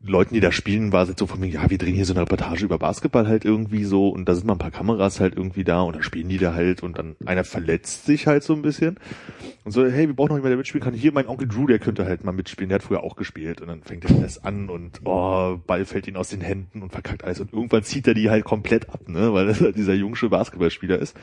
[0.00, 2.12] Leuten, die da spielen, war es jetzt so von mir, ja, wir drehen hier so
[2.12, 5.36] eine Reportage über Basketball halt irgendwie so und da sind mal ein paar Kameras halt
[5.36, 8.52] irgendwie da und dann spielen die da halt und dann einer verletzt sich halt so
[8.54, 8.98] ein bisschen
[9.64, 10.94] und so, hey, wir brauchen noch jemanden, der mitspielen kann.
[10.94, 13.68] Hier mein Onkel Drew, der könnte halt mal mitspielen, der hat früher auch gespielt und
[13.68, 17.24] dann fängt er das an und oh, Ball fällt ihm aus den Händen und verkackt
[17.24, 20.28] alles und irgendwann zieht er die halt komplett ab, ne, weil das halt dieser jungsche
[20.28, 21.16] Basketballspieler ist.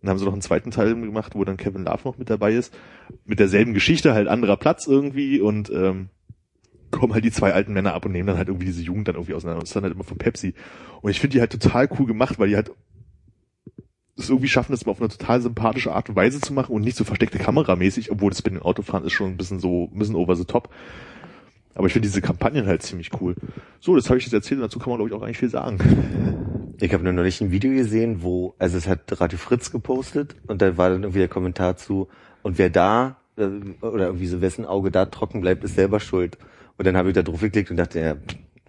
[0.00, 2.52] Dann haben sie noch einen zweiten Teil gemacht, wo dann Kevin Love noch mit dabei
[2.52, 2.72] ist,
[3.24, 6.10] mit derselben Geschichte, halt anderer Platz irgendwie und ähm,
[6.90, 9.16] kommen halt die zwei alten Männer ab und nehmen dann halt irgendwie diese Jugend dann
[9.16, 9.58] irgendwie auseinander.
[9.58, 10.54] Und das dann halt immer von Pepsi.
[11.02, 12.70] Und ich finde die halt total cool gemacht, weil die halt
[14.18, 16.82] es irgendwie schaffen, das mal auf eine total sympathische Art und Weise zu machen und
[16.82, 19.98] nicht so versteckte Kameramäßig, obwohl das bei den Autofahren ist schon ein bisschen so, ein
[19.98, 20.70] bisschen over the top.
[21.74, 23.34] Aber ich finde diese Kampagnen halt ziemlich cool.
[23.80, 25.50] So, das habe ich jetzt erzählt und dazu kann man glaube ich auch eigentlich viel
[25.50, 25.78] sagen.
[26.80, 30.60] Ich habe nur neulich ein Video gesehen, wo, also es hat Radio Fritz gepostet und
[30.60, 32.08] da war dann irgendwie der Kommentar zu,
[32.42, 33.48] und wer da, äh,
[33.80, 36.38] oder irgendwie so, wessen Auge da trocken bleibt, ist selber schuld.
[36.78, 38.16] Und dann habe ich da drauf geklickt und dachte, ja,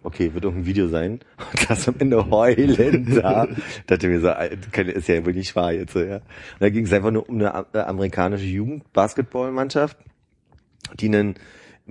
[0.03, 1.19] okay, wird irgendein Video sein.
[1.37, 3.47] Und das am Ende heulend da.
[3.87, 4.29] dachte mir so,
[4.81, 5.93] ist ja wohl nicht wahr jetzt.
[5.93, 6.17] so, Ja.
[6.17, 6.23] Und
[6.59, 9.97] da ging es einfach nur um eine äh, amerikanische Jugendbasketballmannschaft,
[10.99, 11.35] die einen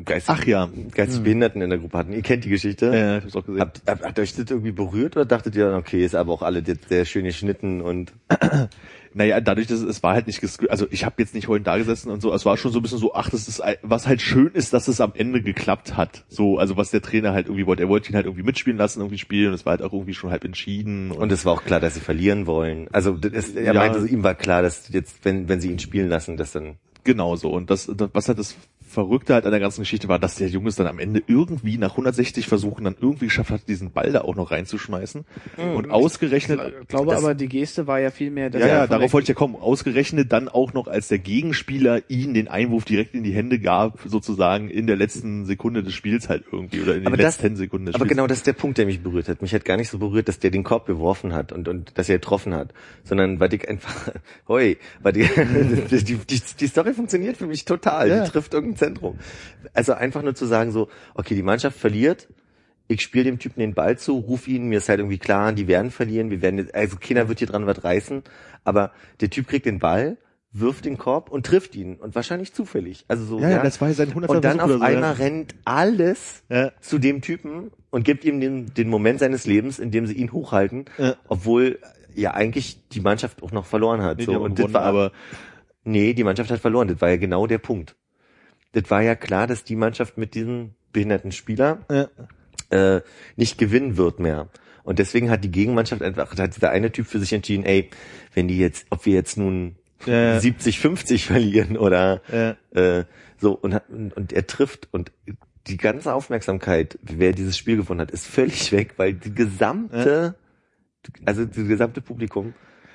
[0.04, 0.68] geistig, Ach ja.
[0.92, 2.12] geistig Behinderten in der Gruppe hatten.
[2.12, 2.86] Ihr kennt die Geschichte.
[2.94, 3.60] Äh, ich hab's auch gesehen.
[3.60, 6.42] Habt, habt, hat euch das irgendwie berührt oder dachtet ihr dann, okay, ist aber auch
[6.42, 8.12] alle sehr schön geschnitten und
[9.14, 11.78] Naja, dadurch, dass es, war halt nicht gescri- also ich habe jetzt nicht heute da
[11.78, 14.20] gesessen und so, es war schon so ein bisschen so, ach, das ist was halt
[14.20, 16.26] schön ist, dass es am Ende geklappt hat.
[16.28, 19.00] So, also was der Trainer halt irgendwie wollte, er wollte ihn halt irgendwie mitspielen lassen,
[19.00, 21.64] irgendwie spielen und es war halt auch irgendwie schon halb entschieden und es war auch
[21.64, 22.88] klar, dass sie verlieren wollen.
[22.92, 23.80] Also das er Ja.
[23.88, 26.74] meinte, ihm war klar, dass jetzt, wenn wenn sie ihn spielen lassen, dass dann
[27.04, 27.50] Genau so.
[27.50, 28.54] Und das, das, was halt das
[28.96, 31.76] Verrückte halt an der ganzen Geschichte war, dass der Junge es dann am Ende irgendwie
[31.76, 35.24] nach 160 Versuchen dann irgendwie geschafft hat, diesen Ball da auch noch reinzuschmeißen.
[35.74, 36.60] und ausgerechnet.
[36.82, 39.12] Ich glaube das- aber, die Geste war ja viel mehr, dass ja, er ja, darauf
[39.12, 39.54] wollte ich ja kommen.
[39.56, 43.98] Ausgerechnet dann auch noch, als der Gegenspieler ihn den Einwurf direkt in die Hände gab,
[44.06, 47.56] sozusagen in der letzten Sekunde des Spiels halt irgendwie oder in den Aber das- letzten
[47.56, 48.16] Sekunden des Aber Spiels.
[48.16, 49.42] genau das ist der Punkt, der mich berührt hat.
[49.42, 52.08] Mich hat gar nicht so berührt, dass der den Korb geworfen hat und, und dass
[52.08, 52.72] er getroffen hat,
[53.04, 54.10] sondern weil ich einfach,
[54.48, 55.22] hoi, weil die,
[55.90, 58.08] die, die, die Story funktioniert für mich total.
[58.08, 58.24] Ja.
[58.24, 59.18] Die trifft irgendein Zentrum.
[59.74, 62.28] Also einfach nur zu sagen so, okay, die Mannschaft verliert,
[62.88, 65.66] ich spiele dem Typen den Ball zu, ruf ihn, mir ist halt irgendwie klar, die
[65.66, 68.22] werden verlieren, wir werden, also keiner wird hier dran was reißen,
[68.64, 70.16] aber der Typ kriegt den Ball,
[70.52, 73.04] wirft den Korb und trifft ihn und wahrscheinlich zufällig.
[73.08, 74.30] Also so, Ja, ja, das war ja sein 100.
[74.30, 75.12] und dann Versuch auf so, einmal ja.
[75.12, 76.70] rennt alles Ja.
[76.80, 80.32] zu dem Typen und gibt ihm den, den Moment seines Lebens, in dem sie ihn
[80.32, 80.86] hochhalten,
[81.28, 81.78] obwohl
[82.14, 84.18] ja eigentlich die Mannschaft auch noch verloren hat.
[84.18, 84.32] Nee, so.
[84.40, 85.12] und gewonnen, das war, aber
[85.84, 86.88] nee, die Mannschaft hat verloren.
[86.88, 87.96] Das war ja genau der Punkt.
[88.76, 92.96] Das war ja klar, dass die Mannschaft mit diesem behinderten Spieler ja.
[92.96, 93.00] äh,
[93.36, 94.48] nicht gewinnen wird mehr.
[94.84, 97.88] Und deswegen hat die Gegenmannschaft einfach, hat dieser eine Typ für sich entschieden, ey,
[98.34, 100.38] wenn die jetzt, ob wir jetzt nun Ja, ja.
[100.38, 102.56] 70-50 verlieren oder Ja.
[102.78, 103.04] äh,
[103.38, 103.80] so und,
[104.14, 105.10] und, er trifft und
[105.68, 110.34] die ganze Aufmerksamkeit, wer dieses Spiel gewonnen hat, ist völlig weg, weil die gesamte,
[111.24, 112.52] also das gesamte Publikum,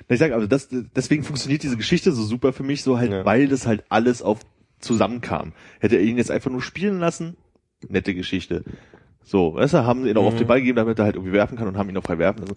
[0.08, 3.24] Ich sag, also das, deswegen funktioniert diese Geschichte so super für mich, so halt, Ja.
[3.24, 4.40] weil das halt alles auf
[4.82, 5.52] zusammenkam.
[5.80, 7.36] Hätte er ihn jetzt einfach nur spielen lassen,
[7.88, 8.62] nette Geschichte.
[9.24, 10.38] So, weißt du, haben ihn auch auf Mhm.
[10.38, 12.40] den Ball gegeben, damit er halt irgendwie werfen kann und haben ihn auch frei werfen
[12.40, 12.56] lassen.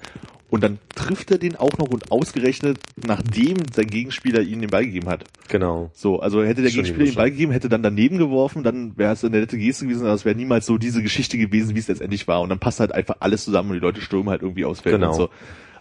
[0.49, 4.83] Und dann trifft er den auch noch und ausgerechnet, nachdem sein Gegenspieler ihm den Ball
[4.85, 5.25] gegeben hat.
[5.47, 5.91] genau.
[5.93, 9.13] So, also hätte der Gegenspieler den die Ball gegeben, hätte dann daneben geworfen, dann wäre
[9.13, 11.87] es eine nette Geste gewesen, aber es wäre niemals so diese Geschichte gewesen, wie es
[11.87, 12.41] letztendlich war.
[12.41, 14.95] Und dann passt halt einfach alles zusammen und die Leute stürmen halt irgendwie aus Feld
[14.95, 15.09] Genau.
[15.09, 15.29] und so.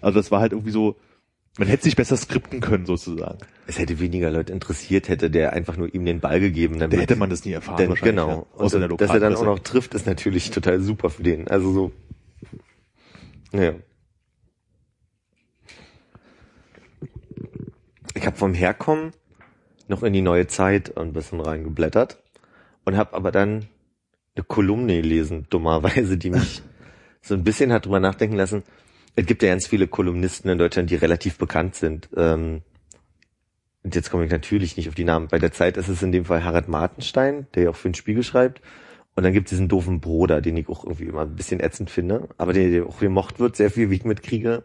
[0.02, 0.96] Also das war halt irgendwie so,
[1.56, 3.38] Man hätte sich besser skripten können, sozusagen.
[3.68, 6.80] Es hätte weniger Leute interessiert, hätte der einfach nur ihm den Ball gegeben.
[6.80, 8.16] Damit Da hätte man das nie erfahren Denn, wahrscheinlich.
[8.16, 8.28] genau.
[8.28, 8.58] ja.
[8.58, 11.22] Und Außer in der dass er dann auch noch trifft, ist natürlich total super für
[11.22, 11.46] den.
[11.46, 11.92] Also so.
[13.52, 13.74] Ja.
[18.16, 19.12] Ich habe vom Herkommen
[19.86, 22.22] noch in die neue Zeit ein bisschen reingeblättert
[22.84, 23.66] und habe aber dann
[24.34, 26.62] eine Kolumne gelesen, dummerweise, die mich
[27.22, 28.64] so ein bisschen hat drüber nachdenken lassen.
[29.16, 32.08] Es gibt ja ganz viele Kolumnisten in Deutschland, die relativ bekannt sind.
[32.16, 32.62] Ähm,
[33.82, 35.28] und jetzt komme ich natürlich nicht auf die Namen.
[35.28, 37.94] Bei der Zeit ist es in dem Fall Harald Martenstein, der ja auch für den
[37.94, 38.60] Spiegel schreibt.
[39.14, 41.90] Und dann gibt es diesen doofen Bruder, den ich auch irgendwie immer ein bisschen ätzend
[41.90, 44.64] finde, aber der, der auch gemocht wird, sehr viel, wie ich mitkriege.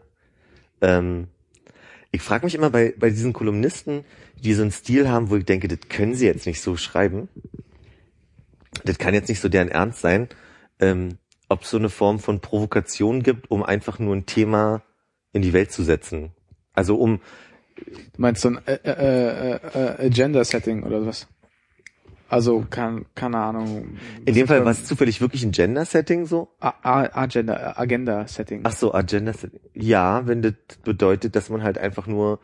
[0.80, 1.28] Ähm,
[2.10, 4.04] ich frage mich immer bei, bei diesen Kolumnisten,
[4.36, 7.28] die so einen Stil haben, wo ich denke, das können sie jetzt nicht so schreiben.
[8.84, 10.28] Das kann jetzt nicht so deren Ernst sein,
[10.80, 11.18] ähm,
[11.50, 14.82] ob es so eine Form von Provokation gibt, um einfach nur ein Thema
[15.32, 16.32] in die Welt zu setzen.
[16.74, 17.20] Also um,
[17.76, 21.26] Du meinst so ein äh, äh, äh, äh, Gender-Setting oder was?
[22.28, 23.98] Also, kann, keine Ahnung.
[24.24, 26.48] in dem Fall war es zufällig wirklich ein Gender-Setting so?
[26.60, 28.60] A- A- Agenda, Agenda-Setting.
[28.64, 29.58] Ach so, Agenda-Setting.
[29.74, 30.52] Ja, wenn das
[30.84, 32.38] bedeutet, dass man halt einfach nur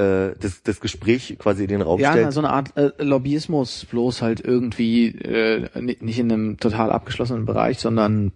[0.00, 2.26] äh, das, das Gespräch quasi in den Raum Ja, stellt.
[2.26, 6.90] na, so eine Art äh, Lobbyismus, bloß halt irgendwie äh, ni- nicht in einem total
[6.90, 8.32] abgeschlossenen Bereich, sondern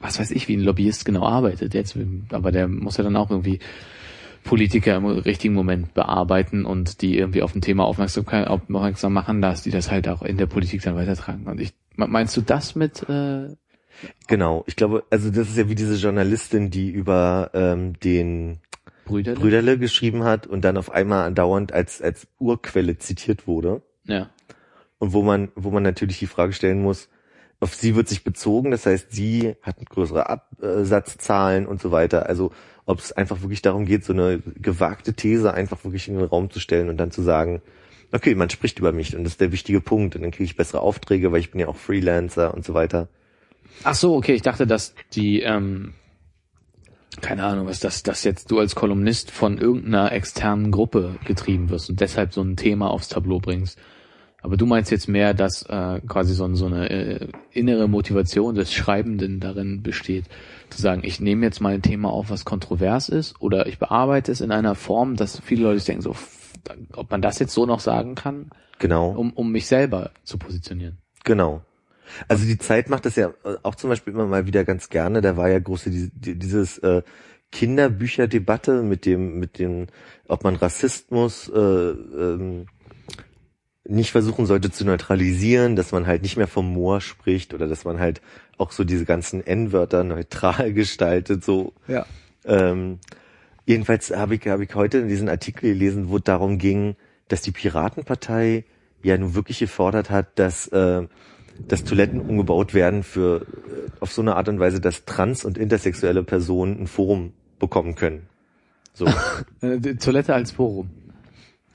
[0.00, 1.96] was weiß ich, wie ein Lobbyist genau arbeitet jetzt.
[2.30, 3.58] Aber der muss ja dann auch irgendwie
[4.44, 9.62] Politiker im richtigen Moment bearbeiten und die irgendwie auf ein Thema Aufmerksamkeit aufmerksam machen, dass
[9.62, 11.46] die das halt auch in der Politik dann weitertragen.
[11.46, 13.48] Und ich meinst du das mit äh,
[14.28, 18.58] Genau, ich glaube, also das ist ja wie diese Journalistin, die über ähm, den
[19.06, 19.34] Brüder?
[19.34, 24.28] Brüderle geschrieben hat und dann auf einmal andauernd als als Urquelle zitiert wurde Ja.
[24.98, 27.08] und wo man wo man natürlich die Frage stellen muss,
[27.60, 32.26] auf sie wird sich bezogen, das heißt, sie hat größere Absatzzahlen und so weiter.
[32.28, 32.52] Also
[32.84, 36.50] ob es einfach wirklich darum geht, so eine gewagte These einfach wirklich in den Raum
[36.50, 37.62] zu stellen und dann zu sagen,
[38.12, 40.56] okay, man spricht über mich und das ist der wichtige Punkt und dann kriege ich
[40.56, 43.08] bessere Aufträge, weil ich bin ja auch Freelancer und so weiter.
[43.82, 45.94] Ach so, okay, ich dachte, dass die, ähm,
[47.20, 51.88] keine Ahnung, was das, dass jetzt du als Kolumnist von irgendeiner externen Gruppe getrieben wirst
[51.88, 53.78] und deshalb so ein Thema aufs Tableau bringst.
[54.42, 58.72] Aber du meinst jetzt mehr, dass äh, quasi so, so eine äh, innere Motivation des
[58.72, 60.26] Schreibenden darin besteht,
[60.70, 64.30] zu sagen, ich nehme jetzt mal ein Thema auf, was kontrovers ist, oder ich bearbeite
[64.30, 66.14] es in einer Form, dass viele Leute denken, so,
[66.92, 69.10] ob man das jetzt so noch sagen kann, Genau.
[69.10, 70.98] um, um mich selber zu positionieren.
[71.24, 71.62] Genau.
[72.28, 75.20] Also die Zeit macht das ja äh, auch zum Beispiel immer mal wieder ganz gerne.
[75.20, 77.02] Da war ja große die, die, dieses äh,
[77.52, 79.86] Kinderbücherdebatte mit dem mit dem,
[80.28, 82.66] ob man Rassismus äh, ähm,
[83.88, 87.84] nicht versuchen sollte zu neutralisieren, dass man halt nicht mehr vom Moor spricht oder dass
[87.84, 88.20] man halt
[88.58, 91.44] auch so diese ganzen N-Wörter neutral gestaltet.
[91.44, 92.04] So Ja.
[92.44, 92.98] ähm,
[93.64, 96.96] jedenfalls habe ich, habe ich heute in diesen Artikel gelesen, wo es darum ging,
[97.28, 98.64] dass die Piratenpartei
[99.02, 101.06] ja nun wirklich gefordert hat, dass, äh,
[101.68, 105.58] dass Toiletten umgebaut werden für äh, auf so eine Art und Weise, dass trans- und
[105.58, 108.28] intersexuelle Personen ein Forum bekommen können.
[108.92, 109.06] So.
[109.62, 110.90] Äh, Toilette als Forum.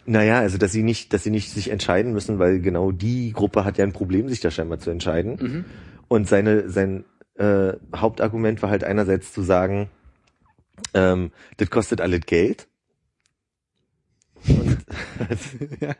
[0.06, 3.66] naja, also dass sie nicht, dass sie nicht sich entscheiden müssen, weil genau die Gruppe
[3.66, 5.38] hat ja ein Problem, sich da scheinbar zu entscheiden.
[5.40, 5.66] Mhm.
[6.08, 7.06] Und seine, sein
[7.36, 9.90] äh, Hauptargument war halt einerseits zu sagen,
[10.94, 12.68] ähm, das kostet alles Geld.
[14.48, 14.78] Und
[15.80, 15.96] Ja.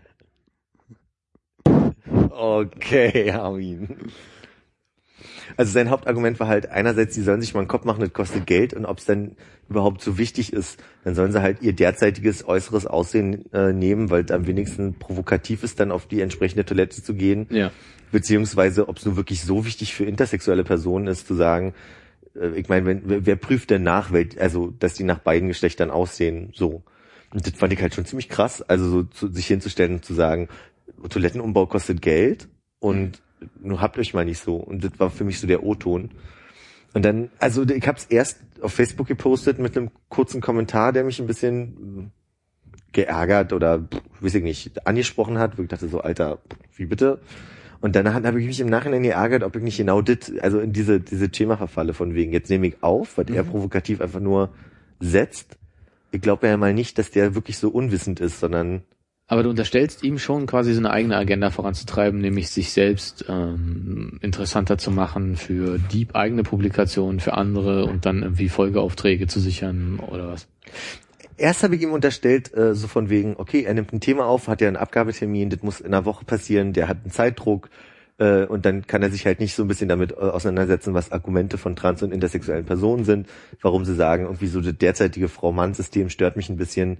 [2.10, 3.90] Okay, Armin.
[5.58, 8.48] Also sein Hauptargument war halt einerseits, sie sollen sich mal einen Kopf machen, das kostet
[8.48, 9.36] Geld und ob es dann
[9.70, 14.24] überhaupt so wichtig ist, dann sollen sie halt ihr derzeitiges äußeres Aussehen äh, nehmen, weil
[14.26, 17.48] es am wenigsten provokativ ist, dann auf die entsprechende Toilette zu gehen.
[17.50, 17.72] Ja.
[18.12, 21.74] Beziehungsweise, ob es nur wirklich so wichtig für intersexuelle Personen ist, zu sagen,
[22.36, 25.92] äh, ich meine, wenn, wer, prüft denn nach, wel- also dass die nach beiden Geschlechtern
[25.92, 26.84] aussehen, so.
[27.34, 30.14] Und das fand ich halt schon ziemlich krass, also so zu, sich hinzustellen und zu
[30.14, 30.50] sagen,
[31.10, 32.48] Toilettenumbau kostet Geld
[32.80, 33.22] und
[33.60, 34.56] nur habt euch mal nicht so.
[34.56, 36.12] Und das war für mich so der O-Ton.
[36.94, 41.04] Und dann, also ich habe es erst auf Facebook gepostet mit einem kurzen Kommentar, der
[41.04, 42.12] mich ein bisschen
[42.92, 43.88] geärgert oder
[44.20, 46.40] weiß ich nicht, angesprochen hat, wo ich dachte so, Alter,
[46.76, 47.22] wie bitte?
[47.80, 50.72] Und dann habe ich mich im Nachhinein geärgert, ob ich nicht genau das, also in
[50.72, 54.50] diese, diese Thema verfalle von wegen, jetzt nehme ich auf, weil er provokativ einfach nur
[55.00, 55.58] setzt.
[56.12, 58.84] Ich glaube ja mal nicht, dass der wirklich so unwissend ist, sondern
[59.32, 64.20] Aber du unterstellst ihm schon quasi so eine eigene Agenda voranzutreiben, nämlich sich selbst ähm,
[64.22, 70.02] interessanter zu machen für die eigene Publikation, für andere und dann irgendwie Folgeaufträge zu sichern
[70.06, 70.50] oder was.
[71.38, 74.50] erst habe ich ihm unterstellt, äh, so von wegen, okay, er nimmt ein Thema auf,
[74.50, 77.70] hat ja einen Abgabetermin, das muss in einer Woche passieren, der hat einen Zeitdruck,
[78.22, 81.12] Äh, und dann kann er sich halt nicht so ein bisschen damit äh, auseinandersetzen, was
[81.12, 83.28] Argumente von trans- und intersexuellen Personen sind,
[83.62, 86.98] warum sie sagen, irgendwie so das derzeitige Frau-Mann-System stört mich ein bisschen.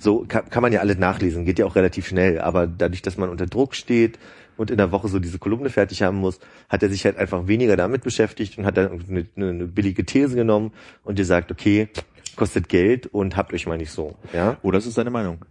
[0.00, 3.18] So kann, kann man ja alles nachlesen, geht ja auch relativ schnell, aber dadurch, dass
[3.18, 4.18] man unter Druck steht
[4.56, 6.40] und in der Woche so diese Kolumne fertig haben muss,
[6.70, 10.36] hat er sich halt einfach weniger damit beschäftigt und hat dann eine, eine, billige These
[10.36, 10.72] genommen
[11.04, 11.88] und gesagt, okay,
[12.34, 14.56] kostet Geld und habt euch mal nicht so, ja?
[14.62, 15.44] Oder ist es seine Meinung?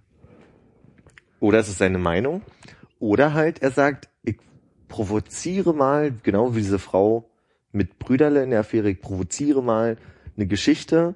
[1.40, 2.42] Oder es ist seine Meinung.
[2.98, 4.38] Oder halt, er sagt, ich
[4.88, 7.30] provoziere mal, genau wie diese Frau
[7.72, 9.98] mit Brüderle in der Affäre, ich provoziere mal
[10.36, 11.14] eine Geschichte,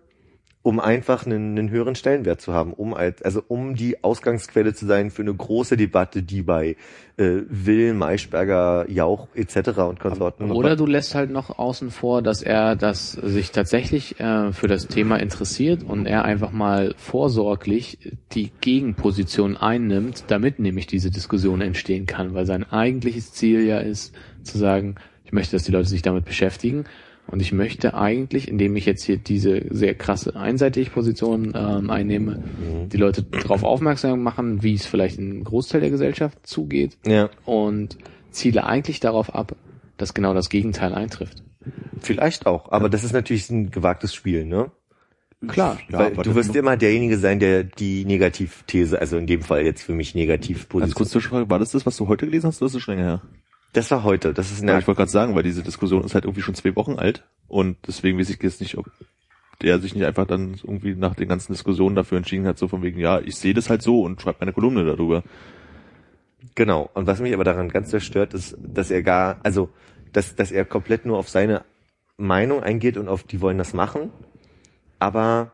[0.63, 4.85] um einfach einen, einen höheren Stellenwert zu haben, um als, also um die Ausgangsquelle zu
[4.85, 6.77] sein für eine große Debatte, die bei
[7.17, 9.79] äh, Will, Maischberger, Jauch etc.
[9.79, 14.53] und Konsorten Oder du lässt halt noch außen vor, dass er das sich tatsächlich äh,
[14.53, 21.11] für das Thema interessiert und er einfach mal vorsorglich die Gegenposition einnimmt, damit nämlich diese
[21.11, 24.95] Diskussion entstehen kann, weil sein eigentliches Ziel ja ist, zu sagen,
[25.25, 26.85] ich möchte, dass die Leute sich damit beschäftigen
[27.27, 32.43] und ich möchte eigentlich, indem ich jetzt hier diese sehr krasse einseitige Position ähm, einnehme,
[32.91, 37.97] die Leute darauf aufmerksam machen, wie es vielleicht im Großteil der Gesellschaft zugeht ja, und
[38.31, 39.55] ziele eigentlich darauf ab,
[39.97, 41.43] dass genau das Gegenteil eintrifft.
[41.99, 44.71] vielleicht auch, aber das ist natürlich ein gewagtes Spiel, ne?
[45.47, 45.77] Klar.
[45.89, 49.83] Ja, Weil du wirst immer derjenige sein, der die Negativthese, also in dem Fall jetzt
[49.83, 51.11] für mich negativ Ganz kurz positioniert.
[51.11, 53.21] Zwischenfrage, war das das, was du heute gelesen hast, oder ist das schon länger her?
[53.73, 56.13] Das war heute, das ist Ja, eine, ich wollte gerade sagen, weil diese Diskussion ist
[56.13, 58.85] halt irgendwie schon zwei Wochen alt und deswegen weiß ich jetzt nicht, ob
[59.61, 62.83] der sich nicht einfach dann irgendwie nach den ganzen Diskussionen dafür entschieden hat, so von
[62.83, 65.23] wegen, ja, ich sehe das halt so und schreibe meine Kolumne darüber.
[66.55, 66.89] Genau.
[66.93, 69.69] Und was mich aber daran ganz sehr stört, ist, dass er gar, also,
[70.11, 71.63] dass, dass er komplett nur auf seine
[72.17, 74.11] Meinung eingeht und auf die wollen das machen,
[74.99, 75.51] aber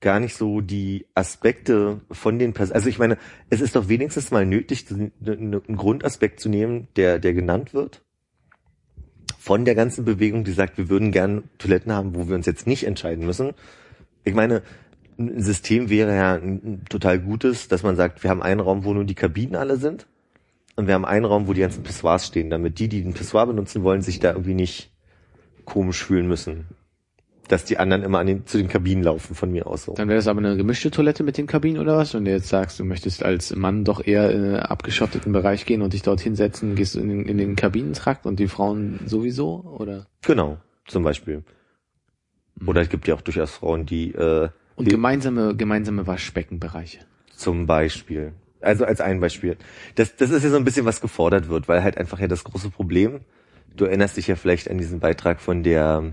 [0.00, 2.76] gar nicht so die Aspekte von den Personen.
[2.76, 3.18] Also ich meine,
[3.50, 8.02] es ist doch wenigstens mal nötig, einen Grundaspekt zu nehmen, der, der genannt wird.
[9.38, 12.66] Von der ganzen Bewegung, die sagt, wir würden gern Toiletten haben, wo wir uns jetzt
[12.66, 13.52] nicht entscheiden müssen.
[14.24, 14.62] Ich meine,
[15.18, 18.94] ein System wäre ja ein total gutes, dass man sagt, wir haben einen Raum, wo
[18.94, 20.06] nur die Kabinen alle sind.
[20.76, 23.46] Und wir haben einen Raum, wo die ganzen Pissoirs stehen, damit die, die den Pissoir
[23.46, 24.90] benutzen wollen, sich da irgendwie nicht
[25.66, 26.68] komisch fühlen müssen.
[27.50, 29.94] Dass die anderen immer an den, zu den Kabinen laufen, von mir aus so.
[29.94, 32.14] Dann wäre das aber eine gemischte Toilette mit den Kabinen oder was?
[32.14, 35.82] Wenn du jetzt sagst, du möchtest als Mann doch eher in einen abgeschotteten Bereich gehen
[35.82, 39.64] und dich dort hinsetzen, gehst du in den, in den Kabinentrakt und die Frauen sowieso?
[39.80, 40.06] Oder?
[40.22, 41.42] Genau, zum Beispiel.
[42.66, 47.00] Oder es gibt ja auch durchaus Frauen, die äh, Und gemeinsame, gemeinsame Waschbeckenbereiche.
[47.34, 48.32] Zum Beispiel.
[48.60, 49.56] Also als ein Beispiel.
[49.96, 52.44] Das, das ist ja so ein bisschen, was gefordert wird, weil halt einfach ja das
[52.44, 53.22] große Problem,
[53.74, 56.12] du erinnerst dich ja vielleicht an diesen Beitrag von der,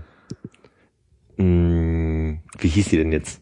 [1.38, 3.40] mh, wie hieß sie denn jetzt?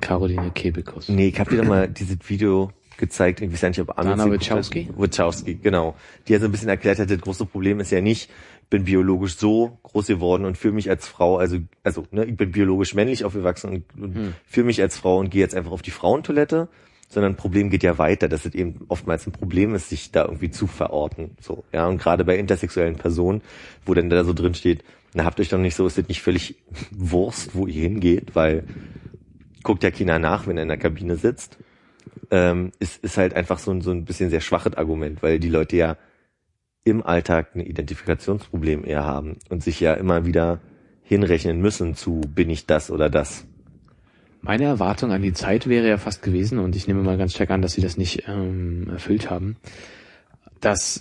[0.00, 1.08] Caroline Kebekus.
[1.08, 4.18] Nee, ich hab dir doch mal dieses Video gezeigt, ich weiß ja nicht, ob Armin
[4.18, 4.40] Dana hat.
[4.40, 4.88] Wachowski?
[4.94, 5.96] Wachowski, genau.
[6.28, 8.30] Die ja so ein bisschen erklärt hat, das große Problem ist ja nicht,
[8.62, 12.36] ich bin biologisch so groß geworden und fühle mich als Frau, also, also, ne, ich
[12.36, 14.34] bin biologisch männlich aufgewachsen und, und Hm.
[14.46, 16.68] fühle mich als Frau und gehe jetzt einfach auf die Frauentoilette,
[17.08, 20.24] sondern ein Problem geht ja weiter, dass es eben oftmals ein Problem ist, sich da
[20.24, 23.42] irgendwie zu verorten, so, ja, und gerade bei intersexuellen Personen,
[23.86, 24.84] wo dann da so drin steht,
[25.14, 26.56] na, habt euch doch nicht so, ist das nicht völlig
[26.90, 28.64] Wurst, wo ihr hingeht, weil
[29.62, 31.58] guckt ja keiner nach, wenn er in der Kabine sitzt
[32.30, 35.48] ähm, ist, ist halt einfach so ein, so ein bisschen sehr schwaches Argument, weil die
[35.48, 35.96] Leute ja
[36.84, 40.60] im Alltag ein Identifikationsproblem eher haben und sich ja immer wieder
[41.02, 43.46] hinrechnen müssen zu bin ich das oder das.
[44.40, 47.50] Meine Erwartung an die Zeit wäre ja fast gewesen, und ich nehme mal ganz stark
[47.50, 49.56] an, dass sie das nicht ähm, erfüllt haben,
[50.60, 51.00] dass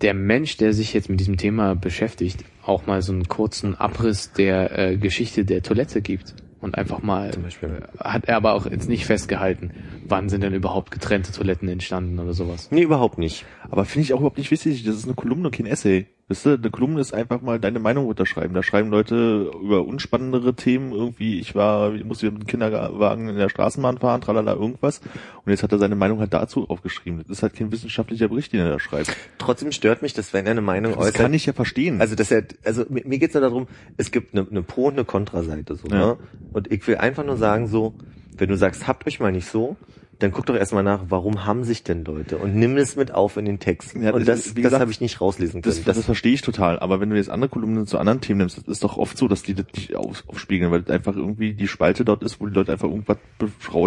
[0.00, 4.32] der Mensch, der sich jetzt mit diesem Thema beschäftigt, auch mal so einen kurzen Abriss
[4.32, 6.34] der äh, Geschichte der Toilette gibt.
[6.60, 7.82] Und einfach mal, Zum Beispiel.
[7.98, 9.70] hat er aber auch jetzt nicht festgehalten,
[10.06, 12.68] wann sind denn überhaupt getrennte Toiletten entstanden oder sowas.
[12.70, 13.46] Nee, überhaupt nicht.
[13.70, 16.06] Aber finde ich auch überhaupt nicht wichtig, das ist eine Kolumne und kein Essay.
[16.30, 18.54] Weißt du, eine Kolumne ist einfach mal deine Meinung runterschreiben.
[18.54, 23.36] Da schreiben Leute über unspannendere Themen irgendwie, ich war, ich musste mit dem Kinderwagen in
[23.36, 25.00] der Straßenbahn fahren, tralala, irgendwas.
[25.44, 27.18] Und jetzt hat er seine Meinung halt dazu aufgeschrieben.
[27.26, 29.16] Das ist halt kein wissenschaftlicher Bericht, den er da schreibt.
[29.38, 32.00] Trotzdem stört mich, dass wenn er eine Meinung Das äußert, kann ich ja verstehen.
[32.00, 33.66] Also dass er, also mir mir geht's nur darum,
[33.96, 35.96] es gibt eine, eine Pro- und eine Kontraseite so, Ja.
[35.96, 36.16] ne?
[36.52, 37.94] Und ich will einfach nur sagen so,
[38.36, 39.76] wenn du sagst, habt euch mal nicht so,
[40.20, 43.36] dann guck doch erstmal nach, warum haben sich denn Leute und nimm es mit auf
[43.36, 43.96] in den Text.
[43.96, 45.74] Ja, und das- das, wie das gesagt, habe ich nicht rauslesen können.
[45.84, 48.58] Das, das, verstehe ich total, aber wenn du jetzt andere Kolumnen zu anderen Themen nimmst,
[48.58, 51.54] das ist doch oft so, dass die das nicht auf, aufspiegeln, weil das einfach irgendwie
[51.54, 53.16] die Spalte dort ist, wo die Leute einfach irgendwas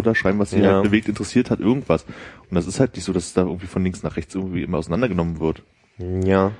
[0.04, 0.74] da schreiben, was sie Ja.
[0.76, 2.04] halt bewegt, interessiert hat, irgendwas.
[2.50, 4.64] Und das ist halt nicht so, dass es da irgendwie von links nach rechts irgendwie
[4.64, 5.64] immer auseinandergenommen wird.
[6.26, 6.52] ja.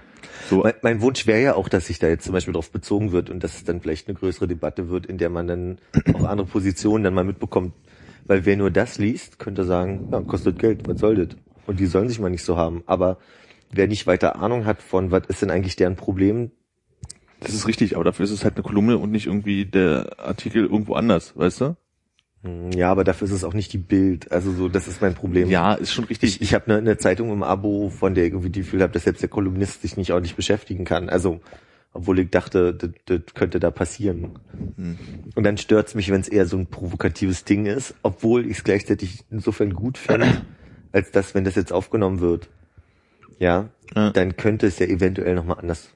[0.50, 3.12] So, Mein, mein Wunsch wäre ja auch, dass sich da jetzt zum Beispiel drauf bezogen
[3.12, 5.80] wird und dass es dann vielleicht eine größere Debatte wird, in der man dann
[6.14, 7.74] auch andere Positionen dann mal mitbekommt.
[8.26, 11.38] Weil wer nur das liest, könnte sagen, ja, kostet Geld, was soll das?
[11.68, 12.84] Und die sollen sich mal nicht so haben.
[12.86, 13.18] Aber
[13.72, 16.52] wer nicht weiter Ahnung hat von, was ist denn eigentlich deren Problem,
[17.40, 20.64] Das ist richtig, aber dafür ist es halt eine Kolumne und nicht irgendwie der Artikel
[20.64, 21.76] irgendwo anders, weißt du?
[22.44, 24.32] Hm, ja, aber dafür ist es auch nicht die Bild.
[24.32, 25.50] Also so, das ist mein Problem.
[25.50, 26.36] Ja, ist schon richtig.
[26.36, 28.94] Ich, ich habe eine, eine Zeitung im Abo, von der ich irgendwie die Gefühl habe,
[28.94, 31.10] dass selbst der Kolumnist sich nicht ordentlich beschäftigen kann.
[31.10, 31.42] Also,
[31.94, 34.40] obwohl ich dachte, das, das könnte da passieren.
[34.76, 34.98] Hm.
[35.36, 38.64] Und dann stört's mich, wenn es eher so ein provokatives Ding ist, obwohl ich es
[38.64, 40.42] gleichzeitig insofern gut fände,
[40.92, 42.50] als dass, wenn das jetzt aufgenommen wird,
[43.40, 44.10] ja, Ja.
[44.12, 45.90] dann könnte es ja eventuell nochmal anders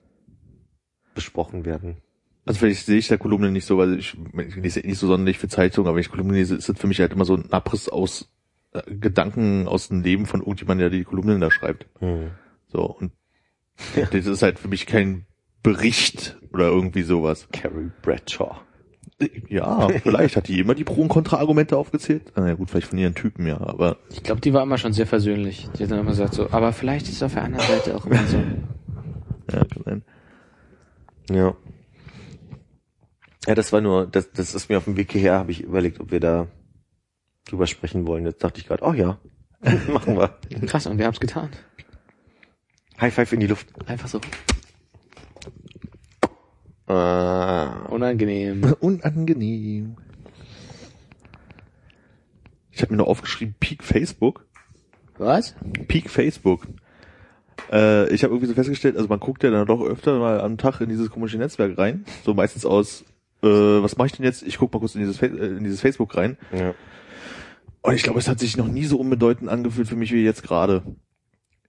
[1.15, 1.97] besprochen werden.
[2.45, 4.15] Also vielleicht sehe ich der Kolumne nicht so, weil ich,
[4.47, 6.87] ich lese nicht so sonderlich für Zeitungen, aber wenn ich Kolumne lese, ist das für
[6.87, 8.29] mich halt immer so ein Abriss aus
[8.71, 11.87] äh, Gedanken aus dem Leben von irgendjemandem, der die Kolumnen da schreibt.
[11.99, 12.31] Hm.
[12.67, 13.11] So, und
[14.11, 15.25] das ist halt für mich kein
[15.63, 17.47] Bericht oder irgendwie sowas.
[17.51, 18.57] Carrie Bradshaw.
[19.49, 22.31] Ja, vielleicht hat die immer die Pro- und Kontra-Argumente aufgezählt.
[22.35, 24.93] Na ja, gut, vielleicht von ihren Typen, ja, aber Ich glaube, die war immer schon
[24.93, 25.67] sehr versöhnlich.
[25.77, 28.05] Die hat dann immer gesagt so, aber vielleicht ist es auf der anderen Seite auch
[28.05, 28.37] immer so.
[29.51, 30.03] ja, kann sein.
[31.31, 31.55] Ja.
[33.47, 35.99] Ja, das war nur, das, das ist mir auf dem Weg hierher, habe ich überlegt,
[35.99, 36.47] ob wir da
[37.45, 38.25] drüber sprechen wollen.
[38.25, 39.17] Jetzt dachte ich gerade, oh ja,
[39.87, 40.37] machen wir.
[40.67, 41.49] Krass, und wir haben es getan.
[43.01, 43.67] High Five in die Luft.
[43.87, 44.21] Einfach so.
[46.87, 48.63] Ah, Unangenehm.
[48.79, 49.95] Unangenehm.
[52.71, 54.45] Ich habe mir nur aufgeschrieben, Peak Facebook.
[55.17, 55.55] Was?
[55.87, 56.67] Peak Facebook.
[57.71, 60.57] Äh, ich habe irgendwie so festgestellt, also man guckt ja dann doch öfter mal am
[60.57, 62.05] Tag in dieses komische Netzwerk rein.
[62.23, 63.03] So meistens aus,
[63.43, 64.43] äh, was mache ich denn jetzt?
[64.43, 66.37] Ich guck mal kurz in dieses, Fa- äh, in dieses Facebook rein.
[66.53, 66.73] ja.
[67.83, 70.43] Und ich glaube, es hat sich noch nie so unbedeutend angefühlt für mich wie jetzt
[70.43, 70.83] gerade.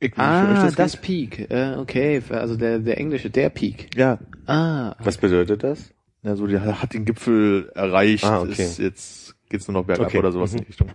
[0.00, 1.00] Ich, für Ah, das, geht?
[1.02, 1.50] Peak.
[1.50, 3.96] Äh, okay, also der, der englische, der Peak.
[3.96, 4.18] Ja.
[4.46, 5.92] Ah, Was bedeutet das?
[6.22, 8.24] Ja, so, die hat den Gipfel erreicht.
[8.24, 8.62] Ah, okay.
[8.62, 10.18] Ist, jetzt geht's nur noch bergab Okay.
[10.18, 10.62] oder sowas in Mhm.
[10.62, 10.88] die Richtung.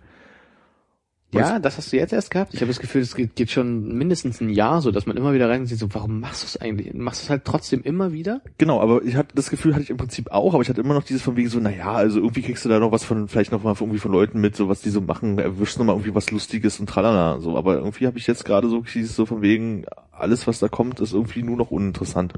[1.34, 2.54] Ja, das hast du jetzt erst gehabt.
[2.54, 5.48] Ich habe das Gefühl, es geht, schon mindestens ein Jahr so, dass man immer wieder
[5.48, 6.92] rein und sieht, so, warum machst du es eigentlich?
[6.94, 8.40] Machst du es halt trotzdem immer wieder?
[8.58, 10.94] Genau, aber ich hatte das Gefühl hatte ich im Prinzip auch, aber ich hatte immer
[10.94, 13.52] noch dieses von wegen so, naja, also irgendwie kriegst du da noch was von, vielleicht
[13.52, 16.14] noch mal irgendwie von Leuten mit, so was die so machen, erwischst noch mal irgendwie
[16.14, 19.42] was Lustiges und tralala, so, aber irgendwie habe ich jetzt gerade so dieses so von
[19.42, 22.34] wegen, alles was da kommt, ist irgendwie nur noch uninteressant.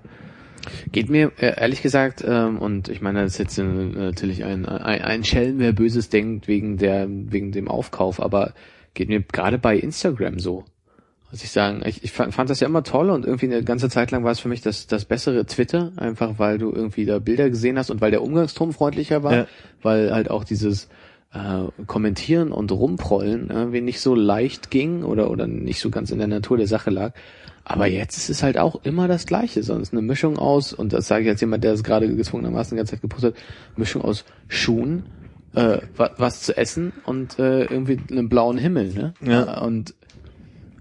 [0.91, 4.67] Geht mir äh, ehrlich gesagt, ähm, und ich meine, das ist jetzt äh, natürlich ein,
[4.67, 8.53] ein, ein Schelm, wer Böses denkt wegen der, wegen dem Aufkauf, aber
[8.97, 10.65] geht mir gerade bei Instagram so.
[11.31, 13.89] Muss ich sagen, ich, ich fand, fand das ja immer toll und irgendwie eine ganze
[13.89, 17.19] Zeit lang war es für mich das, das bessere Twitter, einfach weil du irgendwie da
[17.19, 19.47] Bilder gesehen hast und weil der Umgangston freundlicher war, Ja.
[19.83, 20.89] weil halt auch dieses
[21.35, 26.19] äh, Kommentieren und Rumprollen irgendwie nicht so leicht ging oder, oder nicht so ganz in
[26.19, 27.13] der Natur der Sache lag.
[27.65, 31.09] Aber jetzt ist es halt auch immer das Gleiche, sonst eine Mischung aus, und das
[31.09, 33.43] sage ich als jemand, der es gerade gezwungenermaßen die ganze Zeit gepostet hat,
[33.77, 35.03] Mischung aus Schuhen,
[35.57, 39.15] äh, wa was zu essen und äh, irgendwie einen blauen Himmel, ne?
[39.23, 39.61] Ja.
[39.61, 39.95] Und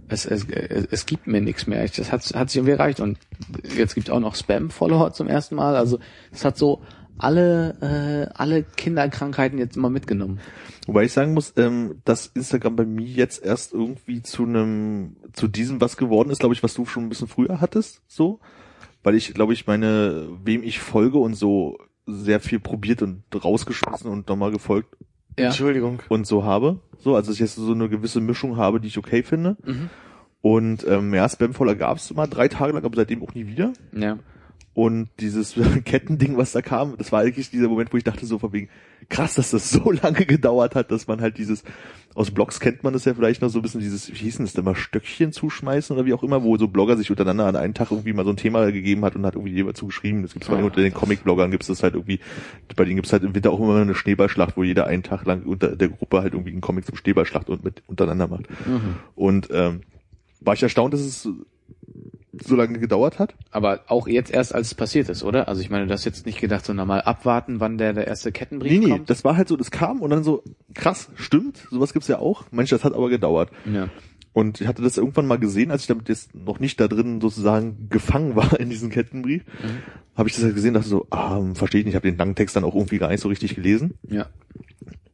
[0.10, 1.84] es, es, es, gibt mir nichts mehr.
[1.88, 3.00] Das hat, hat sich irgendwie erreicht.
[3.00, 3.18] Und
[3.76, 5.76] jetzt gibt auch noch Spam-Follower zum ersten Mal.
[5.76, 6.00] Also
[6.32, 6.82] es hat so
[7.18, 10.40] alle, äh, alle Kinderkrankheiten jetzt mal mitgenommen.
[10.86, 15.48] Wobei ich sagen muss, ähm, dass Instagram bei mir jetzt erst irgendwie zu einem, zu
[15.48, 18.42] diesem was geworden ist, glaube ich, was du schon ein bisschen früher hattest, so.
[19.02, 24.10] Weil ich, glaube ich, meine, wem ich folge und so sehr viel probiert und rausgeschmissen
[24.10, 24.96] und nochmal gefolgt
[25.38, 25.48] Ja.
[25.48, 26.02] Entschuldigung.
[26.10, 26.80] und so habe.
[27.00, 29.58] So, also dass ich jetzt so eine gewisse Mischung habe, die ich okay finde.
[29.66, 29.90] Mhm.
[30.42, 33.74] Und ähm, ja, Spam-Follower gab es mal drei Tage lang, aber seitdem auch nie wieder.
[33.94, 34.20] Ja.
[34.76, 38.40] Und dieses Kettending, was da kam, das war eigentlich dieser Moment, wo ich dachte so
[38.40, 38.68] von wegen,
[39.08, 41.64] krass, dass das so lange gedauert hat, dass man halt dieses,
[42.14, 44.46] aus Blogs kennt man das ja vielleicht noch so ein bisschen dieses, wie hieß denn
[44.46, 47.56] das denn mal, Stöckchen zuschmeißen oder wie auch immer, wo so Blogger sich untereinander an
[47.56, 50.24] einen Tag irgendwie mal so ein Thema gegeben hat und hat irgendwie jemand zugeschrieben.
[50.24, 50.66] Das gibt's mal Ja.
[50.66, 52.20] unter den Comic-Bloggern gibt's das halt irgendwie,
[52.76, 55.44] bei denen gibt's halt im Winter auch immer eine Schneeballschlacht, wo jeder einen Tag lang
[55.44, 58.50] unter der Gruppe halt irgendwie einen Comic zum Schneeballschlacht und mit untereinander macht.
[58.68, 58.98] Mhm.
[59.16, 59.82] Und ähm,
[60.42, 61.30] war ich erstaunt, dass es
[62.44, 63.36] so lange gedauert hat.
[63.52, 65.48] Aber auch jetzt erst, als es passiert ist, oder?
[65.48, 68.08] Also ich meine, du hast jetzt nicht gedacht, so na mal abwarten, wann der, der
[68.08, 69.10] erste Kettenbrief Nee, nee, kommt?
[69.10, 70.44] das war halt so, das kam und dann so,
[70.74, 72.44] krass, stimmt, sowas gibt's ja auch.
[72.52, 73.50] Mensch, das hat aber gedauert.
[73.72, 73.90] ja.
[74.34, 77.22] Und ich hatte das irgendwann mal gesehen, als ich damit jetzt noch nicht da drin
[77.22, 79.78] sozusagen gefangen war in diesem Kettenbrief, Mhm.
[80.18, 82.36] habe ich das halt gesehen, dachte so, ah, verstehe ich nicht, ich habe den langen
[82.36, 83.94] Text dann auch irgendwie gar nicht so richtig gelesen.
[84.10, 84.26] Ja.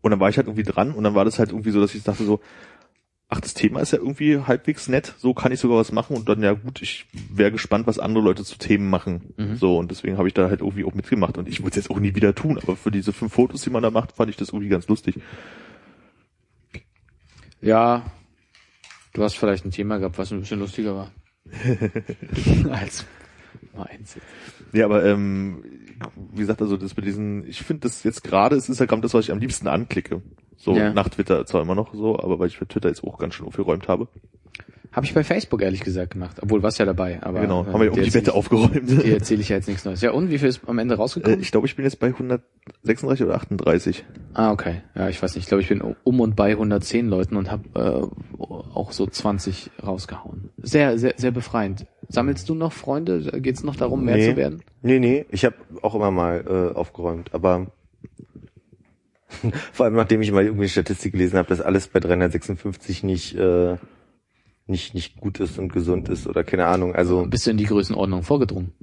[0.01, 1.93] Und dann war ich halt irgendwie dran und dann war das halt irgendwie so, dass
[1.93, 2.39] ich dachte so,
[3.31, 6.27] ach, das Thema ist ja irgendwie halbwegs nett, so kann ich sogar was machen und
[6.27, 9.33] dann, ja gut, ich wäre gespannt, was andere Leute zu Themen machen.
[9.37, 9.55] Mhm.
[9.55, 11.89] So, und deswegen habe ich da halt irgendwie auch mitgemacht und ich würde es jetzt
[11.89, 14.35] auch nie wieder tun, aber für diese fünf Fotos, die man da macht, fand ich
[14.35, 15.15] das irgendwie ganz lustig.
[17.61, 18.03] Ja.
[19.13, 21.11] Du hast vielleicht ein Thema gehabt, was ein bisschen lustiger war.
[22.69, 23.05] als
[23.73, 24.17] meins.
[24.73, 25.63] Ja, aber ähm,
[26.33, 29.25] wie gesagt, also das mit diesen, ich finde das jetzt gerade ist Instagram das, was
[29.25, 30.21] ich am liebsten anklicke.
[30.61, 30.93] So Ja.
[30.93, 33.47] nach Twitter zwar immer noch so, aber weil ich für Twitter jetzt auch ganz schön
[33.47, 34.07] aufgeräumt habe.
[34.93, 36.35] Habe ich bei Facebook ehrlich gesagt gemacht.
[36.41, 37.23] Obwohl, warst ja dabei.
[37.23, 38.89] Aber, genau, äh, haben wir ja um die Wette aufgeräumt.
[38.89, 40.01] Dir erzähle ich ja jetzt nichts Neues.
[40.01, 41.39] Ja, und wie viel ist am Ende Äh, rausgekommen?
[41.39, 44.03] ich glaube, ich bin jetzt bei 136 oder 38.
[44.33, 44.81] ah, okay.
[44.93, 45.45] Ja, ich weiß nicht.
[45.45, 48.43] Ich glaube, ich bin um und bei 110 Leuten und habe äh,
[48.75, 50.49] auch so 20 rausgehauen.
[50.61, 51.85] Sehr, sehr, sehr befreiend.
[52.09, 53.39] Sammelst du noch Freunde?
[53.41, 54.31] Geht es noch darum, mehr Nee.
[54.31, 54.61] zu werden?
[54.81, 57.67] Nee, nee, ich habe auch immer mal äh, aufgeräumt, aber
[59.73, 63.77] vor allem nachdem ich mal irgendwie Statistik gelesen habe, dass alles bei 356 nicht äh,
[64.67, 66.95] nicht nicht gut ist und gesund ist oder keine Ahnung.
[66.95, 68.73] Also Bist du in die Größenordnung vorgedrungen?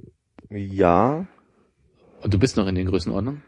[0.49, 1.25] ja,
[2.21, 3.41] Und du bist noch in den Größenordnungen?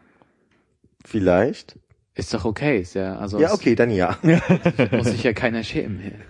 [1.04, 1.78] vielleicht.
[2.14, 2.80] Ist doch okay.
[2.80, 4.18] Ist ja, also Ja, okay, dann ja.
[4.92, 6.12] muss sich ja keiner schämen.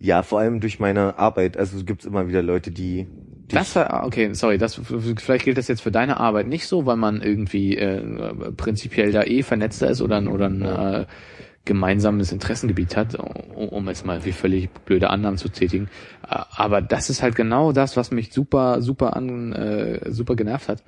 [0.00, 1.56] Ja, vor allem durch meine Arbeit.
[1.56, 3.06] Also es gibt immer wieder Leute, die
[3.48, 4.80] Das war, okay, sorry, das,
[5.18, 8.00] vielleicht gilt das jetzt für deine Arbeit nicht so, weil man irgendwie äh,
[8.56, 11.06] prinzipiell da eh vernetzter ist oder, ein- oder ein äh,
[11.64, 15.88] gemeinsames Interessengebiet hat, um, um jetzt mal wie völlig blöde Annahmen zu tätigen.
[16.22, 20.82] Aber das ist halt genau das, was mich super, super an, äh, super genervt hat.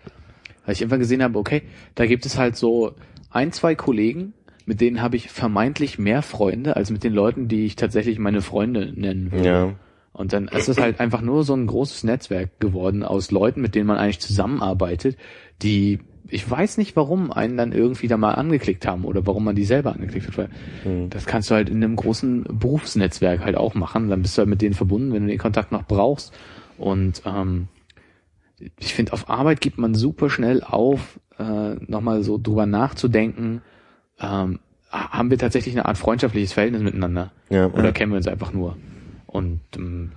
[0.64, 1.62] Weil ich einfach gesehen habe, okay,
[1.94, 2.94] da gibt es halt so
[3.30, 4.32] ein, zwei Kollegen,
[4.66, 8.42] mit denen habe ich vermeintlich mehr Freunde als mit den Leuten, die ich tatsächlich meine
[8.42, 9.48] Freunde nennen würde.
[9.48, 9.72] ja,
[10.16, 13.74] Und dann ist es halt einfach nur so ein großes Netzwerk geworden aus Leuten, mit
[13.74, 15.18] denen man eigentlich zusammenarbeitet,
[15.60, 19.54] die, ich weiß nicht, warum einen dann irgendwie da mal angeklickt haben oder warum man
[19.54, 20.38] die selber angeklickt hat.
[20.38, 20.48] Weil
[20.84, 21.10] Hm.
[21.10, 24.08] das kannst du halt in einem großen Berufsnetzwerk halt auch machen.
[24.08, 26.32] Dann bist du halt mit denen verbunden, wenn du den Kontakt noch brauchst.
[26.78, 27.68] Und ähm,
[28.78, 33.60] ich finde, auf Arbeit gibt man super schnell auf, äh, nochmal so drüber nachzudenken,
[34.18, 34.60] ähm,
[34.90, 37.32] haben wir tatsächlich eine Art freundschaftliches Verhältnis miteinander?
[37.50, 37.66] ja.
[37.66, 38.78] Oder kennen wir uns einfach nur?
[39.36, 40.12] Und ähm,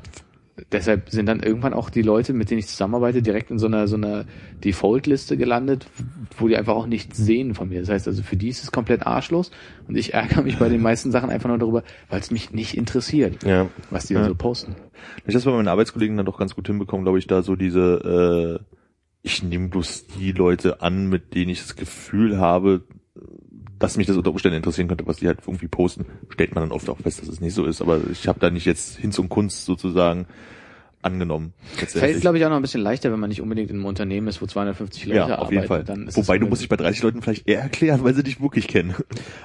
[0.72, 3.88] deshalb sind dann irgendwann auch die Leute, mit denen ich zusammenarbeite, direkt in so einer
[3.88, 4.26] so einer
[4.64, 5.88] Default-Liste gelandet,
[6.38, 7.82] wo die einfach auch nichts sehen von mir.
[7.82, 9.52] Das heißt also, für die ist es komplett arschlos
[9.88, 12.78] und ich ärgere mich bei den meisten Sachen einfach nur darüber, weil es mich nicht
[12.78, 13.68] interessiert, ja.
[13.90, 14.26] was die Ja.
[14.26, 14.76] so posten.
[15.26, 18.60] Ich das bei meinen Arbeitskollegen dann doch ganz gut hinbekommen, glaube ich, da so diese,
[18.62, 18.66] äh,
[19.22, 22.84] ich nehme bloß die Leute an, mit denen ich das Gefühl habe,
[23.80, 26.06] dass mich das unter Umständen interessieren könnte, was die halt irgendwie posten.
[26.30, 28.50] Stellt man dann oft auch fest, dass es nicht so ist, aber ich habe da
[28.50, 30.28] nicht jetzt Hinz und Kunst sozusagen
[31.02, 31.54] angenommen.
[31.76, 34.28] Fällt, glaube ich, auch noch ein bisschen leichter, wenn man nicht unbedingt in einem Unternehmen
[34.28, 35.42] ist, wo 250 Leute ja, arbeiten.
[35.42, 35.84] auf jeden Fall.
[35.86, 38.42] Dann ist Wobei du musst dich bei 30 Leuten vielleicht eher erklären, weil sie dich
[38.42, 38.96] wirklich kennen.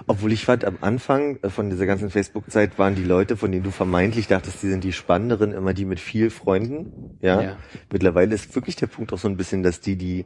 [0.08, 3.70] Obwohl ich fand, am Anfang von dieser ganzen Facebook-Zeit waren die Leute, von denen du
[3.70, 7.18] vermeintlich dachtest, die sind die spannenderen, immer die mit viel Freunden.
[7.20, 7.40] Ja.
[7.40, 7.56] Ja.
[7.92, 10.24] Mittlerweile ist wirklich der Punkt auch so ein bisschen, dass die, die,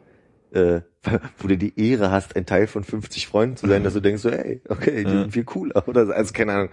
[0.53, 0.81] äh,
[1.39, 4.23] wo du die Ehre hast, ein Teil von 50 Freunden zu sein, dass du denkst
[4.23, 5.21] so, ey, okay, die Ja.
[5.23, 5.87] sind viel cooler.
[5.89, 6.13] Oder so.
[6.13, 6.69] also keine Ahnung.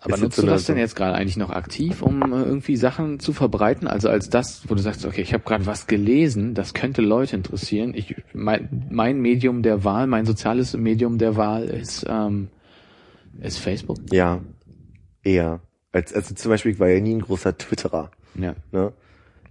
[0.00, 3.32] Aber nutzt du das denn jetzt gerade eigentlich noch aktiv, um äh, irgendwie Sachen zu
[3.32, 3.88] verbreiten?
[3.88, 7.36] Also als das, wo du sagst, okay, ich habe gerade was gelesen, das könnte Leute
[7.36, 7.94] interessieren.
[7.94, 12.48] Ich, mein, mein Medium der Wahl, mein soziales Medium der Wahl ist, ähm,
[13.40, 13.96] ist Facebook.
[14.12, 14.40] Ja.
[15.22, 15.60] Eher.
[15.90, 18.10] Als, also zum Beispiel, ich war ja nie ein großer Twitterer.
[18.34, 18.54] Ja.
[18.72, 18.92] Ne?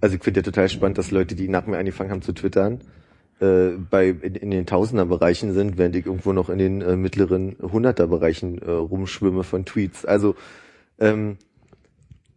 [0.01, 2.81] Also ich finde ja total spannend, dass Leute, die nach mir angefangen haben zu twittern,
[3.39, 7.55] äh, bei in, in den Tausender-Bereichen sind, während ich irgendwo noch in den äh, mittleren
[7.61, 10.05] Hunderter-Bereichen äh, rumschwimme von Tweets.
[10.05, 10.35] Also
[10.99, 11.37] ähm,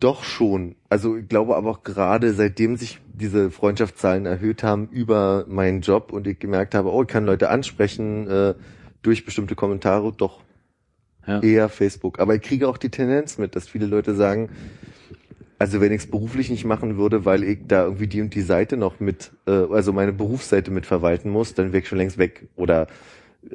[0.00, 0.76] doch schon.
[0.88, 6.12] Also ich glaube aber auch gerade seitdem sich diese Freundschaftszahlen erhöht haben über meinen Job
[6.12, 8.54] und ich gemerkt habe, oh, ich kann Leute ansprechen äh,
[9.02, 10.42] durch bestimmte Kommentare, doch
[11.26, 11.40] Ja.
[11.40, 12.18] eher Facebook.
[12.18, 14.50] Aber ich kriege auch die Tendenz mit, dass viele Leute sagen,
[15.58, 18.42] also wenn ich es beruflich nicht machen würde, weil ich da irgendwie die und die
[18.42, 22.18] Seite noch mit, äh, also meine Berufsseite mit verwalten muss, dann wäre ich schon längst
[22.18, 22.48] weg.
[22.56, 22.86] Oder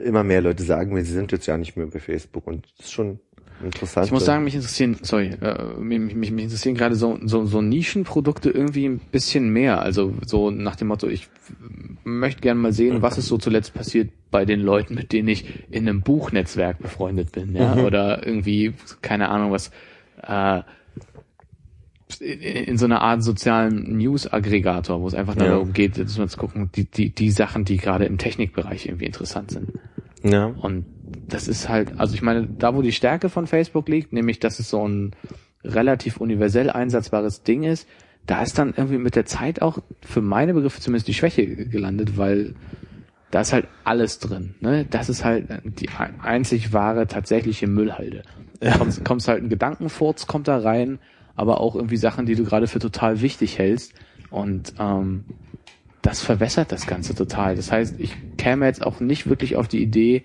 [0.04, 2.88] immer mehr Leute sagen mir, sie sind jetzt ja nicht mehr bei Facebook und das
[2.88, 3.20] ist schon
[3.64, 4.08] interessant.
[4.08, 7.62] Ich muss sagen, mich interessieren, sorry, äh, mich, mich, mich interessieren gerade so, so, so
[7.62, 9.82] Nischenprodukte irgendwie ein bisschen mehr.
[9.82, 11.28] Also so nach dem Motto, ich
[12.04, 15.46] möchte gerne mal sehen, was ist so zuletzt passiert bei den Leuten, mit denen ich
[15.70, 17.84] in einem Buchnetzwerk befreundet bin, ja, Mhm.
[17.84, 19.70] oder irgendwie, keine Ahnung, was,
[20.24, 20.62] äh,
[22.20, 25.46] in, in so einer Art sozialen News-Aggregator, wo es einfach Ja.
[25.46, 29.06] darum geht, dass man zu gucken, die, die, die Sachen, die gerade im Technikbereich irgendwie
[29.06, 29.72] interessant sind.
[30.24, 30.46] ja.
[30.48, 30.86] Und
[31.28, 34.60] das ist halt, also ich meine, da wo die Stärke von Facebook liegt, nämlich dass
[34.60, 35.12] es so ein
[35.64, 37.88] relativ universell einsatzbares Ding ist,
[38.28, 42.18] da ist dann irgendwie mit der Zeit auch für meine Begriffe zumindest die Schwäche gelandet,
[42.18, 42.56] weil
[43.32, 44.56] da ist halt alles drin.
[44.60, 44.86] Ne?
[44.90, 48.24] Das ist halt die ein- einzig wahre tatsächliche Müllhalde.
[48.60, 51.00] Da kommst, kommst halt ein Gedankenfurz, kommt da rein,
[51.36, 53.94] aber auch irgendwie Sachen, die du gerade für total wichtig hältst.
[54.30, 55.26] Und ähm,
[56.02, 57.56] das verwässert das Ganze total.
[57.56, 60.24] Das heißt, ich käme jetzt auch nicht wirklich auf die Idee,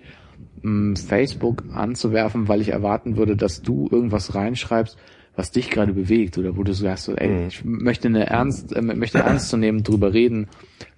[0.95, 4.97] Facebook anzuwerfen, weil ich erwarten würde, dass du irgendwas reinschreibst,
[5.35, 7.47] was dich gerade bewegt oder wo du sagst, so, ey, Mhm.
[7.47, 10.47] ich möchte eine ernst, äh, möchte ernst zu nehmen drüber reden,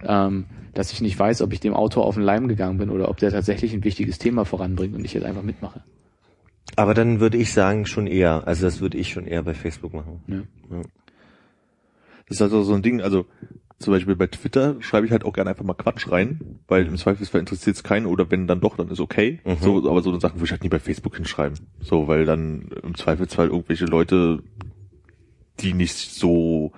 [0.01, 3.09] ähm, dass ich nicht weiß, ob ich dem Autor auf den Leim gegangen bin oder
[3.09, 5.83] ob der tatsächlich ein wichtiges Thema voranbringt und ich jetzt einfach mitmache.
[6.79, 8.47] Aber dann würde ich sagen, schon eher.
[8.47, 10.23] Also das würde ich schon eher bei Facebook machen.
[10.27, 10.81] Ja.
[12.25, 13.25] Das ist also so ein Ding, also
[13.79, 16.39] zum Beispiel bei Twitter schreibe ich halt auch gerne einfach mal Quatsch rein,
[16.69, 19.41] weil im Zweifelsfall interessiert es keinen oder wenn dann doch, dann ist okay.
[19.43, 19.57] Mhm.
[19.59, 21.59] So, aber so eine Sachen würde ich halt nie bei Facebook hinschreiben.
[21.81, 24.41] So, weil dann im Zweifelsfall irgendwelche Leute,
[25.59, 26.71] die nicht so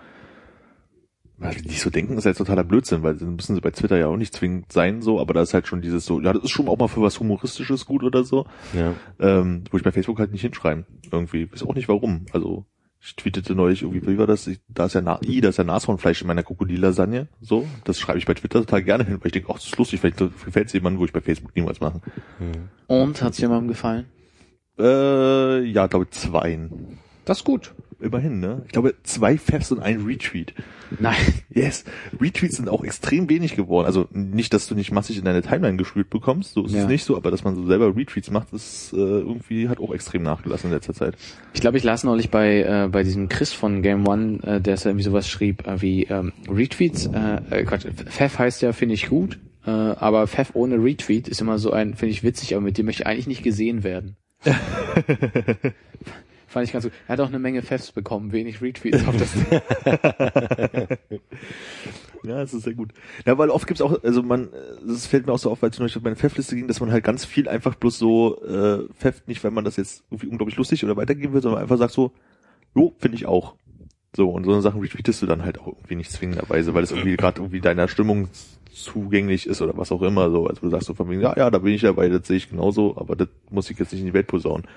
[1.41, 3.97] weil die nicht so denken, ist halt totaler Blödsinn, weil dann müssen sie bei Twitter
[3.97, 6.43] ja auch nicht zwingend sein, so, aber da ist halt schon dieses so, ja, das
[6.43, 8.93] ist schon auch mal für was Humoristisches gut oder so, Ja.
[9.19, 10.85] ähm, wo ich bei Facebook halt nicht hinschreiben.
[11.11, 11.51] Irgendwie.
[11.51, 12.26] Weiß auch nicht warum.
[12.31, 12.65] Also,
[13.03, 14.45] ich tweetete neulich irgendwie, wie war das?
[14.45, 17.27] Ich, da ist ja, Na I, da ist ja Nashornfleisch in meiner Krokodil-Lasagne.
[17.41, 17.68] So.
[17.84, 19.99] Das schreibe ich bei Twitter total gerne hin, weil ich denke, ach, das ist lustig,
[19.99, 21.99] vielleicht gefällt es jemandem, wo ich bei Facebook niemals mache.
[22.85, 24.05] Und hat's jemandem gefallen?
[24.77, 26.99] Äh, ja, glaube zweien.
[27.26, 27.73] Das ist gut.
[28.02, 28.64] Immerhin, ne?
[28.65, 30.53] Ich glaube, zwei Fabs und ein Retweet.
[30.99, 31.15] Nein.
[31.53, 31.86] Yes.
[32.19, 33.86] Retweets sind auch extrem wenig geworden.
[33.86, 36.82] Also nicht, dass du nicht massig in deine Timeline gespült bekommst, so ist Ja.
[36.82, 39.94] es nicht so, aber dass man so selber Retweets macht, ist äh, irgendwie hat auch
[39.94, 41.15] extrem nachgelassen in letzter Zeit.
[41.53, 44.73] Ich glaube, ich las neulich bei äh, bei diesem Chris von Game One, äh, der
[44.73, 47.06] ist irgendwie sowas schrieb äh, wie ähm, Retweets.
[47.07, 51.40] Äh, äh, Quatsch, Pfeff heißt ja, finde ich gut, äh, aber Pfeff ohne Retweet ist
[51.41, 54.15] immer so ein, finde ich witzig, aber mit dem möchte ich eigentlich nicht gesehen werden.
[56.52, 56.94] Fand ich ganz gut.
[57.07, 59.34] Er hat auch eine Menge Pfeffs bekommen, wenig Retweets auf das.
[62.23, 62.91] Ja, das ist sehr gut.
[63.26, 64.49] Ja, weil oft gibt's auch, also man,
[64.86, 66.91] das fällt mir auch so auf, weil zum Beispiel bei der Pfeffliste ging, dass man
[66.91, 70.57] halt ganz viel einfach bloß so äh, pfefft, nicht weil man das jetzt irgendwie unglaublich
[70.57, 72.11] lustig oder weitergeben will, sondern einfach sagt so,
[72.76, 73.56] jo, finde ich auch.
[74.15, 76.91] So, und so eine Sachen retweetest du dann halt auch irgendwie nicht zwingenderweise, weil es
[76.91, 78.28] irgendwie gerade irgendwie deiner Stimmung
[78.72, 80.48] zugänglich ist oder was auch immer so.
[80.48, 82.49] Also du sagst so von wegen, ja, ja, da bin ich dabei, das sehe ich
[82.49, 84.68] genauso, aber das muss ich jetzt nicht in die Welt posaunen.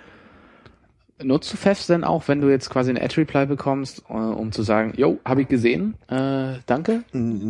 [1.23, 4.62] Nutzt du Pfeffs denn auch, wenn du jetzt quasi ein Ad-Reply bekommst, äh, um zu
[4.62, 7.05] sagen, yo, habe ich gesehen, äh, danke?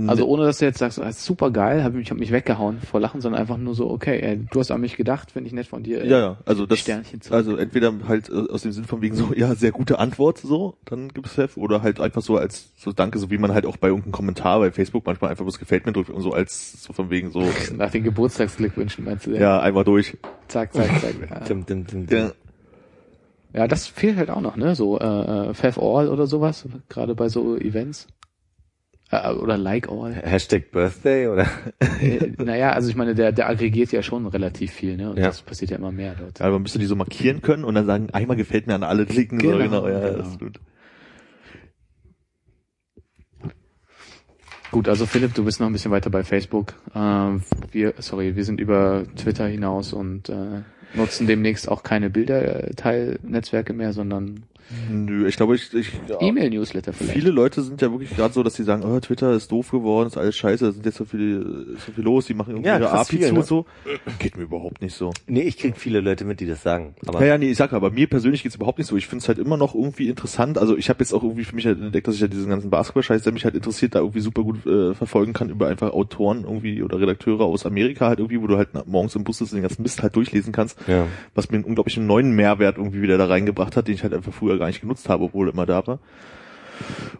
[0.06, 3.00] Also ohne, dass du jetzt sagst, ah, super geil, hab mich, hab mich weggehauen vor
[3.00, 5.66] Lachen, sondern einfach nur so, okay, ey, du hast an mich gedacht, finde ich nett
[5.66, 6.04] von dir.
[6.04, 6.84] Ja, ja, also das,
[7.30, 10.74] also entweder halt äh, aus dem Sinn von wegen so, ja, sehr gute Antwort, so,
[10.84, 13.78] dann gibt's Pfeff, oder halt einfach so als, so Danke, so wie man halt auch
[13.78, 16.92] bei irgendeinem Kommentar bei Facebook manchmal einfach was gefällt mir drückt und so als, so
[16.92, 17.42] von wegen so,
[17.76, 19.30] Nach den Geburtstagsglückwünschen meinst du?
[19.30, 20.18] ja, einmal durch.
[20.48, 21.14] Zack, zack, zack.
[21.30, 21.40] Ja.
[21.40, 22.18] Dim, dim, dim, dim.
[22.18, 22.32] Ja,
[23.54, 24.74] ja, das fehlt halt auch noch, ne?
[24.74, 25.04] So äh,
[25.50, 28.08] äh, Pfeff All oder sowas, gerade bei so Events.
[29.10, 30.12] Äh, oder Like All.
[30.14, 31.46] Hashtag Birthday oder?
[32.00, 35.10] äh, naja, also ich meine, der, der aggregiert ja schon relativ viel, ne?
[35.10, 35.26] Und Ja.
[35.28, 36.40] das passiert ja immer mehr dort.
[36.40, 39.06] aber man müsste die so markieren können und dann sagen, einmal gefällt mir an alle
[39.06, 40.36] klicken, so, Genau, genau, ja, genau.
[40.38, 40.60] gut.
[44.70, 46.74] Gut, also Philipp, du bist noch ein bisschen weiter bei Facebook.
[46.96, 50.62] Ähm, wir, sorry, wir sind über Twitter hinaus und äh,
[50.96, 54.44] nutzen demnächst auch keine Bilderteilnetzwerke mehr, sondern
[54.90, 57.14] Nö, ich glaube, ich, ich ja, E-Mail-Newsletter vielleicht.
[57.14, 60.06] Viele Leute sind ja wirklich gerade so, dass sie sagen, oh, Twitter ist doof geworden,
[60.08, 62.78] ist alles scheiße, da sind jetzt so viel, so viel los, die machen irgendwie Ja,
[62.78, 63.40] ihre API viel, zu ne?
[63.40, 63.66] und so.
[64.18, 65.12] Geht mir überhaupt nicht so.
[65.26, 66.94] Nee, ich krieg viele Leute mit, die das sagen.
[67.06, 68.96] Aber Ja, ja, nee, ich sag aber, mir persönlich geht's überhaupt nicht so.
[68.96, 70.58] Ich find's halt immer noch irgendwie interessant.
[70.58, 72.70] Also ich habe jetzt auch irgendwie für mich halt entdeckt, dass ich halt diesen ganzen
[72.70, 76.44] Basketball-Scheiß, der mich halt interessiert, da irgendwie super gut äh, verfolgen kann über einfach Autoren
[76.44, 79.58] irgendwie oder Redakteure aus Amerika halt irgendwie, wo du halt morgens im Bus sitzt und
[79.58, 80.78] den ganzen Mist halt durchlesen kannst.
[80.86, 81.06] Ja.
[81.34, 84.32] Was mir einen unglaublichen neuen Mehrwert irgendwie wieder da reingebracht hat, den ich halt einfach
[84.32, 85.98] früher gar nicht genutzt habe, obwohl er immer da war.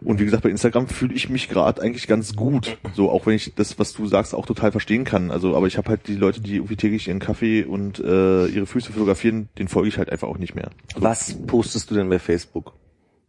[0.01, 2.77] Und wie gesagt, bei Instagram fühle ich mich gerade eigentlich ganz gut.
[2.93, 5.31] So, auch wenn ich das, was du sagst, auch total verstehen kann.
[5.31, 8.65] Also, aber ich habe halt die Leute, die irgendwie täglich ihren Kaffee und äh, ihre
[8.65, 10.69] Füße fotografieren, den folge ich halt einfach auch nicht mehr.
[10.95, 12.73] Was postest du denn bei Facebook?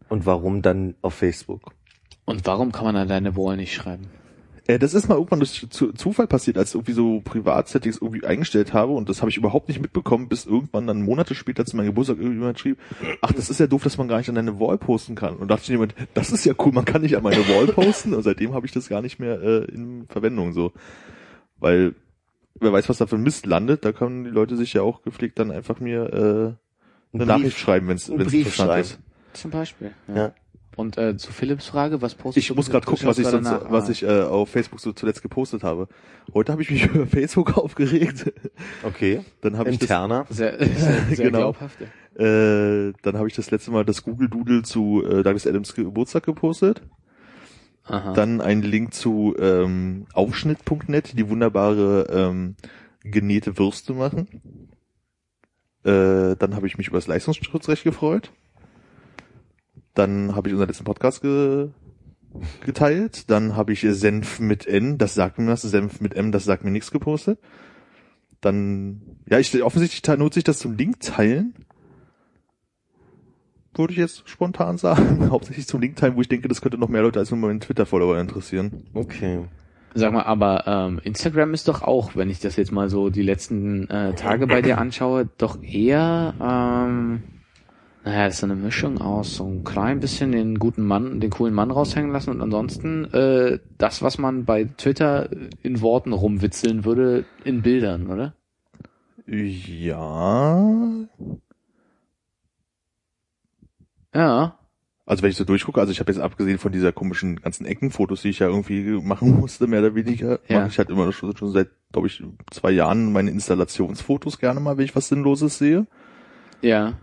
[0.08, 1.72] Und warum dann auf Facebook?
[2.24, 4.08] Und warum kann man an deine Wall nicht schreiben?
[4.68, 8.24] Äh, das ist mal irgendwann durch Zu- Zufall passiert, als ich irgendwie so Privatsettings irgendwie
[8.26, 11.76] eingestellt habe und das habe ich überhaupt nicht mitbekommen, bis irgendwann dann Monate später zu
[11.76, 12.78] meinem Geburtstag irgendjemand schrieb,
[13.22, 15.36] ach, das ist ja doof, dass man gar nicht an deine Wall posten kann.
[15.36, 18.12] Und dachte ich jemand, das ist ja cool, man kann nicht an meine Wall posten
[18.14, 20.72] und seitdem habe ich das gar nicht mehr äh, in Verwendung so.
[21.58, 21.94] Weil
[22.58, 25.02] wer weiß, was da für ein Mist landet, da können die Leute sich ja auch
[25.02, 26.56] gepflegt dann einfach mir äh, eine
[27.12, 28.80] Brief- Nachricht schreiben, wenn es interessant schreiben.
[28.82, 28.98] ist.
[29.34, 29.92] Zum Beispiel.
[30.08, 30.32] Ja.
[30.76, 32.54] Und äh, zu Philipps Frage, was postest Ich du?
[32.54, 33.90] muss gerade gucken, was ich sonst, was Ah.
[33.90, 35.88] ich äh, auf Facebook so zuletzt gepostet habe.
[36.34, 38.30] Heute habe ich mich über Facebook aufgeregt.
[38.82, 39.22] Okay.
[39.40, 40.26] Dann habe ich das, Interner.
[40.28, 41.38] sehr, sehr, sehr Genau.
[41.38, 41.78] glaubhaft.
[41.80, 42.22] ja.
[42.24, 46.24] äh, dann habe ich das letzte Mal das Google Doodle zu äh, Douglas Adams Geburtstag
[46.24, 46.82] gepostet.
[47.84, 48.12] Aha.
[48.12, 52.56] Dann ein Link zu ähm, Aufschnitt.net, die wunderbare ähm,
[53.02, 54.26] genähte Würste machen.
[55.84, 58.32] Äh, dann habe ich mich über das Leistungsschutzrecht gefreut.
[59.96, 61.70] Dann habe ich unseren letzten Podcast ge
[62.60, 63.30] geteilt.
[63.30, 65.62] Dann habe ich Senf mit N, das sagt mir was.
[65.62, 67.38] Senf mit M, das sagt mir nichts gepostet.
[68.42, 71.54] Dann, ja, ich offensichtlich nutze ich das zum Link teilen.
[73.74, 75.30] Würde ich jetzt spontan sagen.
[75.30, 77.60] Hauptsächlich zum Link teilen, wo ich denke, das könnte noch mehr Leute als nur meinen
[77.60, 78.84] Twitter-Follower interessieren.
[78.92, 79.44] Okay.
[79.94, 83.22] Sag mal, aber ähm, Instagram ist doch auch, wenn ich das jetzt mal so die
[83.22, 87.22] letzten äh, Tage bei dir anschaue, doch eher, ähm,
[88.06, 91.28] naja, das ist so eine Mischung aus so ein klein bisschen den guten Mann, den
[91.30, 95.28] coolen Mann raushängen lassen und ansonsten äh, das, was man bei Twitter
[95.64, 98.34] in Worten rumwitzeln würde, in Bildern, oder?
[99.26, 100.62] Ja.
[104.14, 104.58] Ja.
[105.04, 108.22] Also wenn ich so durchgucke, also ich habe jetzt abgesehen von dieser komischen ganzen Eckenfotos,
[108.22, 110.60] die ich ja irgendwie machen musste, mehr oder weniger, Ja.
[110.60, 112.22] mache ich halt immer schon, schon seit, glaube ich,
[112.52, 115.88] zwei Jahren meine Installationsfotos gerne mal, wenn ich was Sinnloses sehe.
[116.62, 116.94] Ja.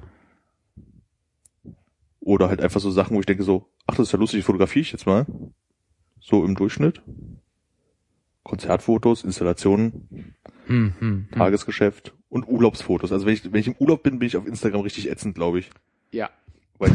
[2.25, 4.81] Oder halt einfach so Sachen, wo ich denke so, ach, das ist ja lustig, fotografiere
[4.81, 5.25] ich jetzt mal.
[6.21, 7.01] So im Durchschnitt.
[8.43, 10.35] Konzertfotos, Installationen,
[10.67, 11.37] Hm, hm, hm.
[11.37, 13.11] Tagesgeschäft und Urlaubsfotos.
[13.11, 15.59] Also wenn ich, wenn ich im Urlaub bin, bin ich auf Instagram richtig ätzend, glaube
[15.59, 15.69] ich.
[16.11, 16.29] Ja.
[16.83, 16.91] Weil,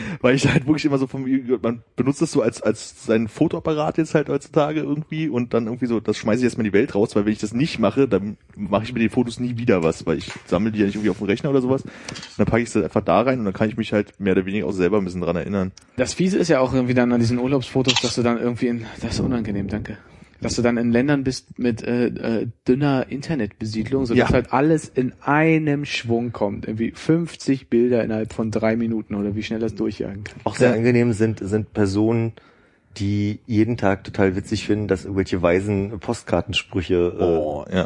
[0.22, 1.26] weil ich halt wirklich immer so vom,
[1.62, 5.86] man benutzt das so als, als sein Fotoapparat jetzt halt heutzutage irgendwie und dann irgendwie
[5.86, 7.78] so, das schmeiße ich jetzt mal in die Welt raus, weil wenn ich das nicht
[7.78, 10.86] mache, dann mache ich mit den Fotos nie wieder was, weil ich sammle die ja
[10.86, 11.82] nicht irgendwie auf dem Rechner oder sowas.
[11.82, 11.92] Und
[12.38, 14.46] dann packe ich sie einfach da rein und dann kann ich mich halt mehr oder
[14.46, 15.72] weniger auch selber ein bisschen dran erinnern.
[15.96, 18.86] Das Fiese ist ja auch irgendwie dann an diesen Urlaubsfotos, dass du dann irgendwie in,
[19.00, 19.98] das ist unangenehm, danke.
[20.42, 24.34] Dass du dann in Ländern bist mit äh, äh, dünner Internetbesiedlung, sodass Ja.
[24.34, 26.66] halt alles in einem Schwung kommt.
[26.66, 30.40] Irgendwie 50 Bilder innerhalb von drei Minuten oder wie schnell das durchjagen kann.
[30.44, 32.32] Auch sehr angenehm sind, sind Personen,
[32.98, 37.84] die jeden Tag total witzig finden, dass irgendwelche weisen Postkartensprüche, Oh, ja.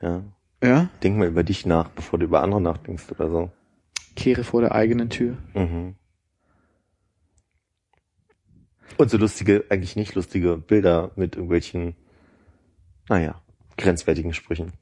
[0.00, 0.22] äh, ja,
[0.62, 0.88] Ja?
[1.02, 3.50] denk mal über dich nach, bevor du über andere nachdenkst oder so.
[4.16, 5.36] Kehre vor der eigenen Tür.
[5.54, 5.94] Mhm.
[8.96, 11.94] Und so lustige, eigentlich nicht lustige Bilder mit irgendwelchen,
[13.08, 13.40] naja,
[13.76, 14.72] grenzwertigen Sprüchen.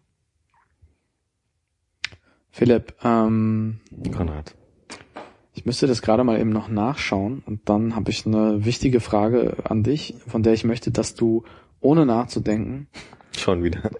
[2.51, 3.81] Philipp, ähm,
[4.13, 4.55] Konrad.
[5.55, 9.59] ich müsste das gerade mal eben noch nachschauen und dann habe ich eine wichtige Frage
[9.65, 11.45] an dich, von der ich möchte, dass du
[11.81, 12.89] ohne nachzudenken,
[13.37, 13.91] Schon wieder.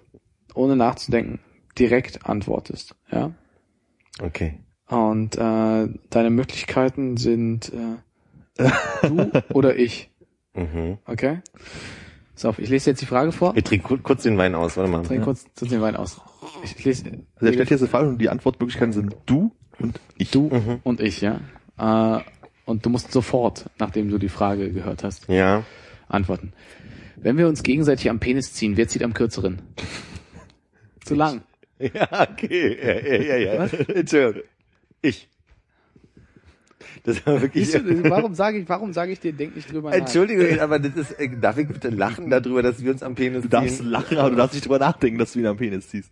[0.53, 1.39] ohne nachzudenken,
[1.77, 2.95] direkt antwortest.
[3.11, 3.31] Ja?
[4.21, 4.59] Okay.
[4.87, 7.97] Und äh, deine Möglichkeiten sind äh,
[9.03, 10.09] du oder ich.
[10.53, 10.97] Mhm.
[11.05, 11.39] Okay?
[12.35, 13.55] So, ich lese jetzt die Frage vor.
[13.55, 15.03] Wir trinken kur- kurz den Wein aus, warte mal.
[15.03, 16.21] Trink kurz den Wein aus.
[16.63, 17.05] Ich lese
[17.35, 20.31] Also er stellt jetzt eine Frage und die Antwortmöglichkeiten sind du und ich.
[20.31, 20.49] du
[20.83, 21.41] und ich, ja.
[21.77, 22.21] Äh,
[22.65, 25.63] und du musst sofort, nachdem du die Frage gehört hast, Ja.
[26.07, 26.53] antworten.
[27.17, 29.61] Wenn wir uns gegenseitig am Penis ziehen, wer zieht am kürzeren?
[31.03, 31.41] Zu lang.
[31.81, 32.77] Ja, okay.
[32.83, 33.69] Ja, ja, ja, ja.
[33.95, 34.43] Entschuldigung.
[35.01, 35.29] Ich.
[37.03, 37.71] Das war wirklich.
[37.71, 39.97] Du, warum sage ich, warum sage ich dir, denk nicht drüber nach?
[39.97, 43.43] Entschuldigung, aber das ist, äh, darf ich bitte lachen darüber, dass wir uns am Penis
[43.43, 43.89] Du darfst ziehen?
[43.89, 46.11] lachen, aber du darfst nicht drüber nachdenken, dass du ihn am Penis ziehst.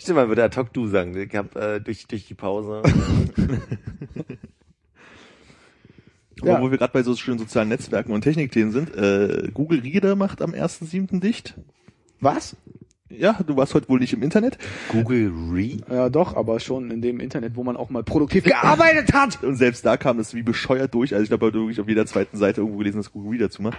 [0.00, 1.16] Stimmt, mal würde ad hoc du sagen.
[1.16, 2.82] Ich hab äh, durch, durch die Pause.
[6.40, 6.60] Aber Ja.
[6.62, 10.42] wo wir gerade bei so schönen sozialen Netzwerken und Technikthemen sind, äh, Google Reader macht
[10.42, 11.20] am 1.7.
[11.20, 11.54] dicht.
[12.20, 12.56] Was?
[13.18, 14.58] Ja, du warst heute wohl nicht im Internet.
[14.88, 15.78] Google Re?
[15.90, 19.42] Ja, doch, aber schon in dem Internet, wo man auch mal produktiv gearbeitet hat.
[19.42, 21.12] Und selbst da kam das wie bescheuert durch.
[21.14, 23.78] Also ich glaube, wirklich auf jeder zweiten Seite irgendwo gelesen, dass Google Reader zumacht.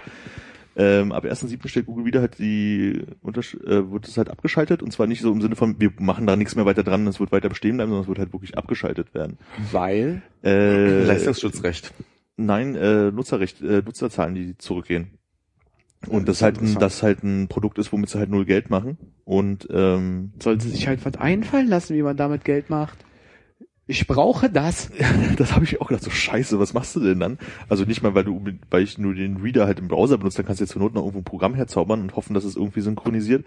[0.76, 1.68] Ähm, ab 1.7.
[1.68, 4.82] stellt Google Reader halt die, Untersch äh, wird es halt abgeschaltet.
[4.82, 7.20] Und zwar nicht so im Sinne von, wir machen da nichts mehr weiter dran, es
[7.20, 9.38] wird weiter bestehen bleiben, sondern es wird halt wirklich abgeschaltet werden.
[9.70, 10.22] Weil?
[10.42, 11.92] Äh, Leistungsschutzrecht.
[12.36, 15.12] Nein, äh, Nutzerrecht, äh, Nutzerzahlen, die zurückgehen.
[16.08, 18.98] Und das halt ein, das halt ein Produkt ist, womit sie halt null Geld machen.
[19.24, 23.04] Und ähm, Soll sie sich halt was einfallen lassen, wie man damit Geld macht?
[23.86, 24.90] Ich brauche das.
[25.36, 27.38] das habe ich auch gedacht, so scheiße, was machst du denn dann?
[27.68, 30.46] Also nicht mal, weil du, weil ich nur den Reader halt im Browser benutze, dann
[30.46, 32.80] kannst du jetzt zur Not noch irgendwo ein Programm herzaubern und hoffen, dass es irgendwie
[32.80, 33.44] synchronisiert.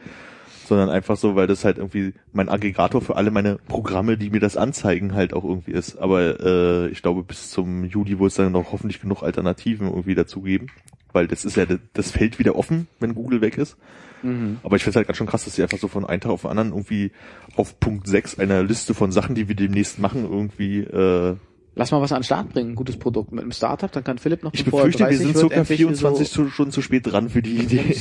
[0.68, 4.41] Sondern einfach so, weil das halt irgendwie mein Aggregator für alle meine Programme, die mir
[4.41, 5.98] das anzeigen, halt auch irgendwie ist.
[5.98, 10.15] Aber äh, ich glaube, bis zum Juli wird es dann noch hoffentlich genug Alternativen irgendwie
[10.15, 10.68] dazugeben.
[11.14, 13.77] Weil das ist ja das Feld wieder offen, wenn Google weg ist.
[14.23, 14.57] Mhm.
[14.64, 16.31] Aber ich finde es halt ganz schön krass, dass sie einfach so von einem Tag
[16.31, 17.11] auf den anderen irgendwie
[17.56, 21.35] auf Punkt 6 einer Liste von Sachen, die wir demnächst machen, irgendwie äh,
[21.76, 24.18] Lass mal was an den Start bringen, ein gutes Produkt mit einem Startup, dann kann
[24.18, 27.06] Philipp noch Ich bevor befürchte, wir 30 sind circa endlich 24 so Stunden zu spät
[27.06, 27.94] dran für die Idee.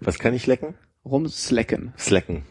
[0.00, 0.74] Was kann ich lecken?
[1.04, 1.92] Rumslacken.
[1.98, 2.42] Slacken.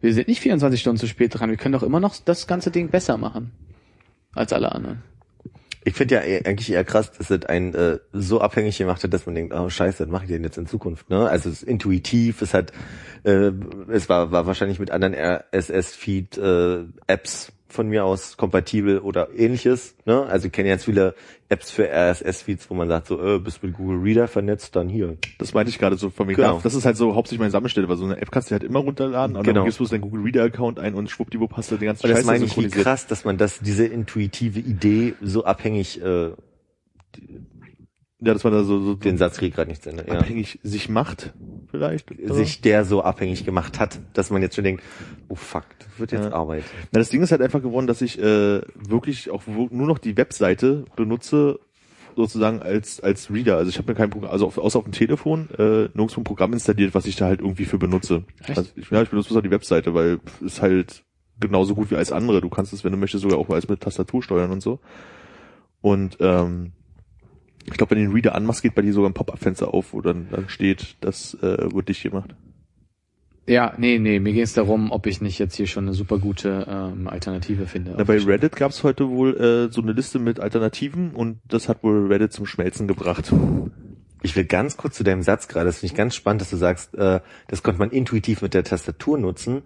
[0.00, 2.70] Wir sind nicht 24 Stunden zu spät dran, wir können doch immer noch das ganze
[2.70, 3.52] Ding besser machen.
[4.34, 5.02] Als alle anderen.
[5.84, 9.14] Ich finde ja eher, eigentlich eher krass, dass es einen äh, so abhängig gemacht hat,
[9.14, 11.08] dass man denkt, oh scheiße, was mache ich denn jetzt in Zukunft?
[11.08, 11.28] Ne?
[11.30, 12.72] Also es ist intuitiv, es hat,
[13.22, 13.52] äh,
[13.88, 19.94] es war, war wahrscheinlich mit anderen RSS-Feed äh, Apps von mir aus kompatibel oder ähnliches.
[20.04, 20.24] Ne?
[20.24, 21.14] Also ich kenne jetzt viele
[21.48, 24.88] Apps für RSS-Feeds, wo man sagt, so, äh, bist du mit Google Reader vernetzt, dann
[24.88, 25.16] hier.
[25.38, 26.34] Das meinte ich gerade so von mir.
[26.34, 26.58] Genau.
[26.62, 28.80] Das ist halt so hauptsächlich meine Sammelstelle, weil so eine App kannst du halt immer
[28.80, 29.60] runterladen und Genau.
[29.60, 32.10] dann gibst du deinen Google Reader Account ein und schwuppdiwupp hast du den ganzen Und
[32.10, 36.30] das Scheiß meine ich, wie krass, dass man das, diese intuitive Idee so abhängig, äh,
[38.20, 40.06] Ja, das war da so, so den Satz krieg ich gerade nicht zu Ende.
[40.08, 40.20] Ja.
[40.20, 41.34] abhängig sich macht.
[41.70, 42.10] vielleicht.
[42.10, 42.34] oder?
[42.34, 44.82] sich der so abhängig gemacht hat, dass man jetzt schon denkt,
[45.28, 46.32] oh fuck, das wird jetzt Ja.
[46.32, 46.64] Arbeit.
[46.92, 50.16] Na, das Ding ist halt einfach geworden, dass ich äh, wirklich auch nur noch die
[50.16, 51.60] Webseite benutze,
[52.16, 53.58] sozusagen als als Reader.
[53.58, 56.24] Also ich habe mir kein Programm, also auf, außer auf dem Telefon, äh, nirgendwo ein
[56.24, 58.24] Programm installiert, was ich da halt irgendwie für benutze.
[58.46, 58.56] Echt?
[58.56, 61.04] Also ich, ja, ich benutze bloß auch die Webseite, weil es halt
[61.38, 62.40] genauso gut wie alles andere.
[62.40, 64.80] Du kannst es, wenn du möchtest, sogar auch alles mit Tastatur steuern und so.
[65.82, 66.72] Und ähm,
[67.66, 70.00] ich glaube, wenn du den Reader anmachst, geht bei dir sogar ein Pop-up-Fenster auf, wo
[70.00, 72.34] dann, dann steht, das äh, wird dicht gemacht.
[73.48, 76.18] Ja, nee, nee, mir ging es darum, ob ich nicht jetzt hier schon eine super
[76.18, 77.94] gute ähm, Alternative finde.
[77.96, 81.68] Na, bei Reddit gab es heute wohl äh, so eine Liste mit Alternativen und das
[81.68, 83.32] hat wohl Reddit zum Schmelzen gebracht.
[84.22, 86.56] Ich will ganz kurz zu deinem Satz gerade, das finde ich ganz spannend, dass du
[86.56, 89.62] sagst, äh, das konnte man intuitiv mit der Tastatur nutzen.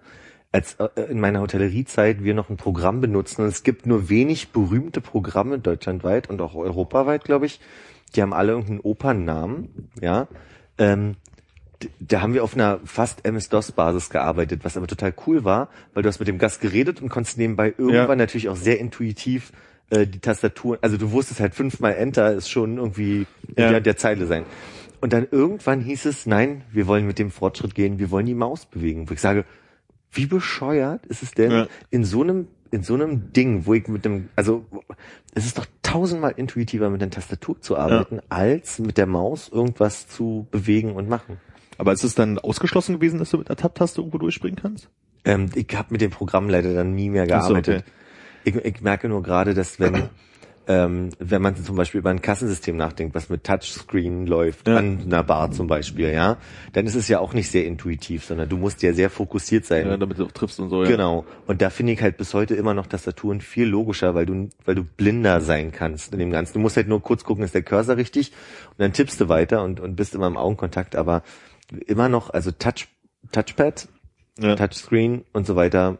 [0.52, 4.50] Als äh, in meiner Hotelleriezeit wir noch ein Programm benutzen und es gibt nur wenig
[4.50, 7.60] berühmte Programme deutschlandweit und auch europaweit, glaube ich.
[8.16, 10.26] Die haben alle irgendeinen Opernnamen, ja.
[10.78, 11.16] Ähm,
[12.00, 16.08] da haben wir auf einer fast MS-DOS-Basis gearbeitet, was aber total cool war, weil du
[16.08, 18.24] hast mit dem Gast geredet und konntest nebenbei irgendwann Ja.
[18.24, 19.52] natürlich auch sehr intuitiv
[19.90, 23.70] äh, die Tastatur, also du wusstest halt fünfmal Enter ist schon irgendwie Ja.
[23.70, 24.44] der, der Zeile sein.
[25.00, 28.34] Und dann irgendwann hieß es, nein, wir wollen mit dem Fortschritt gehen, wir wollen die
[28.34, 29.08] Maus bewegen.
[29.08, 29.44] Wo ich sage,
[30.12, 31.66] wie bescheuert ist es denn Ja.
[31.90, 34.64] in so einem in so einem Ding, wo ich mit dem, also
[35.34, 40.06] es ist doch tausendmal intuitiver mit der Tastatur zu arbeiten, als mit der Maus irgendwas
[40.06, 41.38] zu bewegen und machen.
[41.78, 44.88] Aber ist es dann ausgeschlossen gewesen, dass du mit der Tab-Taste irgendwo durchspringen kannst?
[45.24, 47.84] Ähm, ich habe mit dem Programm leider dann nie mehr Ach so, gearbeitet.
[48.44, 49.94] ich, ich merke nur gerade, dass wenn
[50.70, 54.76] ähm, wenn man zum Beispiel über ein Kassensystem nachdenkt, was mit Touchscreen läuft, Ja.
[54.76, 56.36] an einer Bar zum Beispiel, ja,
[56.74, 59.88] dann ist es ja auch nicht sehr intuitiv, sondern du musst ja sehr fokussiert sein.
[59.88, 60.84] Ja, damit du auch triffst und so.
[60.84, 60.88] Ja.
[60.88, 61.24] Genau.
[61.48, 64.76] Und da finde ich halt bis heute immer noch Tastaturen viel logischer, weil du, weil
[64.76, 66.52] du blinder sein kannst in dem Ganzen.
[66.54, 68.30] Du musst halt nur kurz gucken, ist der Cursor richtig?
[68.68, 71.24] Und dann tippst du weiter und, und bist immer im Augenkontakt, aber
[71.86, 72.86] immer noch, also Touch,
[73.32, 73.88] Touchpad,
[74.38, 74.54] Ja.
[74.54, 75.98] Touchscreen und so weiter,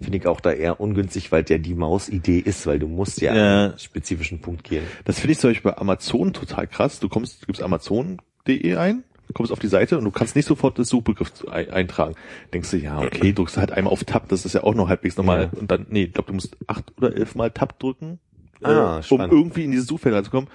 [0.00, 3.34] finde ich auch da eher ungünstig, weil der die Mausidee ist, weil du musst ja,
[3.34, 3.64] Ja.
[3.66, 4.84] einen spezifischen Punkt gehen.
[5.04, 6.98] Das finde ich zum Beispiel bei Amazon total krass.
[7.00, 9.04] Du kommst, du gibst Amazon.de ein,
[9.34, 12.14] kommst auf die Seite und du kannst nicht sofort das Suchbegriff eintragen.
[12.52, 14.88] Denkst du, ja, okay, drückst du halt einmal auf Tab, das ist ja auch noch
[14.88, 15.50] halbwegs normal.
[15.52, 15.58] Ja.
[15.58, 18.18] Und dann, nee, ich glaube, du musst acht oder elf Mal Tab drücken,
[18.64, 20.48] Ah, äh, um irgendwie in dieses Suchfeld reinzukommen.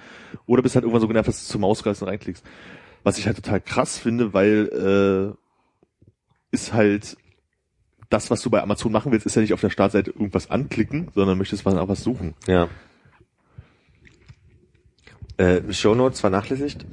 [0.46, 2.42] Oder bist halt irgendwann so genervt, dass du zur Maus greifst und reinklickst.
[3.02, 7.16] Was ich halt total krass finde, weil äh, ist halt
[8.08, 11.10] das, was du bei Amazon machen willst, ist ja nicht auf der Startseite irgendwas anklicken,
[11.14, 12.34] sondern möchtest was nach was suchen.
[12.46, 12.68] Ja.
[15.36, 16.86] Äh, Shownotes vernachlässigt?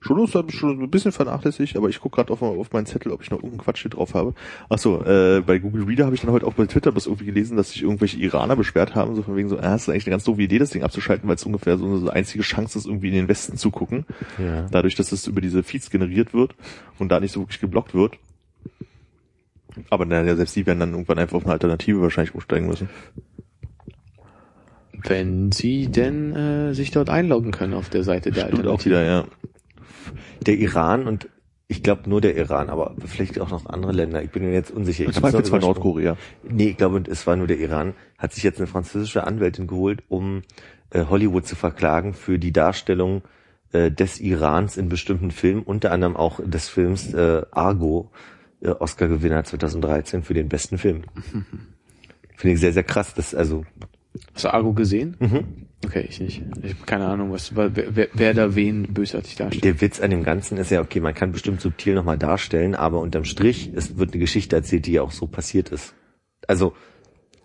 [0.00, 3.10] Shownotes habe ich schon ein bisschen vernachlässigt, aber ich gucke gerade auf, auf meinen Zettel,
[3.10, 4.32] ob ich noch irgendeinen Quatsch hier drauf habe.
[4.68, 7.56] Achso, äh, bei Google Reader habe ich dann heute auch bei Twitter bloß irgendwie gelesen,
[7.56, 10.12] dass sich irgendwelche Iraner beschwert haben, so von wegen so, ah, das ist eigentlich eine
[10.12, 13.08] ganz doofe Idee, das Ding abzuschalten, weil es ungefähr so eine einzige Chance ist, irgendwie
[13.08, 14.06] in den Westen zu gucken.
[14.38, 14.66] Ja.
[14.70, 16.54] Dadurch, dass es über diese Feeds generiert wird
[16.98, 18.18] und da nicht so wirklich geblockt wird.
[19.90, 22.88] Aber naja, selbst die werden dann irgendwann einfach auf eine Alternative wahrscheinlich umsteigen müssen.
[24.92, 28.90] Wenn sie denn äh, sich dort einloggen können auf der Seite der Stimmt auch Alternative.
[28.90, 29.24] wieder, ja.
[30.44, 31.28] Der Iran und
[31.68, 34.22] ich glaube nur der Iran, aber vielleicht auch noch andere Länder.
[34.22, 35.02] Ich bin mir jetzt unsicher.
[35.02, 36.04] Ich noch Zweifelsfall übersprungen.
[36.04, 36.16] Nordkorea.
[36.42, 37.92] Nee, ich glaube, es war nur der Iran.
[38.16, 40.42] Hat sich jetzt eine französische Anwältin geholt, um
[40.90, 43.22] äh, Hollywood zu verklagen für die Darstellung
[43.72, 48.10] äh, des Irans in bestimmten Filmen, unter anderem auch des Films äh, Argo,
[48.62, 51.02] Oscar-Gewinner 2013 für den besten Film.
[52.36, 53.14] Finde ich sehr, sehr krass.
[53.14, 53.64] Das also
[54.34, 55.16] Hast du Argo gesehen?
[55.18, 55.66] mhm.
[55.84, 56.42] Okay, ich nicht.
[56.62, 59.64] Ich habe keine Ahnung, was wer, wer, wer da wen bösartig darstellt.
[59.64, 63.00] Der Witz an dem Ganzen ist ja, okay, man kann bestimmt subtil nochmal darstellen, aber
[63.00, 65.94] unterm Strich, es wird eine Geschichte erzählt, die ja auch so passiert ist.
[66.48, 66.74] Also,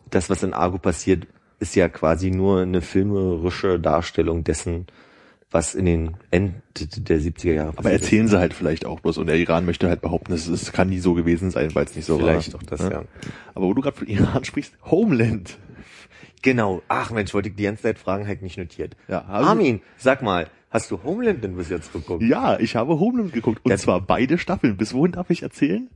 [0.09, 1.27] das, was in Argo passiert,
[1.59, 4.87] ist ja quasi nur eine filmerische Darstellung dessen,
[5.53, 6.55] was in den Ende
[6.97, 9.17] der 70er Jahre Aber erzählen sie halt vielleicht auch bloß.
[9.19, 11.95] Und der Iran möchte halt behaupten, es, es kann nie so gewesen sein, weil es
[11.95, 12.59] nicht so Vielleicht war.
[12.59, 12.89] auch das, Ja?
[12.91, 13.03] ja.
[13.55, 15.57] Aber wo du gerade von Iran sprichst, Homeland.
[16.41, 16.81] Genau.
[16.89, 18.97] Ach Mensch, wollte ich die ganze Zeit fragen, halt nicht notiert.
[19.07, 22.21] Ja, also- Armin, sag mal, hast du Homeland denn bis jetzt geguckt?
[22.23, 23.61] Ja, ich habe Homeland geguckt.
[23.63, 23.77] Und Ja.
[23.77, 24.75] zwar beide Staffeln.
[24.75, 25.87] Bis wohin darf ich erzählen?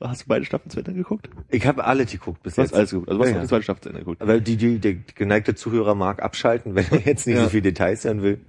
[0.00, 1.28] Hast du beide Staffeln zu Ende geguckt?
[1.48, 2.76] Ich habe alle geguckt bis Du hast jetzt.
[2.76, 3.08] alles geguckt.
[3.08, 3.42] Also du hast Ja, noch ja.
[3.44, 4.26] die zweite Staffel zu Ende geguckt.
[4.26, 7.44] Weil die, die, der geneigte Zuhörer mag abschalten, wenn er jetzt nicht Ja.
[7.44, 8.40] so viel Details hören will.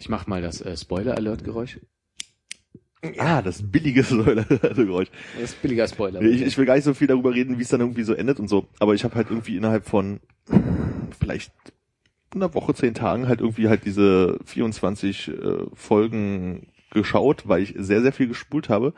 [0.00, 1.78] Ich mach mal das äh, Spoiler-Alert-Geräusch.
[3.18, 5.08] Ah, das billige Säulergeräusch.
[5.34, 6.22] Das ist billiger Spoiler.
[6.22, 8.40] Ich, ich will gar nicht so viel darüber reden, wie es dann irgendwie so endet
[8.40, 8.66] und so.
[8.78, 10.20] Aber ich habe halt irgendwie innerhalb von
[11.18, 11.52] vielleicht
[12.34, 15.32] einer Woche, zehn Tagen halt irgendwie halt diese 24 äh,
[15.74, 18.94] Folgen geschaut, weil ich sehr, sehr viel gespult habe.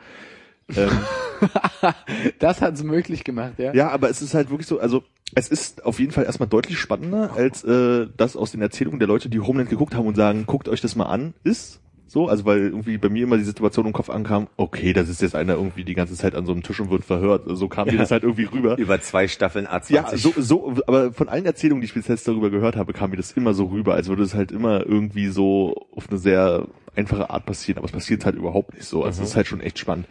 [0.75, 0.91] Ähm,
[2.39, 3.73] das hat's möglich gemacht, ja?
[3.73, 5.03] ja, aber es ist halt wirklich so, also
[5.35, 9.07] es ist auf jeden Fall erstmal deutlich spannender, als äh, das aus den Erzählungen der
[9.07, 11.79] Leute, die Homeland geguckt haben und sagen, guckt euch das mal an, ist.
[12.05, 15.23] So, also weil irgendwie bei mir immer die Situation im Kopf ankam, okay, da sitzt
[15.23, 17.45] jetzt einer irgendwie die ganze Zeit an so einem Tisch und wird verhört.
[17.47, 17.99] So kam mir Ja.
[18.01, 18.77] das halt irgendwie rüber.
[18.77, 19.93] Über zwei Staffeln A20.
[19.93, 23.09] Ja, so, so, aber von allen Erzählungen, die ich bis jetzt darüber gehört habe, kam
[23.09, 26.67] mir das immer so rüber, als würde es halt immer irgendwie so auf eine sehr
[26.95, 29.03] einfache Art passieren, aber es passiert halt überhaupt nicht so.
[29.03, 29.23] Also Mhm.
[29.23, 30.05] es ist halt schon echt spannend.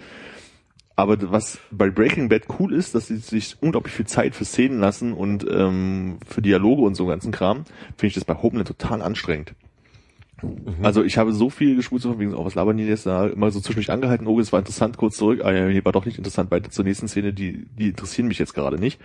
[0.95, 4.79] Aber was bei Breaking Bad cool ist, dass sie sich unglaublich viel Zeit für Szenen
[4.79, 7.65] lassen und ähm, für Dialoge und so einen ganzen Kram,
[7.97, 9.55] finde ich das bei Homeland total anstrengend.
[10.83, 13.29] Also ich habe so viel gespult, so von wegen, oh, was labern die jetzt da?
[13.29, 16.05] Immer so zwischendurch angehalten, oh, es war interessant, kurz zurück, ah ja, nee, war doch
[16.05, 19.01] nicht interessant, weiter zur nächsten Szene, die, die interessieren mich jetzt gerade nicht.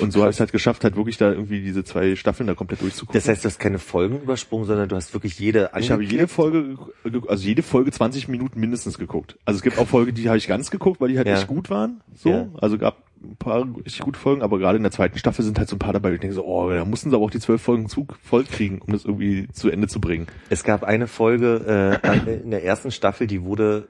[0.00, 2.54] Und so habe ich es halt geschafft, halt wirklich da irgendwie diese zwei Staffeln da
[2.54, 3.18] komplett durchzugucken.
[3.18, 6.28] Das heißt, du hast keine Folgen übersprungen, sondern du hast wirklich jede ich habe jede
[6.28, 9.36] Folge, ge- also jede Folge 20 Minuten mindestens geguckt.
[9.44, 11.34] Also es gibt auch Folgen, die habe ich ganz geguckt, weil die halt Ja.
[11.34, 12.00] echt gut waren.
[12.14, 12.48] So, Ja.
[12.60, 15.68] also gab ein paar richtig gute Folgen, aber gerade in der zweiten Staffel sind halt
[15.68, 17.40] so ein paar dabei, wo ich denke so, oh, da mussten sie aber auch die
[17.40, 20.28] zwölf Folgen zu voll kriegen, um das irgendwie zu Ende zu bringen.
[20.50, 23.88] Es gab eine Folge äh, in der ersten Staffel, die wurde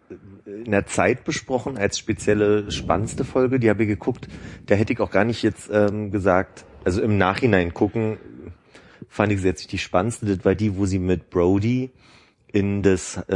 [0.65, 3.61] in der Zeit besprochen als spezielle spannendste Folge.
[3.61, 4.29] Die habe ich geguckt.
[4.67, 8.19] Da hätte ich auch gar nicht jetzt ähm, gesagt, also im Nachhinein gucken,
[9.09, 10.27] fand ich jetzt nicht die spannendste.
[10.27, 11.91] Das war die, wo sie mit Brody
[12.51, 13.33] in das äh,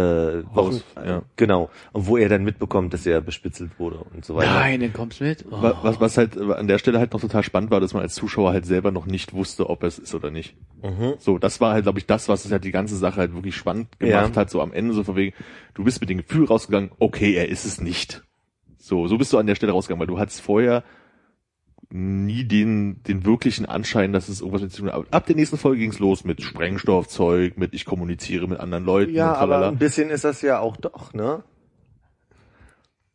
[0.55, 1.23] Wochen, Haus, ja.
[1.37, 4.53] genau, und wo er dann mitbekommt, dass er bespitzelt wurde und so weiter.
[4.55, 5.45] Nein, dann kommst mit.
[5.51, 5.61] Oh.
[5.63, 8.15] Wa- Was, was halt an der Stelle halt noch total spannend war, dass man als
[8.15, 10.57] Zuschauer halt selber noch nicht wusste, ob es ist oder nicht.
[10.83, 11.15] Mhm.
[11.19, 13.55] So, das war halt, glaube ich, das, was es halt die ganze Sache halt wirklich
[13.55, 14.41] spannend gemacht Ja.
[14.41, 15.35] hat, so am Ende so von wegen,
[15.75, 18.23] du bist mit dem Gefühl rausgegangen, okay, er ist es nicht.
[18.79, 20.83] So, so bist du an der Stelle rausgegangen, weil du hattest vorher
[21.95, 24.95] nie den, den wirklichen Anschein, dass es irgendwas mit zu tun hat.
[24.95, 29.15] Aber Ab der nächsten Folge ging's los mit Sprengstoffzeug, mit ich kommuniziere mit anderen Leuten
[29.15, 31.43] Ja, aber ein bisschen ist das ja auch doch, ne?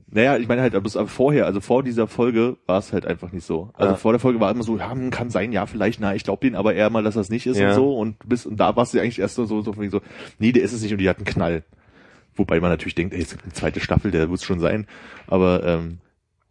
[0.10, 3.34] Naja, ich meine halt, aber es- vorher, also vor dieser Folge war es halt einfach
[3.34, 3.72] nicht so.
[3.74, 3.98] Also Ja.
[3.98, 6.46] vor der Folge war immer so, ja, hm, kann sein, ja, vielleicht, na, ich glaube
[6.48, 7.70] den aber eher mal, dass das nicht ist Ja.
[7.70, 7.98] und so.
[7.98, 10.02] Und bis und da warst du eigentlich erst so, so, so, so,
[10.40, 11.64] nee, der ist es nicht und die hat einen Knall.
[12.36, 14.88] Wobei man natürlich denkt, ey, es gibt eine zweite Staffel, der wird's schon sein.
[15.26, 15.98] Aber ähm,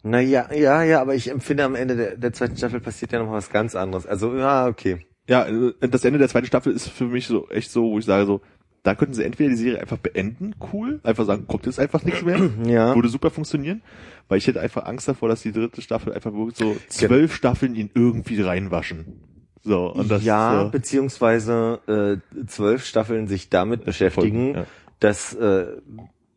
[0.07, 3.33] Naja, ja, ja, aber ich empfinde am Ende der, der zweiten Staffel passiert ja noch
[3.33, 4.07] was ganz anderes.
[4.07, 5.05] Also, ja, okay.
[5.29, 8.05] ja, äh, das Ende der zweiten Staffel ist für mich so echt so, wo ich
[8.05, 8.41] sage so,
[8.85, 12.23] da könnten sie entweder die Serie einfach beenden, cool, einfach sagen, kommt jetzt einfach nichts
[12.23, 12.95] mehr, Ja.
[12.95, 13.83] würde super funktionieren,
[14.29, 17.75] weil ich hätte einfach Angst davor, dass die dritte Staffel einfach wirklich so zwölf Staffeln
[17.75, 19.21] ihn irgendwie reinwaschen.
[19.65, 24.67] So, und das ja, so, beziehungsweise äh, zwölf Staffeln sich damit beschäftigen, ja.
[25.01, 25.67] dass äh,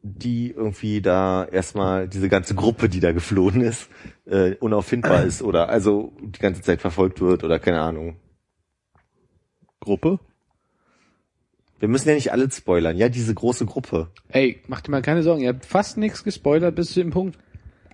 [0.02, 3.90] die irgendwie da erstmal diese ganze Gruppe, die da geflohen ist,
[4.26, 8.16] äh, unauffindbar ist oder also die ganze Zeit verfolgt wird oder keine Ahnung.
[9.80, 10.20] Gruppe.
[11.80, 12.98] Wir müssen ja nicht alle spoilern.
[12.98, 14.10] Ja, diese große Gruppe.
[14.28, 17.38] Ey, mach dir mal keine Sorgen, ihr habt fast nichts gespoilert bis zu dem Punkt,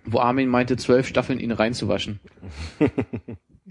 [0.05, 2.19] wo Armin meinte, zwölf Staffeln ihn reinzuwaschen.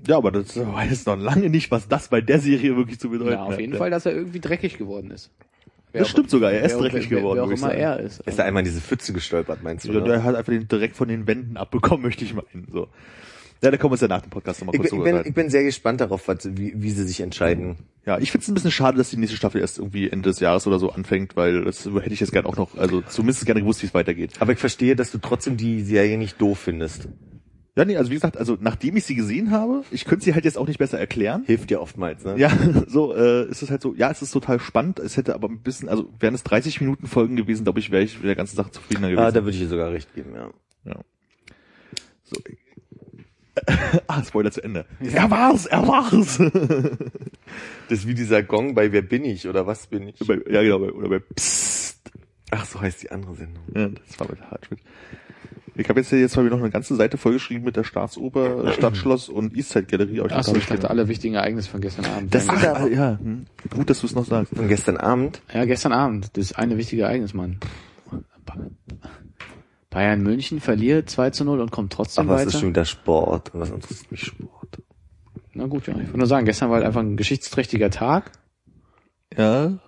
[0.06, 3.30] Ja, aber das weiß noch lange nicht, was das bei der Serie wirklich zu bedeuten
[3.30, 3.60] Ja, auf hat.
[3.60, 5.30] jeden Fall, dass er irgendwie dreckig geworden ist.
[6.00, 7.80] Das stimmt sogar, er ist dreckig wer, geworden, Wer auch ich immer sagen.
[7.80, 8.20] er ist.
[8.20, 9.92] Ist da einmal in diese Pfütze gestolpert, meinst du?
[9.92, 10.04] Ja, ne?
[10.06, 12.66] der hat einfach den direkt von den Wänden abbekommen, möchte ich meinen.
[12.70, 12.88] So.
[13.62, 15.18] Ja, da kommen wir uns ja nach dem Podcast nochmal Ich kurz bin, ich, drüber
[15.22, 17.76] bin, ich bin sehr gespannt darauf, was, wie, wie sie sich entscheiden.
[18.04, 20.40] Ja, ich finde es ein bisschen schade, dass die nächste Staffel erst irgendwie Ende des
[20.40, 23.62] Jahres oder so anfängt, weil das hätte ich jetzt gerne auch noch, also zumindest gerne
[23.62, 24.32] gewusst, wie es weitergeht.
[24.40, 27.08] Aber ich verstehe, dass du trotzdem die Serie nicht doof findest.
[27.76, 30.44] Ja, nee, also wie gesagt, also nachdem ich sie gesehen habe, ich könnte sie halt
[30.44, 31.42] jetzt auch nicht besser erklären.
[31.44, 32.36] Hilft dir oftmals, ne?
[32.38, 32.50] Ja,
[32.86, 35.60] so äh, ist es halt so, ja, es ist total spannend, es hätte aber ein
[35.60, 38.54] bisschen, also wären es 30 Minuten Folgen gewesen, glaube ich, wäre ich mit der ganzen
[38.54, 39.24] Sache zufriedener gewesen.
[39.24, 40.50] Ah, da würde ich dir sogar recht geben, ja.
[40.84, 41.00] Ja.
[42.22, 42.36] So.
[44.06, 44.86] ah, Spoiler zu Ende.
[45.00, 46.38] Er war's, er war's.
[47.88, 50.18] Das ist wie dieser Gong bei Wer bin ich oder was bin ich?
[50.26, 52.10] bei, ja, genau, bei, oder bei Psst.
[52.50, 53.62] Ach, so heißt die andere Sendung.
[53.74, 54.80] Ja, das war mit Hartschmidt.
[55.76, 59.28] Ich habe jetzt hier jetzt mal noch eine ganze Seite vollgeschrieben mit der Staatsoper, Stadtschloss
[59.28, 60.20] und Eastside Galerie.
[60.20, 62.34] Aber ich Achso, glaub, ich dachte alle wichtigen Ereignisse von gestern Abend.
[62.34, 63.46] Das sind Ach, ah, ja, hm.
[63.70, 64.54] gut, dass du es noch sagst.
[64.54, 65.42] Von gestern Abend?
[65.52, 66.30] ja, gestern Abend.
[66.36, 67.58] Das ist eine wichtige Ereignis, Mann.
[69.90, 72.54] Bayern München verliert 2 zu 0 und kommt trotzdem Aber es weiter.
[72.54, 73.50] ist schon wieder Sport.
[73.52, 74.82] Was interessiert mich Sport?
[75.54, 75.94] Na gut, ja.
[75.94, 78.32] Ich würde nur sagen, gestern war halt einfach ein geschichtsträchtiger Tag.
[79.36, 79.78] Ja.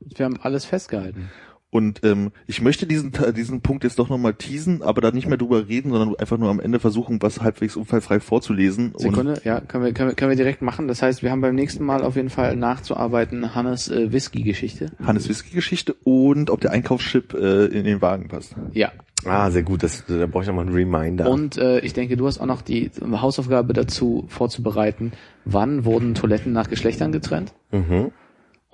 [0.00, 1.30] Wir haben alles festgehalten.
[1.70, 5.36] Und ähm, ich möchte diesen diesen Punkt jetzt doch nochmal teasen, aber da nicht mehr
[5.36, 8.92] drüber reden, sondern einfach nur am Ende versuchen, was halbwegs unfallfrei vorzulesen.
[8.92, 10.88] Und Sekunde, ja, können wir, können wir, können wir direkt machen.
[10.88, 14.92] Das heißt, wir haben beim nächsten Mal auf jeden Fall nachzuarbeiten Hannes äh, Whisky-Geschichte.
[15.04, 18.54] Hannes Whisky-Geschichte und ob der Einkaufschip äh, in den Wagen passt.
[18.72, 18.92] Ja.
[19.24, 19.82] Ah, sehr gut.
[19.82, 21.28] Das, da brauche ich nochmal einen Reminder.
[21.28, 25.12] Und äh, ich denke, du hast auch noch die Hausaufgabe dazu vorzubereiten,
[25.44, 27.52] wann wurden Toiletten nach Geschlechtern getrennt?
[27.72, 28.12] Mhm.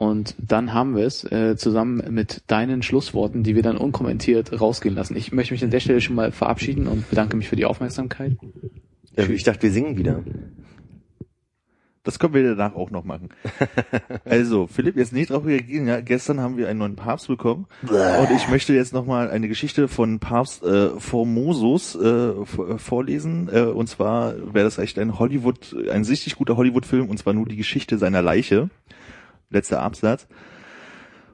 [0.03, 4.97] Und dann haben wir es äh, zusammen mit deinen Schlussworten, die wir dann unkommentiert rausgehen
[4.97, 5.17] lassen.
[5.17, 8.37] Ich möchte mich an der Stelle schon mal verabschieden und bedanke mich für die Aufmerksamkeit.
[9.17, 10.25] Ja, ich dachte, wir singen wieder.
[12.05, 13.29] Das können wir danach auch noch machen.
[14.25, 15.87] Also, Philipp, jetzt nicht drauf reagieren.
[15.87, 17.67] Ja, gestern haben wir einen neuen Papst bekommen.
[17.83, 23.49] Und ich möchte jetzt nochmal eine Geschichte von Papst äh, Formosus äh, v- vorlesen.
[23.53, 27.47] Äh, und zwar wäre das echt ein Hollywood, ein richtig guter Hollywood-Film, und zwar nur
[27.47, 28.69] die Geschichte seiner Leiche.
[29.53, 30.27] Letzter Absatz.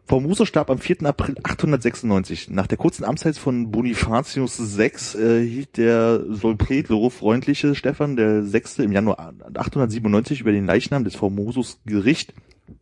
[0.09, 1.03] Formoso starb am 4.
[1.03, 2.49] April 896.
[2.49, 8.85] Nach der kurzen Amtszeit von Bonifatius VI äh, hielt der Solpredlo freundliche Stefan der Sechste
[8.85, 12.33] im Januar 897 über den Leichnam des Formosus Gericht,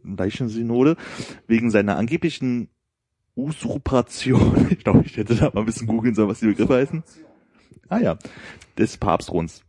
[0.04, 0.96] Leichensynode,
[1.48, 2.68] wegen seiner angeblichen
[3.34, 7.02] Usurpation, ich glaube, ich hätte da mal ein bisschen googeln sollen, was die Begriffe heißen.
[7.88, 8.18] Ah ja,
[8.78, 9.62] des Papstthrons.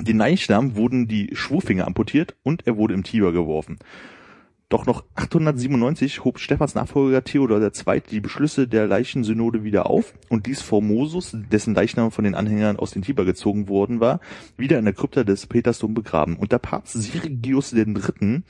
[0.00, 3.78] Den Leichnam wurden die Schwurfinger amputiert und er wurde im Tiber geworfen.
[4.72, 8.02] Doch noch 897 hob Stephans Nachfolger Theodor II.
[8.10, 12.92] die Beschlüsse der Leichensynode wieder auf und ließ Formosus, dessen Leichnam von den Anhängern aus
[12.92, 14.20] den Tiber gezogen worden war,
[14.56, 16.36] wieder in der Krypta des Petersdom begraben.
[16.36, 18.44] Unter Papst Sirigius III.,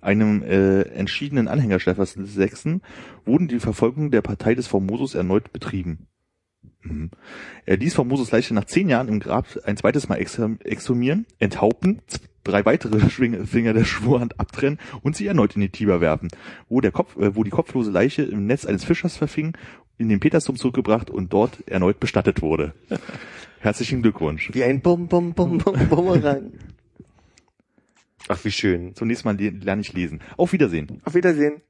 [0.00, 2.80] einem äh, entschiedenen Anhänger Stephans VI.,
[3.24, 6.06] wurden die Verfolgung der Partei des Formosus erneut betrieben.
[6.82, 7.10] Mhm.
[7.66, 12.00] Er ließ Formosus Leiche nach zehn Jahren im Grab ein zweites Mal exhum- exhumieren, enthaupten,
[12.44, 13.00] drei weitere
[13.46, 16.28] Finger der Schwurhand abtrennen und sie erneut in die Tiber werfen,
[16.68, 19.56] wo der Kopf, äh, wo die kopflose Leiche im Netz eines Fischers verfing,
[19.98, 22.74] in den Petersdom zurückgebracht und dort erneut bestattet wurde.
[23.60, 24.50] Herzlichen Glückwunsch.
[24.52, 26.52] Wie ein Bum, Bum, Bum, Bum, Bumerang.
[28.28, 28.94] Ach, wie schön.
[28.94, 30.20] Zunächst mal le- lerne ich lesen.
[30.36, 31.00] Auf Wiedersehen.
[31.04, 31.60] Auf Wiedersehen.